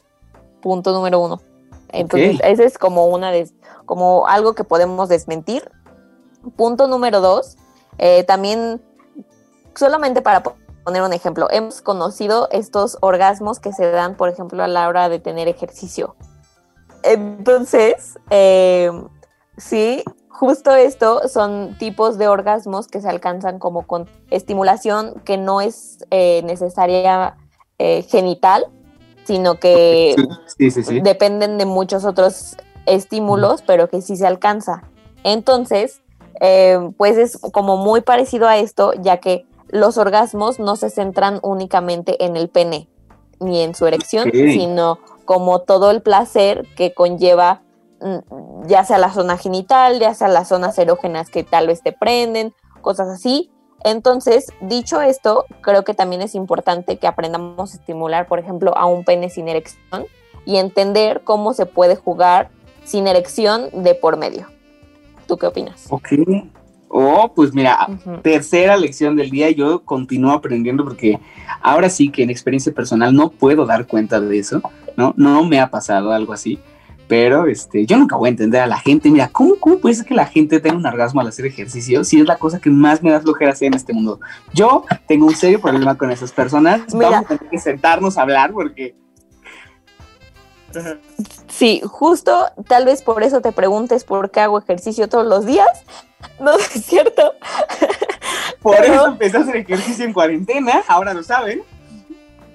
Punto 0.62 0.92
número 0.92 1.20
uno. 1.20 1.40
Entonces, 1.94 2.36
Ok. 2.36 2.42
ese 2.44 2.66
es 2.66 2.78
como 2.78 3.06
una 3.08 3.32
des- 3.32 3.54
como 3.86 4.28
algo 4.28 4.54
que 4.54 4.66
podemos 4.66 5.08
desmentir. 5.08 5.72
Punto 6.58 6.88
número 6.88 7.22
dos, 7.22 7.56
eh, 7.98 8.24
también 8.26 8.82
solamente 9.76 10.22
para 10.22 10.44
poner 10.88 11.02
un 11.02 11.12
ejemplo, 11.12 11.50
hemos 11.52 11.82
conocido 11.82 12.48
estos 12.50 12.98
orgasmos 13.02 13.60
que 13.60 13.74
se 13.74 13.92
dan, 13.92 14.16
por 14.16 14.30
ejemplo, 14.30 14.64
a 14.64 14.70
la 14.70 14.88
hora 14.88 15.10
de 15.10 15.20
tener 15.20 15.50
ejercicio. 15.50 16.16
Entonces, 17.04 18.18
eh, 18.30 18.90
sí, 19.58 20.02
justo 20.30 20.74
esto 20.74 21.28
son 21.28 21.78
tipos 21.78 22.18
de 22.18 22.30
orgasmos 22.30 22.88
que 22.88 23.02
se 23.02 23.10
alcanzan 23.10 23.60
como 23.60 23.86
con 23.86 24.10
estimulación 24.32 25.22
que 25.26 25.36
no 25.36 25.60
es 25.60 26.06
eh, 26.10 26.42
necesaria 26.46 27.36
eh, 27.80 28.04
genital, 28.04 28.68
sino 29.26 29.56
que 29.56 30.16
Sí, 30.58 30.72
sí, 30.72 30.84
sí. 30.84 31.02
dependen 31.02 31.58
de 31.58 31.66
muchos 31.66 32.06
otros 32.06 32.56
estímulos, 32.86 33.62
pero 33.62 33.90
que 33.90 34.02
sí 34.02 34.16
se 34.16 34.26
alcanza. 34.26 34.84
Entonces, 35.26 36.02
eh, 36.40 36.80
pues 36.96 37.18
es 37.18 37.38
como 37.52 37.76
muy 37.76 38.00
parecido 38.00 38.48
a 38.48 38.56
esto, 38.56 38.94
ya 38.94 39.18
que 39.18 39.46
los 39.70 39.98
orgasmos 39.98 40.60
no 40.60 40.76
se 40.76 40.90
centran 40.90 41.40
únicamente 41.42 42.26
en 42.26 42.36
el 42.36 42.50
pene 42.50 42.88
ni 43.40 43.62
en 43.62 43.76
su 43.76 43.86
erección, 43.86 44.32
sino 44.32 45.00
como 45.26 45.60
todo 45.60 45.92
el 45.92 46.02
placer 46.02 46.66
que 46.76 46.94
conlleva 46.94 47.62
mm, 48.02 48.66
ya 48.68 48.84
sea 48.84 48.98
la 48.98 49.14
zona 49.14 49.38
genital, 49.38 50.00
ya 50.00 50.14
sea 50.14 50.28
las 50.28 50.48
zonas 50.48 50.78
erógenas 50.80 51.30
que 51.30 51.44
tal 51.44 51.68
vez 51.68 51.84
te 51.84 51.92
prenden, 51.92 52.54
cosas 52.82 53.10
así. 53.10 53.52
Entonces, 53.84 54.48
dicho 54.62 55.02
esto, 55.02 55.46
creo 55.62 55.84
que 55.84 55.94
también 55.94 56.22
es 56.22 56.34
importante 56.34 56.98
que 56.98 57.08
aprendamos 57.08 57.74
a 57.74 57.78
estimular, 57.78 58.28
por 58.28 58.40
ejemplo, 58.40 58.76
a 58.76 58.86
un 58.86 59.04
pene 59.04 59.30
sin 59.30 59.48
erección 59.48 60.08
y 60.46 60.58
entender 60.58 61.22
cómo 61.24 61.54
se 61.54 61.66
puede 61.66 61.96
jugar 61.96 62.50
sin 62.84 63.06
erección 63.06 63.70
de 63.72 63.94
por 63.94 64.18
medio. 64.18 64.48
¿Tú 65.28 65.38
qué 65.38 65.46
opinas? 65.46 65.88
Ok. 65.90 66.14
Oh, 66.90 67.34
pues 67.36 67.54
mira, 67.54 67.88
tercera 68.22 68.78
lección 68.78 69.16
del 69.16 69.30
día, 69.30 69.50
yo 69.52 69.84
continúo 69.84 70.32
aprendiendo 70.32 70.84
porque 70.84 71.20
ahora 71.62 71.90
sí 71.90 72.10
que 72.10 72.24
en 72.24 72.30
experiencia 72.30 72.74
personal 72.74 73.14
no 73.14 73.30
puedo 73.30 73.66
dar 73.66 73.88
cuenta 73.88 74.20
de 74.20 74.40
eso, 74.40 74.62
¿no? 74.96 75.14
No 75.18 75.44
me 75.44 75.60
ha 75.60 75.70
pasado 75.70 76.12
algo 76.12 76.34
así, 76.34 76.60
pero 77.08 77.48
este, 77.48 77.86
yo 77.86 77.98
nunca 77.98 78.16
voy 78.16 78.28
a 78.28 78.32
entender 78.32 78.62
a 78.62 78.68
la 78.68 78.80
gente, 78.80 79.10
mira, 79.10 79.30
¿cómo, 79.30 79.56
cómo 79.60 79.80
puede 79.80 79.96
ser 79.96 80.06
que 80.06 80.14
la 80.14 80.26
gente 80.26 80.60
tenga 80.60 80.78
un 80.78 80.86
orgasmo 80.86 81.22
al 81.22 81.28
hacer 81.28 81.46
ejercicio 81.46 82.04
si 82.04 82.20
es 82.20 82.28
la 82.28 82.38
cosa 82.38 82.60
que 82.60 82.70
más 82.70 83.02
me 83.02 83.12
da 83.12 83.22
flojera 83.22 83.52
hacer 83.52 83.68
en 83.68 83.74
este 83.76 83.94
mundo? 83.94 84.20
Yo 84.54 84.84
tengo 85.08 85.26
un 85.26 85.36
serio 85.36 85.62
problema 85.62 85.98
con 85.98 86.12
esas 86.12 86.32
personas, 86.32 86.82
Mira. 86.94 87.10
vamos 87.10 87.26
a 87.26 87.38
tener 87.38 87.50
que 87.50 87.60
sentarnos 87.60 88.18
a 88.18 88.22
hablar 88.22 88.52
porque... 88.52 88.96
Sí, 91.48 91.82
justo 91.86 92.48
tal 92.68 92.86
vez 92.86 93.02
por 93.02 93.24
eso 93.24 93.42
te 93.42 93.52
preguntes 93.52 94.04
por 94.04 94.32
qué 94.32 94.42
hago 94.42 94.60
ejercicio 94.60 95.10
todos 95.10 95.26
los 95.26 95.46
días. 95.46 95.68
No 96.40 96.56
es 96.56 96.66
cierto. 96.66 97.34
Por 98.62 98.78
Pero- 98.78 98.94
eso 98.94 99.08
empecé 99.08 99.38
a 99.38 99.42
hacer 99.42 99.56
ejercicio 99.58 100.06
en 100.06 100.14
cuarentena, 100.14 100.84
ahora 100.88 101.14
lo 101.14 101.24
saben. 101.24 101.64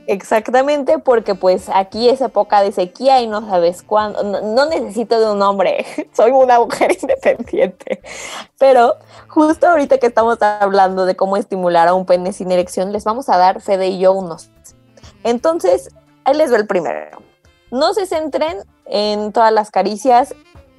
Exactamente, 0.08 0.98
porque 0.98 1.36
pues 1.36 1.68
aquí 1.72 2.08
es 2.08 2.20
época 2.20 2.60
de 2.60 2.72
sequía 2.72 3.20
y 3.20 3.28
no 3.28 3.48
sabes 3.48 3.84
cuándo. 3.84 4.24
No, 4.24 4.40
no 4.40 4.66
necesito 4.66 5.20
de 5.20 5.30
un 5.30 5.40
hombre, 5.42 5.86
soy 6.12 6.32
una 6.32 6.58
mujer 6.58 6.96
independiente. 7.00 8.02
Pero 8.58 8.96
justo 9.28 9.68
ahorita 9.68 9.98
que 9.98 10.08
estamos 10.08 10.38
hablando 10.42 11.06
de 11.06 11.14
cómo 11.14 11.36
estimular 11.36 11.86
a 11.86 11.94
un 11.94 12.04
pene 12.04 12.32
sin 12.32 12.50
erección, 12.50 12.92
les 12.92 13.04
vamos 13.04 13.28
a 13.28 13.38
dar 13.38 13.60
Fede 13.60 13.88
y 13.88 14.00
yo 14.00 14.12
unos. 14.12 14.50
Entonces, 15.22 15.90
ahí 16.24 16.34
les 16.34 16.52
va 16.52 16.56
el 16.56 16.66
primero. 16.66 17.22
No 17.72 17.94
se 17.94 18.06
centren 18.06 18.58
en 18.84 19.32
todas 19.32 19.50
las 19.50 19.70
caricias 19.70 20.34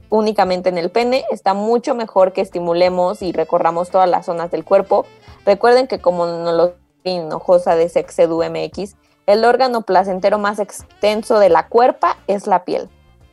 únicamente 0.09 0.69
en 0.69 0.77
el 0.77 0.91
pene, 0.91 1.25
está 1.31 1.55
mucho 1.55 1.95
mejor 1.95 2.33
que 2.33 2.41
estimulemos 2.41 3.23
y 3.23 3.31
recorramos 3.31 3.89
todas 3.89 4.07
las 4.07 4.27
zonas 4.27 4.51
del 4.51 4.63
cuerpo. 4.63 5.07
Recuerden 5.43 5.87
que 5.87 5.99
como 5.99 6.27
nos 6.27 6.53
lo 6.53 6.75
Hinojosa 7.03 7.75
de 7.75 7.89
Sexedu 7.89 8.43
MX, 8.43 8.95
el 9.25 9.43
órgano 9.43 9.81
placentero 9.81 10.37
más 10.37 10.59
extenso 10.59 11.39
de 11.39 11.49
la 11.49 11.67
cuerpa 11.67 12.17
es 12.27 12.45
la 12.45 12.63
piel. 12.63 12.89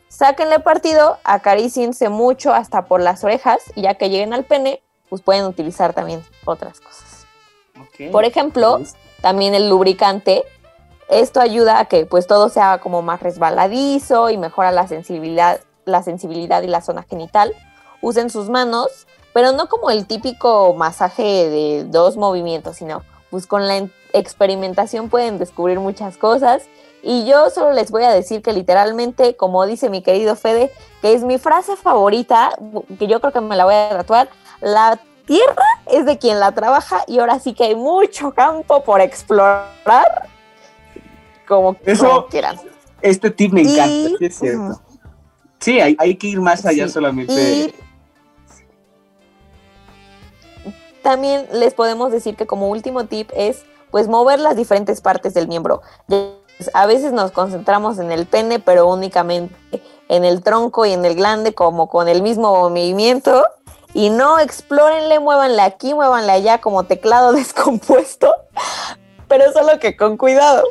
Sáquenle 0.08 0.60
partido, 0.60 1.18
acaríciense 1.22 2.08
mucho 2.08 2.54
hasta 2.54 2.86
por 2.86 3.02
las 3.02 3.22
orejas 3.24 3.58
y 3.74 3.82
ya 3.82 3.94
que 3.94 4.08
lleguen 4.08 4.32
al 4.32 4.44
pene, 4.44 4.82
pues 5.10 5.20
pueden 5.20 5.44
utilizar 5.44 5.92
también 5.92 6.24
otras 6.46 6.80
cosas. 6.80 7.26
Por 8.10 8.24
ejemplo, 8.24 8.80
también 9.20 9.54
el 9.54 9.68
lubricante. 9.68 10.44
Esto 11.10 11.40
ayuda 11.40 11.80
a 11.80 11.84
que 11.86 12.06
pues 12.06 12.26
todo 12.26 12.48
sea 12.48 12.78
como 12.78 13.02
más 13.02 13.20
resbaladizo 13.20 14.30
y 14.30 14.38
mejora 14.38 14.70
la 14.70 14.86
sensibilidad, 14.86 15.60
la 15.84 16.02
sensibilidad 16.02 16.62
y 16.62 16.68
la 16.68 16.80
zona 16.80 17.02
genital. 17.02 17.52
Usen 18.00 18.30
sus 18.30 18.48
manos, 18.48 19.06
pero 19.34 19.52
no 19.52 19.68
como 19.68 19.90
el 19.90 20.06
típico 20.06 20.72
masaje 20.74 21.22
de 21.50 21.84
dos 21.84 22.16
movimientos, 22.16 22.76
sino 22.76 23.02
pues 23.30 23.46
con 23.46 23.66
la 23.66 23.76
en- 23.76 23.92
experimentación 24.12 25.08
pueden 25.08 25.38
descubrir 25.38 25.80
muchas 25.80 26.16
cosas. 26.16 26.62
Y 27.02 27.24
yo 27.24 27.50
solo 27.50 27.72
les 27.72 27.90
voy 27.90 28.04
a 28.04 28.10
decir 28.10 28.42
que 28.42 28.52
literalmente, 28.52 29.34
como 29.36 29.64
dice 29.66 29.88
mi 29.90 30.02
querido 30.02 30.36
Fede, 30.36 30.70
que 31.00 31.12
es 31.14 31.22
mi 31.22 31.38
frase 31.38 31.76
favorita, 31.76 32.50
que 32.98 33.06
yo 33.06 33.20
creo 33.20 33.32
que 33.32 33.40
me 33.40 33.56
la 33.56 33.64
voy 33.64 33.74
a 33.74 33.88
tatuar, 33.90 34.28
la 34.60 34.98
tierra 35.26 35.64
es 35.86 36.04
de 36.06 36.18
quien 36.18 36.40
la 36.40 36.52
trabaja 36.52 37.02
y 37.06 37.18
ahora 37.18 37.38
sí 37.38 37.54
que 37.54 37.64
hay 37.64 37.74
mucho 37.74 38.32
campo 38.34 38.82
por 38.84 39.00
explorar, 39.00 40.28
como, 41.50 41.76
Eso- 41.84 42.06
como 42.08 42.26
quieran. 42.28 42.56
Este 43.02 43.30
tip 43.30 43.52
me 43.52 43.62
Y- 43.62 43.72
encanta, 43.74 44.16
sí 44.18 44.24
es 44.24 44.38
cierto. 44.38 44.80
Sí, 45.58 45.80
hay, 45.80 45.96
hay 45.98 46.16
que 46.16 46.28
ir 46.28 46.40
más 46.40 46.64
allá 46.64 46.86
Sí, 46.86 46.92
solamente. 46.94 47.32
y- 47.34 47.74
También 51.02 51.46
les 51.52 51.74
podemos 51.74 52.12
decir 52.12 52.36
que 52.36 52.46
como 52.46 52.68
último 52.68 53.06
tip 53.06 53.30
es 53.34 53.64
pues 53.90 54.06
mover 54.06 54.38
las 54.38 54.54
diferentes 54.54 55.00
partes 55.00 55.34
del 55.34 55.48
miembro. 55.48 55.82
A 56.74 56.86
veces 56.86 57.12
nos 57.12 57.32
concentramos 57.32 57.98
en 57.98 58.12
el 58.12 58.26
pene, 58.26 58.60
pero 58.60 58.86
únicamente 58.86 59.54
en 60.08 60.24
el 60.24 60.42
tronco 60.42 60.86
y 60.86 60.92
en 60.92 61.04
el 61.04 61.16
glande 61.16 61.54
como 61.54 61.88
con 61.88 62.06
el 62.08 62.22
mismo 62.22 62.54
movimiento. 62.54 63.44
Y 63.94 64.10
no, 64.10 64.38
explórenle, 64.38 65.18
muévanle 65.18 65.62
aquí, 65.62 65.94
muévanle 65.94 66.30
allá 66.32 66.60
como 66.60 66.84
teclado 66.84 67.32
descompuesto, 67.42 68.32
pero 69.26 69.52
solo 69.52 69.80
que 69.80 69.96
con 69.96 70.16
cuidado. 70.16 70.62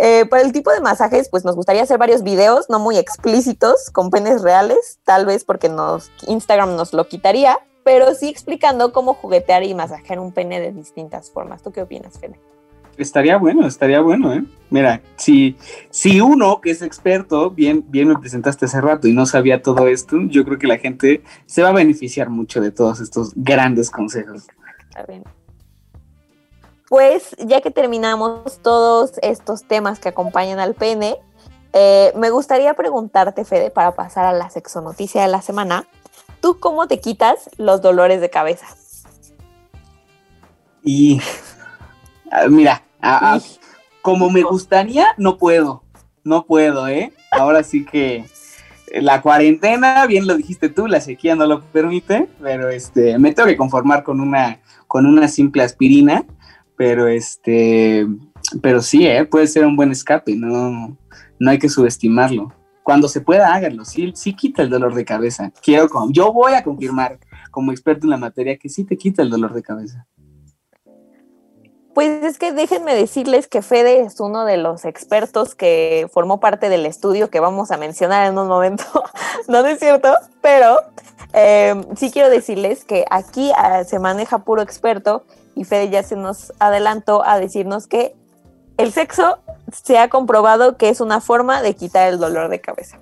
Eh, 0.00 0.26
para 0.26 0.42
el 0.42 0.52
tipo 0.52 0.70
de 0.70 0.80
masajes, 0.80 1.28
pues 1.28 1.44
nos 1.44 1.56
gustaría 1.56 1.82
hacer 1.82 1.98
varios 1.98 2.22
videos, 2.22 2.70
no 2.70 2.78
muy 2.78 2.96
explícitos, 2.98 3.90
con 3.90 4.10
penes 4.10 4.42
reales, 4.42 5.00
tal 5.04 5.26
vez 5.26 5.44
porque 5.44 5.68
nos, 5.68 6.12
Instagram 6.28 6.76
nos 6.76 6.92
lo 6.92 7.08
quitaría, 7.08 7.58
pero 7.82 8.14
sí 8.14 8.28
explicando 8.28 8.92
cómo 8.92 9.14
juguetear 9.14 9.64
y 9.64 9.74
masajear 9.74 10.20
un 10.20 10.30
pene 10.30 10.60
de 10.60 10.70
distintas 10.70 11.32
formas. 11.32 11.64
¿Tú 11.64 11.72
qué 11.72 11.82
opinas, 11.82 12.16
Fede? 12.16 12.38
Estaría 12.96 13.38
bueno, 13.38 13.66
estaría 13.66 14.00
bueno, 14.00 14.32
¿eh? 14.32 14.44
Mira, 14.70 15.02
si, 15.16 15.56
si 15.90 16.20
uno 16.20 16.60
que 16.60 16.70
es 16.70 16.82
experto, 16.82 17.50
bien, 17.50 17.84
bien 17.88 18.06
me 18.06 18.18
presentaste 18.18 18.66
hace 18.66 18.80
rato 18.80 19.08
y 19.08 19.12
no 19.14 19.26
sabía 19.26 19.62
todo 19.62 19.88
esto, 19.88 20.16
yo 20.28 20.44
creo 20.44 20.58
que 20.58 20.68
la 20.68 20.78
gente 20.78 21.24
se 21.46 21.62
va 21.62 21.70
a 21.70 21.72
beneficiar 21.72 22.30
mucho 22.30 22.60
de 22.60 22.70
todos 22.70 23.00
estos 23.00 23.32
grandes 23.34 23.90
consejos. 23.90 24.46
Está 24.90 25.02
bien. 25.06 25.24
Pues 26.88 27.36
ya 27.38 27.60
que 27.60 27.70
terminamos 27.70 28.60
todos 28.62 29.12
estos 29.22 29.64
temas 29.64 29.98
que 29.98 30.08
acompañan 30.08 30.58
al 30.58 30.74
pene, 30.74 31.16
eh, 31.74 32.12
me 32.16 32.30
gustaría 32.30 32.72
preguntarte, 32.74 33.44
Fede, 33.44 33.70
para 33.70 33.94
pasar 33.94 34.24
a 34.24 34.32
la 34.32 34.48
sexonoticia 34.48 35.22
de 35.22 35.28
la 35.28 35.42
semana, 35.42 35.86
¿tú 36.40 36.58
cómo 36.58 36.88
te 36.88 36.98
quitas 37.00 37.50
los 37.58 37.82
dolores 37.82 38.20
de 38.22 38.30
cabeza? 38.30 38.66
Y 40.82 41.20
ah, 42.30 42.46
mira, 42.48 42.82
a- 43.00 43.34
a- 43.34 43.40
como 44.00 44.30
me 44.30 44.42
gustaría, 44.42 45.08
no 45.18 45.36
puedo, 45.36 45.82
no 46.24 46.46
puedo, 46.46 46.88
¿eh? 46.88 47.12
Ahora 47.32 47.62
sí 47.62 47.84
que 47.84 48.24
la 48.94 49.20
cuarentena, 49.20 50.06
bien 50.06 50.26
lo 50.26 50.34
dijiste 50.36 50.70
tú, 50.70 50.86
la 50.86 51.02
sequía 51.02 51.36
no 51.36 51.44
lo 51.46 51.60
permite, 51.60 52.30
pero 52.40 52.70
este, 52.70 53.18
me 53.18 53.34
tengo 53.34 53.46
que 53.48 53.58
conformar 53.58 54.02
con 54.02 54.22
una, 54.22 54.60
con 54.86 55.04
una 55.04 55.28
simple 55.28 55.62
aspirina, 55.62 56.24
pero 56.78 57.08
este, 57.08 58.06
pero 58.62 58.80
sí, 58.80 59.06
¿eh? 59.06 59.24
Puede 59.26 59.48
ser 59.48 59.66
un 59.66 59.76
buen 59.76 59.90
escape, 59.90 60.34
no, 60.36 60.96
no 61.38 61.50
hay 61.50 61.58
que 61.58 61.68
subestimarlo. 61.68 62.52
Cuando 62.84 63.08
se 63.08 63.20
pueda, 63.20 63.52
háganlo, 63.52 63.84
sí, 63.84 64.12
sí 64.14 64.32
quita 64.34 64.62
el 64.62 64.70
dolor 64.70 64.94
de 64.94 65.04
cabeza. 65.04 65.52
Quiero, 65.62 65.90
con- 65.90 66.12
yo 66.12 66.32
voy 66.32 66.54
a 66.54 66.62
confirmar 66.62 67.18
como 67.50 67.72
experto 67.72 68.06
en 68.06 68.10
la 68.10 68.16
materia 68.16 68.56
que 68.56 68.68
sí 68.68 68.84
te 68.84 68.96
quita 68.96 69.20
el 69.20 69.28
dolor 69.28 69.52
de 69.52 69.62
cabeza. 69.62 70.06
Pues 71.94 72.22
es 72.22 72.38
que 72.38 72.52
déjenme 72.52 72.94
decirles 72.94 73.48
que 73.48 73.60
Fede 73.60 74.02
es 74.02 74.20
uno 74.20 74.44
de 74.44 74.56
los 74.56 74.84
expertos 74.84 75.56
que 75.56 76.06
formó 76.12 76.38
parte 76.38 76.68
del 76.68 76.86
estudio 76.86 77.28
que 77.28 77.40
vamos 77.40 77.72
a 77.72 77.76
mencionar 77.76 78.30
en 78.30 78.38
un 78.38 78.46
momento. 78.46 78.84
no, 79.48 79.66
es 79.66 79.80
cierto, 79.80 80.14
pero 80.40 80.76
eh, 81.32 81.74
sí 81.96 82.12
quiero 82.12 82.30
decirles 82.30 82.84
que 82.84 83.04
aquí 83.10 83.50
ah, 83.56 83.82
se 83.82 83.98
maneja 83.98 84.44
puro 84.44 84.62
experto 84.62 85.24
y 85.58 85.64
Fede 85.64 85.90
ya 85.90 86.04
se 86.04 86.14
nos 86.14 86.52
adelantó 86.60 87.24
a 87.26 87.40
decirnos 87.40 87.88
que 87.88 88.14
el 88.76 88.92
sexo 88.92 89.38
se 89.72 89.98
ha 89.98 90.08
comprobado 90.08 90.76
que 90.76 90.88
es 90.88 91.00
una 91.00 91.20
forma 91.20 91.62
de 91.62 91.74
quitar 91.74 92.08
el 92.08 92.20
dolor 92.20 92.48
de 92.48 92.60
cabeza. 92.60 93.00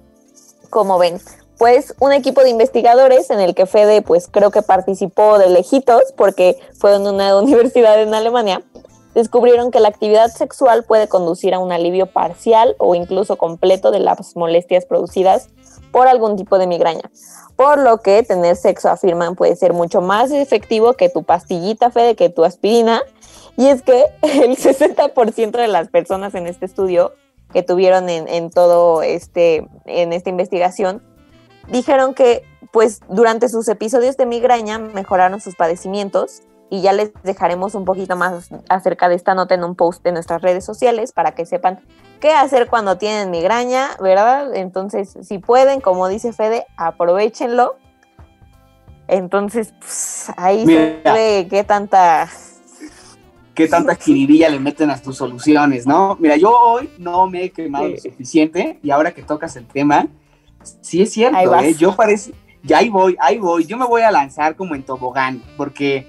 Como 0.71 0.99
ven, 0.99 1.21
pues 1.59 1.95
un 2.01 2.15
equipo 2.15 2.43
de 2.43 2.49
investigadores 2.49 3.29
en 3.29 3.41
el 3.41 3.55
que 3.55 3.67
Fede 3.67 4.01
pues 4.01 4.27
creo 4.31 4.51
que 4.51 4.63
participó 4.63 5.39
de 5.39 5.51
lejitos 5.51 6.03
porque 6.17 6.59
fue 6.79 6.95
en 6.97 7.07
una 7.07 7.39
universidad 7.41 8.01
en 8.01 8.15
Alemania, 8.15 8.63
descubrieron 9.15 9.71
que 9.71 9.81
la 9.81 9.89
actividad 9.89 10.29
sexual 10.29 10.85
puede 10.85 11.09
conducir 11.09 11.53
a 11.53 11.59
un 11.59 11.73
alivio 11.73 12.07
parcial 12.07 12.75
o 12.79 12.95
incluso 12.95 13.37
completo 13.37 13.91
de 13.91 14.01
las 14.01 14.35
molestias 14.35 14.87
producidas 14.87 15.49
por 15.97 16.09
algún 16.09 16.37
tipo 16.37 16.59
de 16.59 16.67
migraña. 16.67 17.11
Por 17.57 17.79
lo 17.79 18.03
que 18.03 18.23
tener 18.23 18.55
sexo, 18.57 18.91
afirman, 18.91 19.35
puede 19.35 19.57
ser 19.57 19.73
mucho 19.73 20.03
más 20.03 20.31
efectivo 20.31 20.93
que 20.93 21.09
tu 21.09 21.23
pastillita, 21.25 21.91
Fede, 21.91 22.17
que 22.17 22.29
tu 22.29 22.45
aspirina. 22.45 23.01
Y 23.57 23.69
es 23.69 23.81
que 23.81 24.05
el 24.21 24.59
60% 24.59 25.53
de 25.53 25.69
las 25.69 25.89
personas 25.89 26.35
en 26.35 26.49
este 26.49 26.67
estudio 26.67 27.15
que 27.51 27.63
tuvieron 27.63 28.11
en, 28.11 28.29
en 28.29 28.51
todo 28.51 29.01
este, 29.01 29.67
en 29.87 30.13
esta 30.13 30.29
investigación, 30.29 31.03
dijeron 31.69 32.13
que 32.13 32.43
pues 32.73 33.01
durante 33.09 33.49
sus 33.49 33.67
episodios 33.67 34.19
de 34.19 34.27
migraña 34.27 34.79
mejoraron 34.79 35.41
sus 35.41 35.57
padecimientos 35.57 36.43
y 36.71 36.83
ya 36.83 36.93
les 36.93 37.13
dejaremos 37.23 37.75
un 37.75 37.85
poquito 37.85 38.17
más 38.17 38.51
acerca 38.69 39.09
de 39.09 39.15
esta 39.15 39.35
nota 39.35 39.55
en 39.55 39.65
un 39.65 39.75
post 39.75 40.03
de 40.03 40.13
nuestras 40.13 40.43
redes 40.43 40.65
sociales 40.65 41.13
para 41.13 41.35
que 41.35 41.47
sepan 41.47 41.81
qué 42.21 42.33
hacer 42.33 42.69
cuando 42.69 42.99
tienen 42.99 43.31
migraña, 43.31 43.91
¿verdad? 44.01 44.55
Entonces, 44.55 45.17
si 45.23 45.39
pueden, 45.39 45.81
como 45.81 46.09
dice 46.09 46.33
Fede, 46.33 46.67
aprovechenlo. 46.77 47.77
Entonces, 49.09 49.73
pues, 49.79 50.33
ahí 50.37 50.67
Mira. 50.67 51.01
se 51.05 51.13
ve 51.13 51.47
qué 51.49 51.63
tanta 51.63 52.29
qué 53.55 53.69
tanta 53.69 53.95
jiribilla 53.95 54.51
le 54.51 54.61
meten 54.61 54.91
a 54.91 55.01
tus 55.01 55.17
soluciones, 55.17 55.87
¿no? 55.87 56.17
Mira, 56.21 56.37
yo 56.37 56.51
hoy 56.51 56.91
no 56.99 57.27
me 57.27 57.45
he 57.45 57.51
quemado 57.51 57.89
lo 57.89 57.97
suficiente 57.97 58.79
y 58.83 58.91
ahora 58.91 59.13
que 59.13 59.23
tocas 59.23 59.57
el 59.57 59.67
tema, 59.67 60.09
sí 60.83 61.01
es 61.01 61.13
cierto. 61.13 61.59
¿eh? 61.61 61.75
Yo 61.75 61.97
parece, 61.97 62.33
ya 62.63 62.79
ahí 62.79 62.91
voy, 62.91 63.17
ahí 63.19 63.39
voy, 63.39 63.65
yo 63.65 63.79
me 63.79 63.87
voy 63.87 64.03
a 64.03 64.11
lanzar 64.11 64.57
como 64.57 64.75
en 64.75 64.83
tobogán, 64.83 65.43
porque 65.57 66.07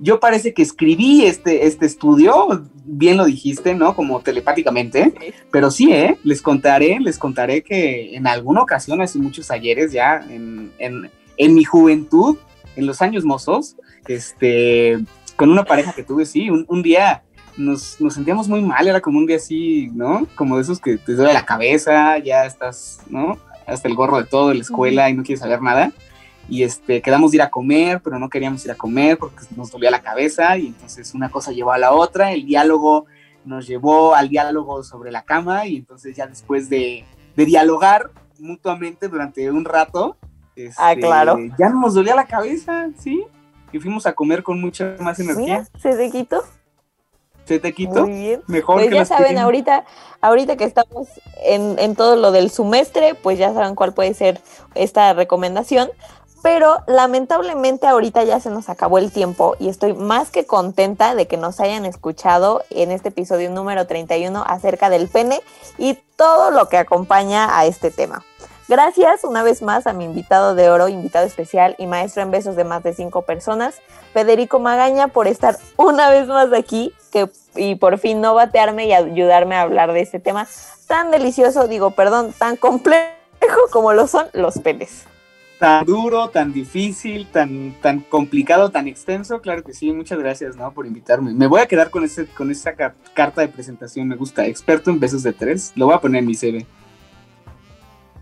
yo 0.00 0.20
parece 0.20 0.54
que 0.54 0.62
escribí 0.62 1.24
este, 1.24 1.66
este 1.66 1.86
estudio, 1.86 2.64
bien 2.84 3.16
lo 3.16 3.24
dijiste, 3.24 3.74
¿no? 3.74 3.94
Como 3.94 4.20
telepáticamente, 4.20 5.12
pero 5.50 5.70
sí, 5.70 5.92
¿eh? 5.92 6.18
Les 6.24 6.42
contaré, 6.42 6.98
les 7.00 7.18
contaré 7.18 7.62
que 7.62 8.14
en 8.14 8.26
alguna 8.26 8.62
ocasión, 8.62 9.00
hace 9.00 9.18
muchos 9.18 9.50
ayeres 9.50 9.92
ya, 9.92 10.24
en, 10.30 10.72
en, 10.78 11.10
en 11.36 11.54
mi 11.54 11.64
juventud, 11.64 12.36
en 12.76 12.86
los 12.86 13.02
años 13.02 13.24
mozos, 13.24 13.76
este, 14.06 14.98
con 15.36 15.50
una 15.50 15.64
pareja 15.64 15.92
que 15.92 16.04
tuve, 16.04 16.26
sí, 16.26 16.48
un, 16.50 16.64
un 16.68 16.82
día 16.82 17.24
nos, 17.56 18.00
nos 18.00 18.14
sentíamos 18.14 18.48
muy 18.48 18.62
mal, 18.62 18.86
era 18.86 19.00
como 19.00 19.18
un 19.18 19.26
día 19.26 19.36
así, 19.36 19.90
¿no? 19.94 20.26
Como 20.36 20.56
de 20.56 20.62
esos 20.62 20.80
que 20.80 20.96
te 20.96 21.14
duele 21.14 21.32
la 21.32 21.44
cabeza, 21.44 22.18
ya 22.18 22.46
estás, 22.46 23.00
¿no? 23.08 23.38
Hasta 23.66 23.88
el 23.88 23.94
gorro 23.94 24.18
de 24.18 24.24
todo 24.24 24.48
de 24.48 24.54
la 24.54 24.62
escuela 24.62 25.10
y 25.10 25.14
no 25.14 25.24
quieres 25.24 25.40
saber 25.40 25.60
nada. 25.60 25.92
Y 26.48 26.62
este, 26.62 27.02
quedamos 27.02 27.30
de 27.30 27.36
ir 27.38 27.42
a 27.42 27.50
comer, 27.50 28.00
pero 28.02 28.18
no 28.18 28.28
queríamos 28.30 28.64
ir 28.64 28.70
a 28.70 28.74
comer 28.74 29.18
porque 29.18 29.44
nos 29.54 29.70
dolía 29.70 29.90
la 29.90 30.00
cabeza 30.00 30.56
y 30.56 30.68
entonces 30.68 31.12
una 31.14 31.30
cosa 31.30 31.52
llevó 31.52 31.72
a 31.72 31.78
la 31.78 31.92
otra, 31.92 32.32
el 32.32 32.46
diálogo 32.46 33.04
nos 33.44 33.66
llevó 33.66 34.14
al 34.14 34.28
diálogo 34.28 34.82
sobre 34.82 35.10
la 35.12 35.22
cama 35.22 35.66
y 35.66 35.76
entonces 35.76 36.16
ya 36.16 36.26
después 36.26 36.68
de, 36.70 37.04
de 37.36 37.44
dialogar 37.44 38.10
mutuamente 38.38 39.08
durante 39.08 39.50
un 39.50 39.64
rato, 39.64 40.16
Ah, 40.76 40.92
este, 40.92 41.06
claro. 41.06 41.38
ya 41.58 41.68
no 41.68 41.80
nos 41.82 41.94
dolía 41.94 42.16
la 42.16 42.26
cabeza, 42.26 42.88
¿sí? 42.98 43.24
Y 43.72 43.78
fuimos 43.78 44.06
a 44.06 44.12
comer 44.14 44.42
con 44.42 44.60
mucha 44.60 44.96
más 44.98 45.20
energía. 45.20 45.58
Mira, 45.58 45.68
se 45.78 45.94
te 45.96 46.10
quitó. 46.10 46.42
¿Se 47.44 47.58
te 47.60 47.72
quitó? 47.72 48.06
Muy 48.06 48.18
bien. 48.18 48.42
Mejor 48.46 48.76
Pues 48.76 48.88
que 48.88 48.94
ya 48.96 49.04
saben, 49.04 49.34
que- 49.34 49.38
ahorita, 49.38 49.84
ahorita 50.20 50.56
que 50.56 50.64
estamos 50.64 51.08
en, 51.44 51.78
en 51.78 51.94
todo 51.94 52.16
lo 52.16 52.32
del 52.32 52.50
semestre, 52.50 53.14
pues 53.14 53.38
ya 53.38 53.54
saben 53.54 53.74
cuál 53.74 53.94
puede 53.94 54.12
ser 54.14 54.40
esta 54.74 55.12
recomendación. 55.14 55.88
Pero 56.42 56.78
lamentablemente 56.86 57.86
ahorita 57.86 58.22
ya 58.24 58.38
se 58.38 58.50
nos 58.50 58.68
acabó 58.68 58.98
el 58.98 59.10
tiempo 59.10 59.56
y 59.58 59.68
estoy 59.68 59.94
más 59.94 60.30
que 60.30 60.46
contenta 60.46 61.14
de 61.14 61.26
que 61.26 61.36
nos 61.36 61.58
hayan 61.60 61.84
escuchado 61.84 62.62
en 62.70 62.92
este 62.92 63.08
episodio 63.08 63.50
número 63.50 63.86
31 63.86 64.44
acerca 64.46 64.88
del 64.88 65.08
pene 65.08 65.40
y 65.78 65.94
todo 66.16 66.50
lo 66.50 66.68
que 66.68 66.76
acompaña 66.76 67.58
a 67.58 67.66
este 67.66 67.90
tema. 67.90 68.24
Gracias 68.68 69.24
una 69.24 69.42
vez 69.42 69.62
más 69.62 69.86
a 69.86 69.94
mi 69.94 70.04
invitado 70.04 70.54
de 70.54 70.68
oro, 70.68 70.88
invitado 70.88 71.26
especial 71.26 71.74
y 71.78 71.86
maestro 71.86 72.22
en 72.22 72.30
besos 72.30 72.54
de 72.54 72.64
más 72.64 72.82
de 72.82 72.92
cinco 72.92 73.22
personas, 73.22 73.76
Federico 74.12 74.60
Magaña, 74.60 75.08
por 75.08 75.26
estar 75.26 75.56
una 75.76 76.10
vez 76.10 76.28
más 76.28 76.52
aquí 76.52 76.92
y 77.56 77.76
por 77.76 77.98
fin 77.98 78.20
no 78.20 78.34
batearme 78.34 78.86
y 78.86 78.92
ayudarme 78.92 79.56
a 79.56 79.62
hablar 79.62 79.92
de 79.92 80.02
este 80.02 80.20
tema 80.20 80.46
tan 80.86 81.10
delicioso, 81.10 81.66
digo, 81.66 81.92
perdón, 81.92 82.34
tan 82.36 82.56
complejo 82.56 83.08
como 83.72 83.94
lo 83.94 84.06
son 84.06 84.26
los 84.34 84.58
penes. 84.58 85.06
Tan 85.58 85.84
duro, 85.84 86.28
tan 86.30 86.52
difícil, 86.52 87.26
tan, 87.30 87.74
tan 87.80 88.00
complicado, 88.00 88.70
tan 88.70 88.86
extenso, 88.88 89.40
claro 89.40 89.62
que 89.62 89.74
sí, 89.74 89.92
muchas 89.92 90.18
gracias. 90.18 90.56
Por 90.74 90.86
invitarme. 90.86 91.32
Me 91.34 91.46
voy 91.46 91.60
a 91.60 91.66
quedar 91.66 91.90
con 91.90 92.04
ese, 92.04 92.26
con 92.26 92.50
esa 92.50 92.74
ca- 92.74 92.94
carta 93.14 93.40
de 93.40 93.48
presentación, 93.48 94.08
me 94.08 94.16
gusta, 94.16 94.46
experto 94.46 94.90
en 94.90 95.00
besos 95.00 95.22
de 95.22 95.32
tres, 95.32 95.72
lo 95.74 95.86
voy 95.86 95.94
a 95.94 96.00
poner 96.00 96.20
en 96.20 96.26
mi 96.26 96.34
CV. 96.34 96.66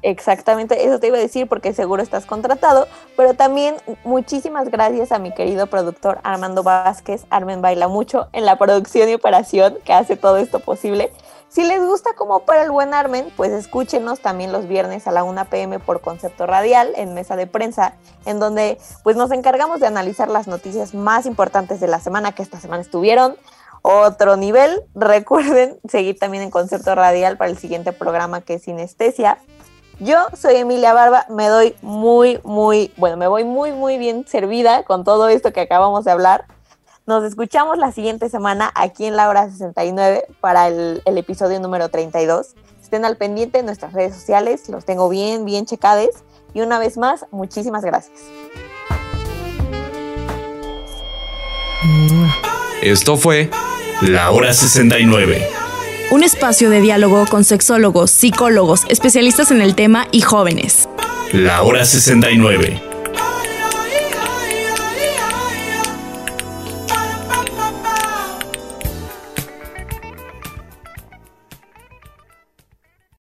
Exactamente, 0.02 0.86
eso 0.86 1.00
te 1.00 1.08
iba 1.08 1.16
a 1.16 1.20
decir 1.20 1.48
porque 1.48 1.72
seguro 1.72 2.02
estás 2.02 2.26
contratado, 2.26 2.86
pero 3.16 3.34
también 3.34 3.76
muchísimas 4.04 4.70
gracias 4.70 5.10
a 5.10 5.18
mi 5.18 5.34
querido 5.34 5.66
productor 5.66 6.20
Armando 6.22 6.62
Vázquez, 6.62 7.26
Armen 7.30 7.60
Baila 7.60 7.88
Mucho, 7.88 8.28
en 8.32 8.44
la 8.44 8.56
producción 8.56 9.08
y 9.08 9.14
operación 9.14 9.78
que 9.84 9.92
hace 9.92 10.16
todo 10.16 10.36
esto 10.36 10.60
posible. 10.60 11.10
Si 11.48 11.64
les 11.64 11.80
gusta 11.80 12.12
como 12.14 12.40
para 12.40 12.62
el 12.62 12.70
buen 12.70 12.92
Armen, 12.92 13.32
pues 13.36 13.52
escúchenos 13.52 14.20
también 14.20 14.52
los 14.52 14.66
viernes 14.66 15.06
a 15.06 15.12
la 15.12 15.24
1 15.24 15.44
pm 15.46 15.78
por 15.78 16.00
Concepto 16.00 16.46
Radial 16.46 16.92
en 16.96 17.14
Mesa 17.14 17.36
de 17.36 17.46
Prensa, 17.46 17.94
en 18.24 18.40
donde 18.40 18.78
pues 19.04 19.16
nos 19.16 19.30
encargamos 19.30 19.80
de 19.80 19.86
analizar 19.86 20.28
las 20.28 20.48
noticias 20.48 20.92
más 20.92 21.24
importantes 21.24 21.80
de 21.80 21.86
la 21.86 22.00
semana 22.00 22.32
que 22.32 22.42
esta 22.42 22.60
semana 22.60 22.82
estuvieron. 22.82 23.36
Otro 23.82 24.36
nivel, 24.36 24.82
recuerden 24.94 25.78
seguir 25.88 26.18
también 26.18 26.42
en 26.42 26.50
Concepto 26.50 26.94
Radial 26.94 27.36
para 27.36 27.50
el 27.50 27.56
siguiente 27.56 27.92
programa 27.92 28.40
que 28.40 28.54
es 28.54 28.62
Sinestesia. 28.62 29.38
Yo 30.00 30.18
soy 30.34 30.56
Emilia 30.56 30.92
Barba, 30.92 31.24
me 31.30 31.46
doy 31.46 31.74
muy, 31.80 32.40
muy, 32.44 32.92
bueno, 32.96 33.16
me 33.16 33.28
voy 33.28 33.44
muy, 33.44 33.72
muy 33.72 33.96
bien 33.96 34.26
servida 34.26 34.82
con 34.82 35.04
todo 35.04 35.28
esto 35.28 35.52
que 35.52 35.60
acabamos 35.60 36.04
de 36.04 36.10
hablar. 36.10 36.44
Nos 37.06 37.22
escuchamos 37.22 37.78
la 37.78 37.92
siguiente 37.92 38.28
semana 38.28 38.72
aquí 38.74 39.04
en 39.04 39.14
la 39.14 39.28
hora 39.28 39.48
69 39.48 40.24
para 40.40 40.66
el, 40.66 41.02
el 41.04 41.18
episodio 41.18 41.60
número 41.60 41.88
32. 41.88 42.56
Estén 42.82 43.04
al 43.04 43.16
pendiente 43.16 43.60
en 43.60 43.66
nuestras 43.66 43.92
redes 43.92 44.16
sociales, 44.16 44.68
los 44.68 44.84
tengo 44.84 45.08
bien, 45.08 45.44
bien 45.44 45.66
checades. 45.66 46.10
Y 46.52 46.62
una 46.62 46.80
vez 46.80 46.96
más, 46.96 47.24
muchísimas 47.30 47.84
gracias. 47.84 48.18
Esto 52.82 53.16
fue 53.16 53.50
La 54.02 54.32
Hora 54.32 54.52
69. 54.52 55.48
Un 56.10 56.24
espacio 56.24 56.70
de 56.70 56.80
diálogo 56.80 57.26
con 57.30 57.44
sexólogos, 57.44 58.10
psicólogos, 58.10 58.84
especialistas 58.88 59.52
en 59.52 59.62
el 59.62 59.76
tema 59.76 60.08
y 60.10 60.22
jóvenes. 60.22 60.88
La 61.32 61.62
Hora 61.62 61.84
69. 61.84 62.95